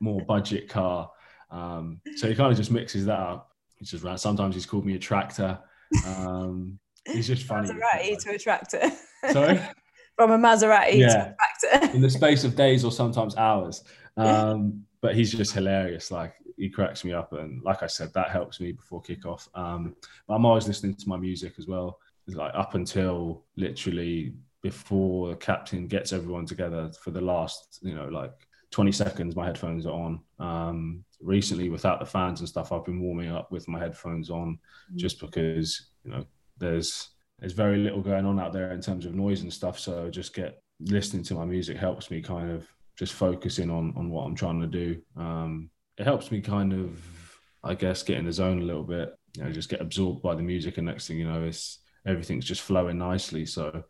more 0.00 0.20
budget 0.22 0.68
car. 0.68 1.10
Um, 1.50 2.00
so 2.16 2.28
he 2.28 2.34
kind 2.34 2.50
of 2.50 2.56
just 2.56 2.70
mixes 2.70 3.04
that 3.06 3.18
up. 3.18 3.51
He's 3.82 3.90
just 3.90 4.04
right. 4.04 4.20
Sometimes 4.20 4.54
he's 4.54 4.64
called 4.64 4.86
me 4.86 4.94
a 4.94 4.98
tractor. 4.98 5.58
Um, 6.06 6.78
he's 7.04 7.26
just 7.26 7.42
funny. 7.42 7.68
Maserati 7.68 8.16
to 8.22 8.30
a 8.30 8.38
tractor. 8.38 8.92
Sorry. 9.32 9.60
From 10.16 10.30
a 10.30 10.38
Maserati 10.38 10.98
yeah. 10.98 11.08
to 11.08 11.18
a 11.18 11.70
tractor. 11.72 11.96
In 11.96 12.00
the 12.00 12.08
space 12.08 12.44
of 12.44 12.54
days 12.54 12.84
or 12.84 12.92
sometimes 12.92 13.36
hours. 13.36 13.82
Um, 14.16 14.84
but 15.00 15.16
he's 15.16 15.32
just 15.32 15.52
hilarious. 15.52 16.12
Like 16.12 16.34
he 16.56 16.70
cracks 16.70 17.04
me 17.04 17.12
up, 17.12 17.32
and 17.32 17.60
like 17.64 17.82
I 17.82 17.88
said, 17.88 18.14
that 18.14 18.30
helps 18.30 18.60
me 18.60 18.70
before 18.70 19.02
kickoff. 19.02 19.48
Um, 19.56 19.96
but 20.28 20.34
I'm 20.34 20.46
always 20.46 20.68
listening 20.68 20.94
to 20.94 21.08
my 21.08 21.16
music 21.16 21.54
as 21.58 21.66
well, 21.66 21.98
like 22.28 22.52
up 22.54 22.76
until 22.76 23.42
literally 23.56 24.32
before 24.62 25.30
the 25.30 25.36
captain 25.36 25.88
gets 25.88 26.12
everyone 26.12 26.46
together 26.46 26.92
for 27.02 27.10
the 27.10 27.20
last, 27.20 27.80
you 27.82 27.96
know, 27.96 28.06
like 28.06 28.46
20 28.72 28.90
seconds. 28.90 29.36
My 29.36 29.46
headphones 29.46 29.86
are 29.86 29.92
on. 29.92 30.20
Um, 30.38 31.04
recently, 31.20 31.68
without 31.68 32.00
the 32.00 32.06
fans 32.06 32.40
and 32.40 32.48
stuff, 32.48 32.72
I've 32.72 32.84
been 32.84 33.00
warming 33.00 33.30
up 33.30 33.52
with 33.52 33.68
my 33.68 33.78
headphones 33.78 34.30
on, 34.30 34.58
mm. 34.92 34.96
just 34.96 35.20
because 35.20 35.90
you 36.04 36.10
know 36.10 36.26
there's 36.58 37.10
there's 37.38 37.52
very 37.52 37.76
little 37.76 38.00
going 38.00 38.26
on 38.26 38.40
out 38.40 38.52
there 38.52 38.72
in 38.72 38.80
terms 38.80 39.06
of 39.06 39.14
noise 39.14 39.42
and 39.42 39.52
stuff. 39.52 39.78
So 39.78 40.10
just 40.10 40.34
get 40.34 40.62
listening 40.80 41.22
to 41.24 41.34
my 41.34 41.44
music 41.44 41.76
helps 41.76 42.10
me 42.10 42.20
kind 42.20 42.50
of 42.50 42.66
just 42.98 43.12
focusing 43.12 43.70
on 43.70 43.92
on 43.96 44.10
what 44.10 44.24
I'm 44.24 44.34
trying 44.34 44.60
to 44.60 44.66
do. 44.66 45.00
Um, 45.16 45.70
it 45.98 46.04
helps 46.04 46.32
me 46.32 46.40
kind 46.40 46.72
of, 46.72 47.38
I 47.62 47.74
guess, 47.74 48.02
get 48.02 48.16
in 48.16 48.24
the 48.24 48.32
zone 48.32 48.60
a 48.60 48.64
little 48.64 48.84
bit. 48.84 49.14
You 49.36 49.44
know, 49.44 49.52
just 49.52 49.68
get 49.68 49.80
absorbed 49.80 50.22
by 50.22 50.34
the 50.34 50.42
music, 50.42 50.78
and 50.78 50.86
next 50.86 51.06
thing 51.06 51.18
you 51.18 51.30
know, 51.30 51.44
it's 51.44 51.78
everything's 52.06 52.46
just 52.46 52.62
flowing 52.62 52.98
nicely. 52.98 53.44
So 53.44 53.84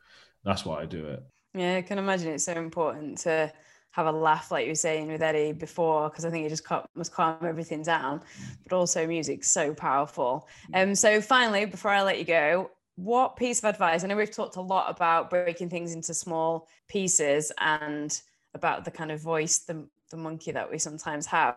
that's 0.44 0.64
why 0.64 0.82
I 0.82 0.86
do 0.86 1.06
it. 1.06 1.22
Yeah, 1.54 1.76
I 1.76 1.82
can 1.82 1.98
imagine 1.98 2.32
it's 2.32 2.44
so 2.44 2.52
important 2.52 3.18
to 3.18 3.52
have 3.92 4.06
a 4.06 4.12
laugh, 4.12 4.50
like 4.50 4.64
you 4.64 4.72
were 4.72 4.74
saying 4.74 5.10
with 5.10 5.22
Eddie 5.22 5.52
before, 5.52 6.08
because 6.08 6.24
I 6.24 6.30
think 6.30 6.46
it 6.46 6.48
just 6.48 6.64
must 6.94 7.12
calm 7.12 7.38
everything 7.42 7.82
down. 7.82 8.22
But 8.64 8.76
also, 8.76 9.06
music's 9.06 9.50
so 9.50 9.74
powerful. 9.74 10.48
Um, 10.74 10.94
so 10.94 11.20
finally, 11.20 11.66
before 11.66 11.90
I 11.90 12.02
let 12.02 12.18
you 12.18 12.24
go, 12.24 12.70
what 12.96 13.36
piece 13.36 13.58
of 13.58 13.66
advice? 13.66 14.02
I 14.02 14.06
know 14.06 14.16
we've 14.16 14.30
talked 14.30 14.56
a 14.56 14.60
lot 14.60 14.90
about 14.90 15.30
breaking 15.30 15.70
things 15.70 15.94
into 15.94 16.14
small 16.14 16.68
pieces 16.88 17.52
and 17.58 18.20
about 18.54 18.84
the 18.84 18.90
kind 18.90 19.10
of 19.10 19.20
voice, 19.20 19.60
the 19.60 19.86
the 20.10 20.16
monkey 20.18 20.52
that 20.52 20.70
we 20.70 20.78
sometimes 20.78 21.26
have. 21.26 21.56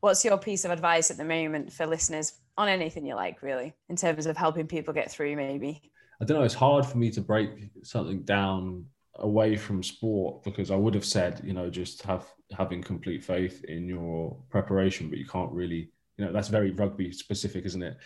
What's 0.00 0.24
your 0.24 0.36
piece 0.36 0.64
of 0.64 0.70
advice 0.70 1.10
at 1.10 1.16
the 1.16 1.24
moment 1.24 1.72
for 1.72 1.86
listeners 1.86 2.32
on 2.56 2.68
anything 2.68 3.06
you 3.06 3.14
like, 3.14 3.40
really, 3.42 3.74
in 3.88 3.96
terms 3.96 4.26
of 4.26 4.36
helping 4.36 4.66
people 4.66 4.92
get 4.92 5.10
through, 5.10 5.36
maybe? 5.36 5.80
I 6.20 6.24
don't 6.24 6.38
know. 6.38 6.44
It's 6.44 6.54
hard 6.54 6.84
for 6.84 6.98
me 6.98 7.10
to 7.12 7.20
break 7.20 7.50
something 7.82 8.22
down 8.22 8.86
away 9.16 9.56
from 9.56 9.82
sport 9.82 10.42
because 10.42 10.70
I 10.70 10.76
would 10.76 10.94
have 10.94 11.04
said, 11.04 11.40
you 11.44 11.52
know, 11.52 11.70
just 11.70 12.02
have 12.02 12.26
having 12.56 12.82
complete 12.82 13.22
faith 13.22 13.64
in 13.64 13.88
your 13.88 14.36
preparation, 14.50 15.08
but 15.08 15.18
you 15.18 15.26
can't 15.26 15.52
really, 15.52 15.90
you 16.16 16.24
know, 16.24 16.32
that's 16.32 16.48
very 16.48 16.72
rugby 16.72 17.12
specific, 17.12 17.64
isn't 17.64 17.82
it? 17.82 17.96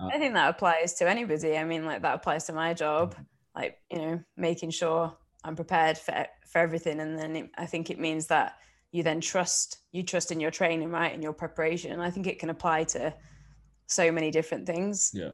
Uh, 0.00 0.08
I 0.12 0.18
think 0.18 0.34
that 0.34 0.50
applies 0.50 0.94
to 0.94 1.08
anybody. 1.08 1.56
I 1.56 1.64
mean, 1.64 1.86
like 1.86 2.02
that 2.02 2.14
applies 2.14 2.44
to 2.46 2.52
my 2.52 2.74
job, 2.74 3.14
like, 3.54 3.78
you 3.90 3.98
know, 3.98 4.20
making 4.36 4.70
sure 4.70 5.16
I'm 5.44 5.56
prepared 5.56 5.96
for 5.96 6.26
for 6.50 6.58
everything. 6.58 7.00
And 7.00 7.18
then 7.18 7.36
it, 7.36 7.50
I 7.56 7.66
think 7.66 7.90
it 7.90 7.98
means 7.98 8.26
that 8.26 8.56
you 8.92 9.02
then 9.02 9.20
trust 9.20 9.78
you 9.92 10.02
trust 10.02 10.32
in 10.32 10.40
your 10.40 10.50
training, 10.50 10.90
right, 10.90 11.12
and 11.12 11.22
your 11.22 11.32
preparation. 11.32 11.92
And 11.92 12.02
I 12.02 12.10
think 12.10 12.26
it 12.26 12.38
can 12.38 12.50
apply 12.50 12.84
to 12.84 13.14
so 13.86 14.12
many 14.12 14.30
different 14.30 14.66
things. 14.66 15.10
Yeah. 15.14 15.30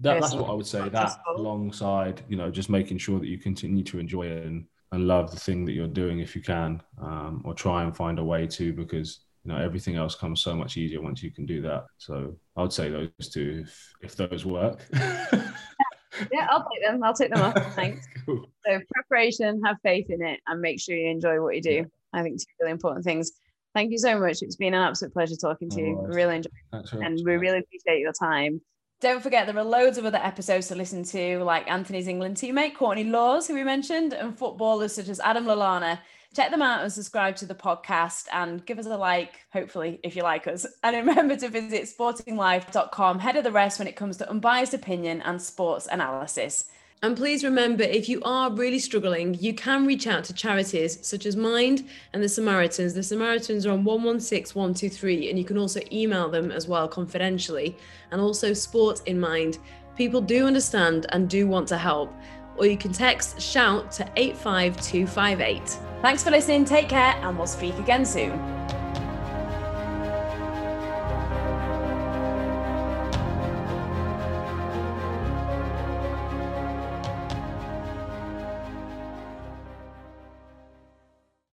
That, 0.00 0.20
that's 0.20 0.34
what 0.34 0.50
I 0.50 0.54
would 0.54 0.66
say. 0.66 0.88
That 0.88 1.18
alongside, 1.36 2.22
you 2.28 2.36
know, 2.36 2.50
just 2.50 2.68
making 2.68 2.98
sure 2.98 3.20
that 3.20 3.28
you 3.28 3.38
continue 3.38 3.84
to 3.84 3.98
enjoy 3.98 4.26
it 4.26 4.44
and, 4.44 4.66
and 4.94 5.08
love 5.08 5.30
the 5.30 5.38
thing 5.38 5.64
that 5.64 5.72
you're 5.72 5.86
doing 5.86 6.20
if 6.20 6.34
you 6.36 6.42
can, 6.42 6.80
um, 7.00 7.42
or 7.44 7.52
try 7.54 7.82
and 7.82 7.96
find 7.96 8.18
a 8.18 8.24
way 8.24 8.46
to, 8.46 8.72
because 8.72 9.20
you 9.44 9.52
know 9.52 9.58
everything 9.58 9.96
else 9.96 10.14
comes 10.14 10.40
so 10.40 10.54
much 10.54 10.76
easier 10.76 11.02
once 11.02 11.22
you 11.22 11.30
can 11.30 11.44
do 11.46 11.60
that. 11.62 11.84
So 11.98 12.36
I 12.56 12.62
would 12.62 12.72
say 12.72 12.88
those 12.88 13.28
two, 13.30 13.64
if, 13.64 13.92
if 14.02 14.16
those 14.16 14.46
work. 14.46 14.80
yeah, 14.92 16.46
I'll 16.48 16.66
take 16.70 16.84
them. 16.86 17.02
I'll 17.02 17.14
take 17.14 17.34
them 17.34 17.42
off. 17.42 17.54
Thanks. 17.74 18.06
cool. 18.24 18.46
So 18.64 18.80
preparation, 18.92 19.60
have 19.64 19.76
faith 19.82 20.06
in 20.08 20.24
it, 20.24 20.40
and 20.46 20.60
make 20.60 20.80
sure 20.80 20.96
you 20.96 21.10
enjoy 21.10 21.40
what 21.40 21.56
you 21.56 21.62
do. 21.62 21.72
Yeah. 21.72 21.82
I 22.12 22.22
think 22.22 22.38
two 22.38 22.46
really 22.60 22.72
important 22.72 23.04
things. 23.04 23.32
Thank 23.74 23.90
you 23.90 23.98
so 23.98 24.18
much. 24.20 24.38
It's 24.42 24.56
been 24.56 24.74
an 24.74 24.82
absolute 24.82 25.12
pleasure 25.12 25.34
talking 25.34 25.68
to 25.70 25.80
you. 25.80 26.00
Really 26.06 26.36
enjoyed 26.36 26.52
it. 26.72 26.92
And 26.92 27.20
we 27.24 27.34
really 27.34 27.58
appreciate 27.58 27.98
your 27.98 28.12
time. 28.12 28.60
Don't 29.04 29.22
forget, 29.22 29.46
there 29.46 29.58
are 29.58 29.64
loads 29.64 29.98
of 29.98 30.06
other 30.06 30.16
episodes 30.16 30.68
to 30.68 30.74
listen 30.74 31.02
to, 31.02 31.44
like 31.44 31.70
Anthony's 31.70 32.08
England 32.08 32.38
teammate, 32.38 32.74
Courtney 32.74 33.04
Lawes, 33.04 33.46
who 33.46 33.52
we 33.52 33.62
mentioned, 33.62 34.14
and 34.14 34.34
footballers 34.34 34.94
such 34.94 35.08
as 35.08 35.20
Adam 35.20 35.44
Lallana. 35.44 35.98
Check 36.34 36.50
them 36.50 36.62
out 36.62 36.82
and 36.82 36.90
subscribe 36.90 37.36
to 37.36 37.44
the 37.44 37.54
podcast 37.54 38.28
and 38.32 38.64
give 38.64 38.78
us 38.78 38.86
a 38.86 38.96
like, 38.96 39.40
hopefully, 39.52 40.00
if 40.02 40.16
you 40.16 40.22
like 40.22 40.46
us. 40.46 40.64
And 40.82 40.96
remember 40.96 41.36
to 41.36 41.50
visit 41.50 41.82
sportinglife.com, 41.82 43.18
head 43.18 43.36
of 43.36 43.44
the 43.44 43.52
rest 43.52 43.78
when 43.78 43.88
it 43.88 43.94
comes 43.94 44.16
to 44.16 44.30
unbiased 44.30 44.72
opinion 44.72 45.20
and 45.20 45.42
sports 45.42 45.86
analysis. 45.92 46.64
And 47.04 47.18
please 47.18 47.44
remember 47.44 47.82
if 47.82 48.08
you 48.08 48.22
are 48.22 48.50
really 48.50 48.78
struggling, 48.78 49.34
you 49.34 49.52
can 49.52 49.84
reach 49.84 50.06
out 50.06 50.24
to 50.24 50.32
charities 50.32 51.06
such 51.06 51.26
as 51.26 51.36
Mind 51.36 51.86
and 52.14 52.22
the 52.22 52.28
Samaritans. 52.30 52.94
The 52.94 53.02
Samaritans 53.02 53.66
are 53.66 53.72
on 53.72 53.84
116123, 53.84 55.28
and 55.28 55.38
you 55.38 55.44
can 55.44 55.58
also 55.58 55.80
email 55.92 56.30
them 56.30 56.50
as 56.50 56.66
well 56.66 56.88
confidentially. 56.88 57.76
And 58.10 58.22
also 58.22 58.54
Sport 58.54 59.02
in 59.04 59.20
Mind. 59.20 59.58
People 59.98 60.22
do 60.22 60.46
understand 60.46 61.04
and 61.10 61.28
do 61.28 61.46
want 61.46 61.68
to 61.68 61.76
help. 61.76 62.10
Or 62.56 62.64
you 62.64 62.78
can 62.78 62.90
text 62.90 63.38
shout 63.38 63.92
to 63.92 64.10
85258. 64.16 65.78
Thanks 66.00 66.24
for 66.24 66.30
listening, 66.30 66.64
take 66.64 66.88
care, 66.88 67.16
and 67.20 67.36
we'll 67.36 67.46
speak 67.46 67.78
again 67.78 68.06
soon. 68.06 68.32